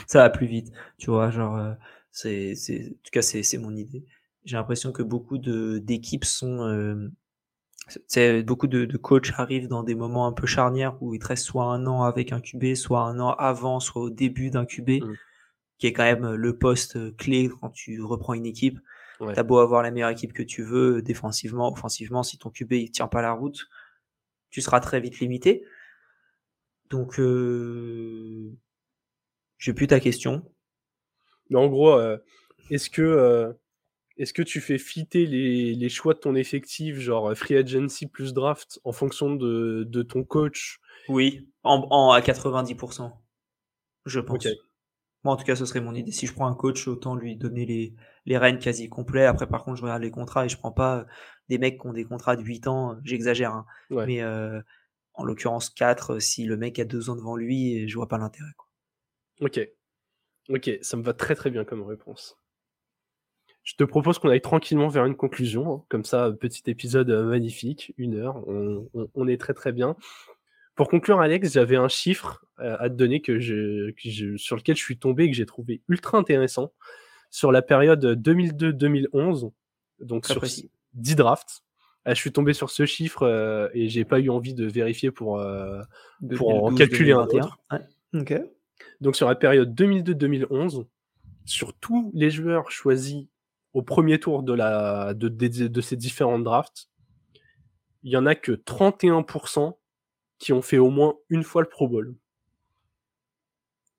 ça 0.07 0.21
va 0.21 0.31
plus 0.31 0.47
vite. 0.47 0.73
Tu 0.99 1.11
vois, 1.11 1.31
genre, 1.31 1.57
euh, 1.57 1.73
c'est, 2.11 2.55
c'est, 2.55 2.87
en 2.87 2.91
tout 2.91 3.11
cas, 3.13 3.23
c'est, 3.23 3.43
c'est 3.43 3.59
mon 3.59 3.75
idée. 3.75 4.05
J'ai 4.45 4.57
l'impression 4.57 4.93
que 4.93 5.03
beaucoup 5.03 5.39
de, 5.39 5.79
d'équipes 5.79 6.25
sont, 6.25 6.67
euh, 6.67 7.11
c'est, 8.07 8.43
beaucoup 8.43 8.67
de, 8.67 8.85
de 8.85 8.97
coachs 8.97 9.33
arrivent 9.37 9.69
dans 9.69 9.83
des 9.83 9.95
moments 9.95 10.27
un 10.27 10.33
peu 10.33 10.47
charnières 10.47 11.01
où 11.01 11.15
ils 11.15 11.19
te 11.19 11.29
restent 11.29 11.47
soit 11.47 11.65
un 11.65 11.87
an 11.87 12.03
avec 12.03 12.33
un 12.33 12.41
QB, 12.41 12.75
soit 12.75 13.03
un 13.03 13.21
an 13.21 13.31
avant, 13.33 13.81
soit 13.81 14.03
au 14.03 14.11
début 14.11 14.51
d'un 14.51 14.65
QB, 14.65 15.03
mmh. 15.03 15.15
Qui 15.83 15.89
est 15.89 15.93
quand 15.93 16.05
même 16.05 16.35
le 16.35 16.57
poste 16.57 17.17
clé 17.17 17.51
quand 17.61 17.71
tu 17.71 18.01
reprends 18.03 18.35
une 18.35 18.47
équipe. 18.47 18.79
T'as 19.35 19.43
beau 19.43 19.59
avoir 19.59 19.83
la 19.83 19.91
meilleure 19.91 20.11
équipe 20.11 20.33
que 20.33 20.45
tu 20.45 20.63
veux, 20.63 21.03
défensivement, 21.03 21.73
offensivement, 21.73 22.23
si 22.23 22.39
ton 22.39 22.51
QB 22.51 22.73
il 22.75 22.91
tient 22.93 23.09
pas 23.09 23.21
la 23.21 23.33
route, 23.33 23.67
tu 24.51 24.61
seras 24.61 24.79
très 24.79 25.01
vite 25.01 25.19
limité. 25.19 25.65
Donc, 26.89 27.19
euh, 27.19 28.53
j'ai 29.59 29.75
plus 29.75 29.89
ta 29.89 29.99
question. 29.99 30.49
Mais 31.51 31.59
en 31.59 31.67
gros, 31.67 31.99
euh, 31.99 32.17
est-ce 32.71 32.89
que, 32.89 33.03
euh, 33.03 33.53
est-ce 34.19 34.33
que 34.33 34.43
tu 34.43 34.61
fais 34.61 34.79
fitter 34.79 35.27
les, 35.27 35.75
les, 35.75 35.89
choix 35.89 36.15
de 36.15 36.21
ton 36.21 36.37
effectif, 36.37 37.01
genre 37.01 37.37
free 37.37 37.57
agency 37.57 38.07
plus 38.07 38.35
draft, 38.35 38.79
en 38.85 38.93
fonction 38.93 39.35
de, 39.35 39.83
de 39.85 40.03
ton 40.03 40.23
coach? 40.23 40.79
Oui, 41.09 41.49
en, 41.65 41.89
en, 41.91 42.13
à 42.13 42.21
90%, 42.21 43.11
je 44.07 44.21
pense. 44.21 44.47
Moi, 45.25 45.35
en 45.35 45.37
tout 45.37 45.45
cas, 45.45 45.55
ce 45.55 45.65
serait 45.65 45.81
mon 45.81 45.95
idée. 45.95 46.11
Si 46.11 46.27
je 46.27 46.33
prends 46.33 46.47
un 46.47 46.55
coach, 46.55 46.89
autant 46.89 47.15
lui 47.15 47.37
donner 47.37 47.65
les, 47.65 47.95
les 48.27 48.39
rênes 48.39 48.59
quasi 48.59 48.89
complets. 48.89 49.25
Après, 49.25 49.47
par 49.47 49.65
contre, 49.65 49.77
je 49.79 49.83
regarde 49.83 50.03
les 50.03 50.11
contrats 50.11 50.45
et 50.45 50.49
je 50.49 50.57
prends 50.57 50.73
pas 50.73 51.07
des 51.49 51.59
mecs 51.59 51.81
qui 51.81 51.87
ont 51.87 51.93
des 51.93 52.05
contrats 52.05 52.37
de 52.37 52.43
8 52.43 52.67
ans. 52.67 52.97
J'exagère. 53.05 53.53
Hein. 53.53 53.67
Mais 53.91 54.23
euh, 54.23 54.61
en 55.15 55.25
l'occurrence, 55.25 55.71
4, 55.71 56.19
si 56.19 56.45
le 56.45 56.57
mec 56.57 56.79
a 56.79 56.85
2 56.85 57.11
ans 57.11 57.17
devant 57.17 57.37
lui, 57.37 57.89
je 57.89 57.95
vois 57.95 58.09
pas 58.09 58.19
l'intérêt. 58.19 58.51
Ok. 59.41 59.61
Ok, 60.49 60.71
ça 60.83 60.97
me 60.97 61.03
va 61.03 61.13
très 61.13 61.35
très 61.35 61.51
bien 61.51 61.65
comme 61.65 61.83
réponse. 61.83 62.37
Je 63.63 63.75
te 63.77 63.85
propose 63.85 64.19
qu'on 64.19 64.29
aille 64.29 64.41
tranquillement 64.41 64.89
vers 64.89 65.05
une 65.05 65.17
conclusion. 65.17 65.73
Hein. 65.73 65.85
Comme 65.89 66.05
ça, 66.05 66.33
petit 66.33 66.63
épisode 66.67 67.11
euh, 67.11 67.25
magnifique, 67.25 67.95
une 67.97 68.17
heure, 68.17 68.43
on, 68.49 69.29
est 69.29 69.41
très 69.41 69.55
très 69.55 69.73
bien. 69.73 69.97
Pour 70.75 70.89
conclure, 70.89 71.21
Alex, 71.21 71.53
j'avais 71.53 71.77
un 71.77 71.89
chiffre 71.89 72.45
euh, 72.59 72.77
à 72.79 72.89
te 72.89 72.95
donner 72.95 73.21
que 73.21 73.39
je, 73.39 73.93
sur 74.37 74.57
lequel 74.57 74.77
je 74.77 74.83
suis 74.83 74.99
tombé 74.99 75.25
et 75.25 75.31
que 75.31 75.37
j'ai 75.37 75.47
trouvé 75.47 75.83
ultra 75.89 76.19
intéressant. 76.19 76.73
Sur 77.31 77.53
la 77.53 77.63
période 77.63 78.05
2002-2011, 78.05 79.53
donc 80.01 80.27
sur 80.27 80.43
10 80.95 81.17
drafts, 81.17 81.63
euh, 82.07 82.15
je 82.15 82.21
suis 82.21 82.33
tombé 82.33 82.53
sur 82.53 82.71
ce 82.71 82.87
chiffre 82.87 83.71
et 83.75 83.89
j'ai 83.89 84.05
pas 84.05 84.21
eu 84.21 84.29
envie 84.29 84.55
de 84.55 84.67
vérifier 84.67 85.11
pour, 85.11 85.43
pour 86.37 86.65
en 86.65 86.75
calculer 86.75 87.13
un 87.13 87.25
autre. 87.25 87.59
Ok. 88.15 88.35
Donc 89.01 89.17
sur 89.17 89.29
la 89.29 89.35
période 89.35 89.75
2002-2011, 89.75 90.87
sur 91.45 91.75
tous 91.75 92.11
les 92.15 92.31
joueurs 92.31 92.71
choisis 92.71 93.27
au 93.73 93.83
premier 93.83 94.21
tour 94.21 94.43
de, 94.43 94.53
la, 94.53 95.15
de, 95.15 95.29
de, 95.29 95.81
ces 95.81 95.97
différentes 95.97 96.45
drafts, 96.45 96.89
il 98.03 98.13
y 98.13 98.17
en 98.17 98.27
a 98.27 98.35
que 98.35 98.53
31% 98.53 99.77
qui 100.43 100.53
ont 100.53 100.61
fait 100.61 100.79
au 100.79 100.91
moins 100.91 101.15
une 101.29 101.45
fois 101.45 101.63
le 101.63 101.69
Pro 101.69 101.87
Bowl. 101.87 102.17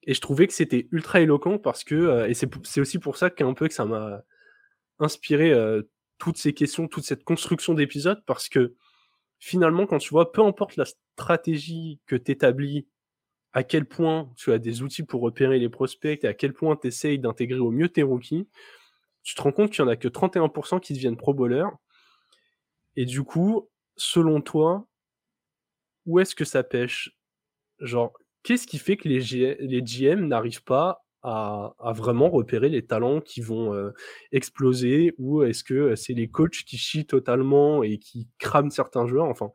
Et 0.04 0.14
je 0.14 0.20
trouvais 0.20 0.46
que 0.46 0.54
c'était 0.54 0.90
ultra 0.92 1.22
éloquent 1.22 1.58
parce 1.58 1.86
que, 1.86 1.96
euh, 1.96 2.28
et 2.28 2.34
c'est 2.34 2.82
aussi 2.82 3.00
pour 3.00 3.16
ça 3.16 3.30
qu'un 3.30 3.54
peu 3.54 3.70
que 3.70 3.74
ça 3.74 3.86
m'a 3.86 4.24
inspiré 5.00 5.54
euh, 5.54 5.84
toutes 6.18 6.38
ces 6.38 6.54
questions, 6.54 6.90
toute 6.90 7.06
cette 7.06 7.24
construction 7.24 7.74
d'épisodes, 7.74 8.22
parce 8.26 8.50
que 8.50 8.76
finalement, 9.40 9.86
quand 9.86 10.00
tu 10.00 10.10
vois, 10.10 10.34
peu 10.34 10.44
importe 10.44 10.76
la 10.76 10.84
stratégie 10.84 12.02
que 12.08 12.18
tu 12.18 12.34
établis 12.34 12.88
à 13.54 13.64
quel 13.64 13.86
point 13.86 14.30
tu 14.36 14.52
as 14.52 14.60
des 14.60 14.82
outils 14.82 15.04
pour 15.04 15.22
repérer 15.22 15.60
les 15.60 15.70
prospects 15.70 16.26
et 16.26 16.28
à 16.28 16.34
quel 16.34 16.52
point 16.52 16.76
tu 16.76 16.88
essayes 16.88 17.20
d'intégrer 17.20 17.60
au 17.60 17.72
mieux 17.72 17.88
tes 17.88 18.04
rookies, 18.04 18.50
tu 19.22 19.34
te 19.34 19.42
rends 19.42 19.54
compte 19.54 19.72
qu'il 19.72 19.86
n'y 19.86 19.90
en 19.90 19.94
a 19.94 19.96
que 19.96 20.10
31% 20.10 20.82
qui 20.82 20.92
deviennent 20.92 21.16
pro 21.16 21.34
bowlers. 21.34 21.70
Et 22.98 23.06
du 23.06 23.24
coup, 23.24 23.70
selon 23.96 24.42
toi, 24.42 24.86
où 26.06 26.20
est-ce 26.20 26.36
que 26.36 26.46
ça 26.46 26.64
pêche? 26.64 27.16
Genre, 27.80 28.14
qu'est-ce 28.44 28.68
qui 28.68 28.78
fait 28.78 28.98
que 28.98 29.08
les, 29.08 29.82
GM 29.82 30.28
n'arrivent 30.28 30.64
pas 30.64 31.06
à, 31.22 31.74
vraiment 31.96 32.30
repérer 32.30 32.70
les 32.70 32.86
talents 32.86 33.22
qui 33.22 33.42
vont 33.42 33.74
euh, 33.74 33.92
exploser? 34.32 35.14
Ou 35.18 35.44
est-ce 35.44 35.64
que 35.64 35.96
c'est 35.96 36.14
les 36.14 36.30
coachs 36.30 36.64
qui 36.66 36.78
chient 36.78 37.06
totalement 37.06 37.84
et 37.84 37.98
qui 37.98 38.30
crament 38.40 38.72
certains 38.72 39.08
joueurs? 39.08 39.26
Enfin, 39.26 39.52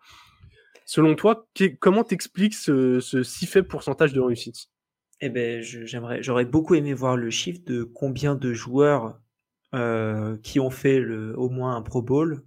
Selon 0.88 1.14
toi, 1.16 1.46
comment 1.80 2.02
t'expliques 2.02 2.54
ce, 2.54 3.00
si 3.22 3.44
faible 3.44 3.68
pourcentage 3.68 4.14
de 4.14 4.22
réussite? 4.22 4.70
Eh 5.20 5.28
ben, 5.28 5.60
j'aimerais, 5.60 6.22
j'aurais 6.22 6.46
beaucoup 6.46 6.76
aimé 6.76 6.94
voir 6.94 7.14
le 7.14 7.28
chiffre 7.28 7.60
de 7.66 7.82
combien 7.82 8.36
de 8.36 8.54
joueurs 8.54 9.20
euh, 9.74 10.38
qui 10.38 10.60
ont 10.60 10.70
fait 10.70 11.04
au 11.04 11.50
moins 11.50 11.76
un 11.76 11.82
Pro 11.82 12.00
Bowl 12.00 12.42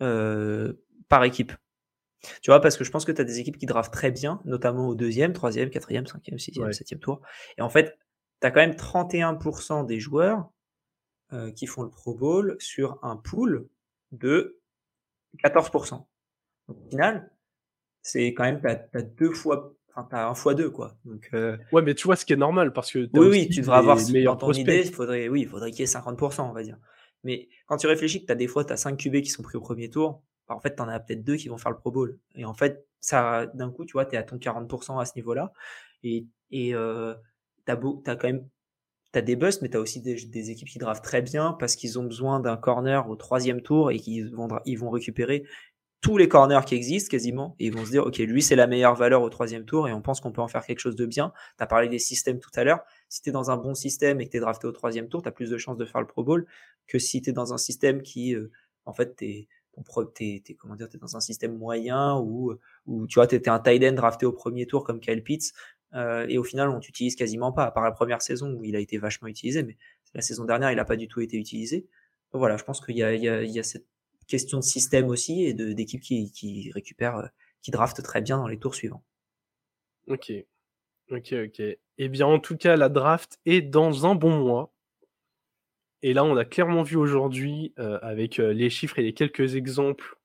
euh, 0.00 0.74
par 1.08 1.24
équipe. 1.24 1.52
Tu 2.40 2.50
vois, 2.50 2.60
parce 2.60 2.76
que 2.76 2.84
je 2.84 2.90
pense 2.90 3.04
que 3.04 3.12
tu 3.12 3.20
as 3.20 3.24
des 3.24 3.40
équipes 3.40 3.58
qui 3.58 3.66
draftent 3.66 3.92
très 3.92 4.10
bien, 4.10 4.40
notamment 4.44 4.88
au 4.88 4.94
deuxième, 4.94 5.32
troisième, 5.32 5.70
quatrième, 5.70 6.06
cinquième, 6.06 6.38
sixième, 6.38 6.72
septième 6.72 7.00
tour. 7.00 7.20
Et 7.58 7.62
en 7.62 7.68
fait, 7.68 7.98
tu 8.40 8.46
as 8.46 8.50
quand 8.50 8.60
même 8.60 8.72
31% 8.72 9.86
des 9.86 9.98
joueurs 9.98 10.50
euh, 11.32 11.50
qui 11.50 11.66
font 11.66 11.82
le 11.82 11.90
Pro 11.90 12.14
Bowl 12.14 12.56
sur 12.58 12.98
un 13.02 13.16
pool 13.16 13.68
de 14.12 14.60
14%. 15.44 16.04
au 16.68 16.74
final, 16.90 17.30
c'est 18.02 18.34
quand 18.34 18.44
même, 18.44 18.60
t'as 18.60 19.02
deux 19.02 19.32
fois, 19.32 19.74
enfin, 19.94 20.06
t'as 20.10 20.28
un 20.28 20.34
fois 20.34 20.54
deux, 20.54 20.70
quoi. 20.70 20.96
Donc, 21.04 21.28
euh... 21.34 21.56
Ouais, 21.72 21.82
mais 21.82 21.94
tu 21.94 22.04
vois, 22.04 22.16
ce 22.16 22.24
qui 22.24 22.32
est 22.32 22.36
normal, 22.36 22.72
parce 22.72 22.92
que 22.92 23.08
oui, 23.14 23.28
oui, 23.28 23.48
tu 23.48 23.60
devrais 23.60 23.78
avoir 23.78 23.96
dans 23.96 24.36
ton 24.36 24.52
idée, 24.52 24.82
il 24.84 24.92
faudrait, 24.92 25.28
oui, 25.28 25.42
il 25.42 25.48
faudrait 25.48 25.70
qu'il 25.70 25.80
y 25.80 25.82
ait 25.82 25.86
50%, 25.86 26.42
on 26.42 26.52
va 26.52 26.62
dire. 26.62 26.78
Mais 27.24 27.48
quand 27.66 27.76
tu 27.76 27.86
réfléchis 27.86 28.20
que 28.20 28.26
t'as 28.26 28.34
des 28.34 28.48
fois, 28.48 28.64
t'as 28.64 28.76
5 28.76 28.96
QB 28.96 29.22
qui 29.22 29.30
sont 29.30 29.42
pris 29.42 29.56
au 29.56 29.60
premier 29.60 29.88
tour, 29.88 30.22
en 30.54 30.60
fait, 30.60 30.76
t'en 30.76 30.88
as 30.88 31.00
peut-être 31.00 31.24
deux 31.24 31.36
qui 31.36 31.48
vont 31.48 31.58
faire 31.58 31.72
le 31.72 31.78
Pro 31.78 31.90
Bowl. 31.90 32.18
Et 32.34 32.44
en 32.44 32.54
fait, 32.54 32.86
ça, 33.00 33.46
d'un 33.54 33.70
coup, 33.70 33.84
tu 33.84 33.92
vois, 33.92 34.06
t'es 34.06 34.16
à 34.16 34.22
ton 34.22 34.36
40% 34.36 35.00
à 35.00 35.04
ce 35.04 35.12
niveau-là. 35.16 35.52
Et, 36.02 36.26
et 36.50 36.74
euh, 36.74 37.14
beau, 37.80 38.02
t'as 38.04 38.16
quand 38.16 38.28
même 38.28 38.48
tu 39.12 39.18
as 39.18 39.22
des 39.22 39.36
busts, 39.36 39.62
mais 39.62 39.68
tu 39.68 39.76
as 39.76 39.80
aussi 39.80 40.00
des, 40.00 40.50
équipes 40.50 40.68
qui 40.68 40.78
draftent 40.78 41.04
très 41.04 41.22
bien 41.22 41.52
parce 41.58 41.76
qu'ils 41.76 41.98
ont 41.98 42.04
besoin 42.04 42.40
d'un 42.40 42.56
corner 42.56 43.08
au 43.08 43.16
troisième 43.16 43.60
tour 43.60 43.90
et 43.90 43.98
qu'ils 43.98 44.34
vont, 44.34 44.90
récupérer 44.90 45.44
tous 46.00 46.16
les 46.16 46.28
corners 46.28 46.64
qui 46.66 46.74
existent 46.74 47.10
quasiment 47.10 47.54
et 47.58 47.66
ils 47.66 47.72
vont 47.72 47.84
se 47.84 47.90
dire, 47.90 48.06
OK, 48.06 48.18
lui, 48.18 48.42
c'est 48.42 48.56
la 48.56 48.66
meilleure 48.66 48.96
valeur 48.96 49.22
au 49.22 49.28
troisième 49.28 49.64
tour 49.64 49.86
et 49.86 49.92
on 49.92 50.00
pense 50.00 50.20
qu'on 50.20 50.32
peut 50.32 50.40
en 50.40 50.48
faire 50.48 50.64
quelque 50.64 50.80
chose 50.80 50.96
de 50.96 51.06
bien. 51.06 51.32
Tu 51.58 51.62
as 51.62 51.66
parlé 51.66 51.88
des 51.88 51.98
systèmes 51.98 52.40
tout 52.40 52.50
à 52.54 52.64
l'heure. 52.64 52.80
Si 53.08 53.22
tu 53.22 53.28
es 53.28 53.32
dans 53.32 53.50
un 53.50 53.56
bon 53.56 53.74
système 53.74 54.20
et 54.20 54.26
que 54.26 54.30
tu 54.30 54.38
es 54.38 54.40
drafté 54.40 54.66
au 54.66 54.72
troisième 54.72 55.08
tour, 55.08 55.22
tu 55.22 55.28
as 55.28 55.32
plus 55.32 55.50
de 55.50 55.58
chances 55.58 55.76
de 55.76 55.84
faire 55.84 56.00
le 56.00 56.06
Pro 56.06 56.24
Bowl 56.24 56.46
que 56.88 56.98
si 56.98 57.22
tu 57.22 57.30
es 57.30 57.32
dans 57.32 57.52
un 57.52 57.58
système 57.58 58.02
qui, 58.02 58.34
euh, 58.34 58.50
en 58.86 58.94
fait, 58.94 59.22
tu 60.14 60.24
es, 60.24 60.54
comment 60.54 60.76
dire, 60.76 60.88
es 60.92 60.98
dans 60.98 61.16
un 61.16 61.20
système 61.20 61.56
moyen 61.56 62.18
où 62.18 62.56
tu 63.08 63.14
vois, 63.14 63.26
tu 63.26 63.34
étais 63.34 63.50
un 63.50 63.58
tight 63.58 63.82
end 63.84 63.92
drafté 63.92 64.26
au 64.26 64.32
premier 64.32 64.66
tour 64.66 64.84
comme 64.84 65.00
Kyle 65.00 65.22
Pitts 65.22 65.52
euh, 65.94 66.26
et 66.28 66.38
au 66.38 66.44
final, 66.44 66.70
on 66.70 66.80
t'utilise 66.80 67.16
quasiment 67.16 67.52
pas, 67.52 67.64
à 67.64 67.70
part 67.70 67.84
la 67.84 67.92
première 67.92 68.22
saison 68.22 68.52
où 68.54 68.64
il 68.64 68.76
a 68.76 68.78
été 68.78 68.98
vachement 68.98 69.28
utilisé, 69.28 69.62
mais 69.62 69.76
la 70.14 70.22
saison 70.22 70.44
dernière, 70.44 70.70
il 70.70 70.76
n'a 70.76 70.84
pas 70.84 70.96
du 70.96 71.08
tout 71.08 71.20
été 71.20 71.36
utilisé. 71.36 71.86
Voilà, 72.32 72.56
je 72.56 72.64
pense 72.64 72.80
qu'il 72.80 72.96
y 72.96 73.02
a, 73.02 73.14
il 73.14 73.22
y, 73.22 73.58
a, 73.58 73.62
cette 73.62 73.86
question 74.26 74.58
de 74.58 74.64
système 74.64 75.08
aussi 75.08 75.44
et 75.44 75.52
d'équipe 75.52 76.00
qui, 76.00 76.32
qui 76.32 76.70
récupère, 76.72 77.16
euh, 77.16 77.26
qui 77.60 77.70
draft 77.70 78.02
très 78.02 78.22
bien 78.22 78.38
dans 78.38 78.46
les 78.46 78.58
tours 78.58 78.74
suivants. 78.74 79.02
Ok. 80.06 80.32
Ok, 81.10 81.34
ok. 81.34 81.62
Eh 81.98 82.08
bien, 82.08 82.26
en 82.26 82.38
tout 82.38 82.56
cas, 82.56 82.76
la 82.76 82.88
draft 82.88 83.38
est 83.44 83.60
dans 83.60 84.06
un 84.06 84.14
bon 84.14 84.38
mois. 84.38 84.72
Et 86.02 86.14
là, 86.14 86.24
on 86.24 86.36
a 86.36 86.44
clairement 86.44 86.82
vu 86.82 86.96
aujourd'hui, 86.96 87.72
euh, 87.78 87.98
avec 88.02 88.40
euh, 88.40 88.52
les 88.52 88.70
chiffres 88.70 88.98
et 88.98 89.02
les 89.02 89.12
quelques 89.12 89.54
exemples, 89.54 90.16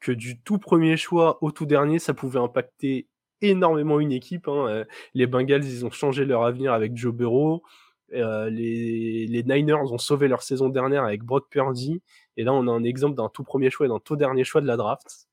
que 0.00 0.12
du 0.12 0.40
tout 0.40 0.58
premier 0.58 0.96
choix 0.96 1.42
au 1.42 1.52
tout 1.52 1.66
dernier, 1.66 1.98
ça 1.98 2.12
pouvait 2.12 2.40
impacter 2.40 3.08
énormément 3.40 4.00
une 4.00 4.12
équipe. 4.12 4.48
Hein. 4.48 4.84
Les 5.14 5.26
Bengals, 5.26 5.64
ils 5.64 5.84
ont 5.86 5.90
changé 5.90 6.24
leur 6.24 6.44
avenir 6.44 6.72
avec 6.72 6.96
Joe 6.96 7.14
Burrow. 7.14 7.62
les, 8.10 9.26
les, 9.26 9.42
Niners 9.42 9.74
ont 9.74 9.98
sauvé 9.98 10.28
leur 10.28 10.42
saison 10.42 10.68
dernière 10.68 11.04
avec 11.04 11.22
Brock 11.22 11.48
Purdy. 11.50 12.02
Et 12.36 12.44
là, 12.44 12.52
on 12.52 12.68
a 12.68 12.70
un 12.70 12.84
exemple 12.84 13.16
d'un 13.16 13.28
tout 13.28 13.42
premier 13.42 13.70
choix 13.70 13.86
et 13.86 13.88
d'un 13.88 13.98
tout 13.98 14.16
dernier 14.16 14.44
choix 14.44 14.60
de 14.60 14.66
la 14.66 14.76
draft. 14.76 15.28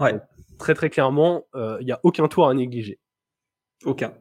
Ouais. 0.00 0.20
très 0.58 0.74
très 0.74 0.90
clairement, 0.90 1.44
il 1.54 1.84
n'y 1.84 1.92
a 1.92 2.00
aucun 2.04 2.28
tour 2.28 2.48
à 2.48 2.54
négliger. 2.54 2.98
Aucun. 3.84 4.14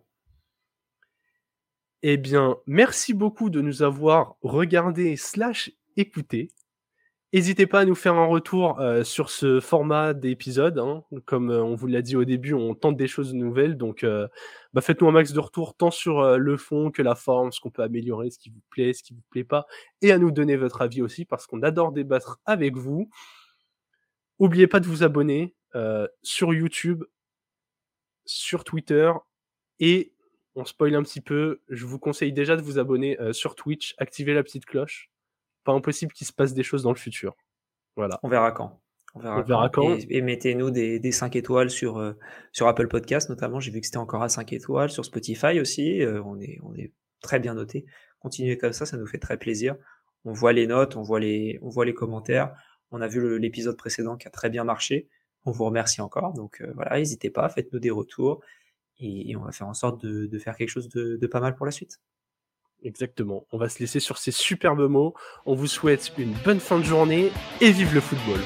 Eh 2.10 2.16
bien, 2.16 2.56
merci 2.68 3.14
beaucoup 3.14 3.50
de 3.50 3.60
nous 3.60 3.84
avoir 3.84 4.38
regardé 4.42 5.18
slash 5.18 5.72
écouté. 5.98 6.54
N'hésitez 7.34 7.68
pas 7.68 7.82
à 7.82 7.86
nous 7.86 7.96
faire 7.96 8.14
un 8.14 8.28
retour 8.28 8.80
euh, 8.80 9.04
sur 9.04 9.30
ce 9.30 9.60
format 9.60 10.14
d'épisode. 10.14 10.80
Hein. 10.80 11.04
Comme 11.26 11.52
euh, 11.52 11.62
on 11.62 11.76
vous 11.76 11.88
l'a 11.88 12.02
dit 12.02 12.16
au 12.16 12.24
début, 12.24 12.54
on 12.54 12.76
tente 12.76 12.96
des 12.96 13.10
choses 13.10 13.34
nouvelles. 13.34 13.76
Donc, 13.76 14.06
euh, 14.06 14.26
bah, 14.72 14.80
faites-nous 14.80 15.10
un 15.10 15.12
max 15.12 15.34
de 15.34 15.40
retours 15.42 15.76
tant 15.76 15.92
sur 15.92 16.38
le 16.38 16.56
fond 16.56 16.92
que 16.92 17.02
la 17.02 17.14
forme, 17.14 17.52
ce 17.52 17.60
qu'on 17.60 17.72
peut 17.72 17.84
améliorer, 17.84 18.30
ce 18.30 18.40
qui 18.40 18.52
vous 18.52 18.64
plaît, 18.70 18.94
ce 18.94 19.04
qui 19.04 19.14
vous 19.14 19.24
plaît 19.30 19.44
pas. 19.44 19.66
Et 20.02 20.14
à 20.14 20.18
nous 20.18 20.32
donner 20.32 20.56
votre 20.56 20.82
avis 20.82 21.02
aussi 21.02 21.26
parce 21.26 21.46
qu'on 21.46 21.62
adore 21.62 21.92
débattre 21.92 22.40
avec 22.46 22.78
vous. 22.78 23.10
N'oubliez 24.40 24.68
pas 24.68 24.80
de 24.80 24.88
vous 24.88 25.04
abonner 25.04 25.56
sur 26.24 26.54
YouTube, 26.54 27.04
sur 28.26 28.64
Twitter 28.64 29.12
et 29.82 30.14
on 30.58 30.66
spoil 30.66 30.96
un 30.96 31.04
petit 31.04 31.22
peu. 31.22 31.62
Je 31.70 31.86
vous 31.86 32.00
conseille 32.00 32.34
déjà 32.34 32.58
de 32.58 32.62
vous 32.62 32.80
abonner 32.80 33.18
sur 33.32 33.56
Twitch, 33.56 33.96
activer 33.98 34.34
la 34.34 34.44
petite 34.44 34.66
cloche 34.66 35.10
pas 35.68 35.74
impossible 35.74 36.14
qu'il 36.14 36.26
se 36.26 36.32
passe 36.32 36.54
des 36.54 36.64
choses 36.64 36.84
dans 36.84 36.92
le 36.92 36.98
futur. 36.98 37.36
Voilà. 37.98 38.20
On 38.24 38.30
verra 38.30 38.54
quand. 38.54 38.80
On 39.16 39.20
verra, 39.20 39.70
quand. 39.70 39.98
Et, 40.10 40.22
mettez-nous 40.22 40.72
des, 40.72 41.00
des, 41.00 41.12
5 41.12 41.36
étoiles 41.36 41.70
sur, 41.70 41.98
euh, 41.98 42.14
sur 42.54 42.68
Apple 42.68 42.88
Podcast, 42.88 43.30
notamment. 43.30 43.60
J'ai 43.60 43.72
vu 43.72 43.82
que 43.82 43.86
c'était 43.86 43.98
encore 43.98 44.24
à 44.24 44.30
5 44.30 44.54
étoiles. 44.54 44.90
Sur 44.90 45.04
Spotify 45.04 45.60
aussi. 45.60 46.02
Euh, 46.02 46.22
on, 46.24 46.40
est, 46.40 46.60
on 46.64 46.74
est 46.76 46.94
très 47.22 47.40
bien 47.40 47.54
noté. 47.54 47.86
Continuez 48.20 48.58
comme 48.58 48.72
ça, 48.72 48.86
ça 48.86 48.96
nous 48.96 49.08
fait 49.08 49.18
très 49.18 49.38
plaisir. 49.38 49.76
On 50.24 50.32
voit 50.32 50.54
les 50.54 50.68
notes, 50.68 50.96
on 50.96 51.02
voit 51.02 51.20
les, 51.20 51.60
on 51.62 51.70
voit 51.70 51.86
les 51.86 51.94
commentaires. 51.94 52.56
On 52.92 53.02
a 53.02 53.08
vu 53.08 53.38
l'épisode 53.38 53.76
précédent 53.76 54.16
qui 54.16 54.28
a 54.28 54.32
très 54.32 54.50
bien 54.50 54.64
marché. 54.64 55.10
On 55.44 55.52
vous 55.52 55.66
remercie 55.66 56.00
encore. 56.00 56.34
Donc 56.34 56.62
euh, 56.62 56.72
voilà, 56.76 56.98
n'hésitez 56.98 57.30
pas, 57.30 57.50
faites-nous 57.50 57.80
des 57.80 57.92
retours. 57.92 58.42
Et, 59.00 59.36
on 59.36 59.42
va 59.42 59.52
faire 59.52 59.68
en 59.68 59.74
sorte 59.74 60.04
de, 60.06 60.40
faire 60.40 60.56
quelque 60.56 60.70
chose 60.70 60.90
de 60.90 61.28
pas 61.28 61.40
mal 61.40 61.56
pour 61.56 61.66
la 61.66 61.72
suite. 61.72 62.00
Exactement. 62.84 63.46
On 63.52 63.58
va 63.58 63.70
se 63.70 63.80
laisser 63.80 64.00
sur 64.00 64.18
ces 64.18 64.32
superbes 64.32 64.88
mots. 64.90 65.14
On 65.46 65.56
vous 65.56 65.68
souhaite 65.68 66.12
une 66.18 66.34
bonne 66.46 66.60
fin 66.60 66.80
de 66.80 66.84
journée 66.84 67.32
et 67.62 67.72
vive 67.72 67.94
le 67.94 68.02
football. 68.02 68.40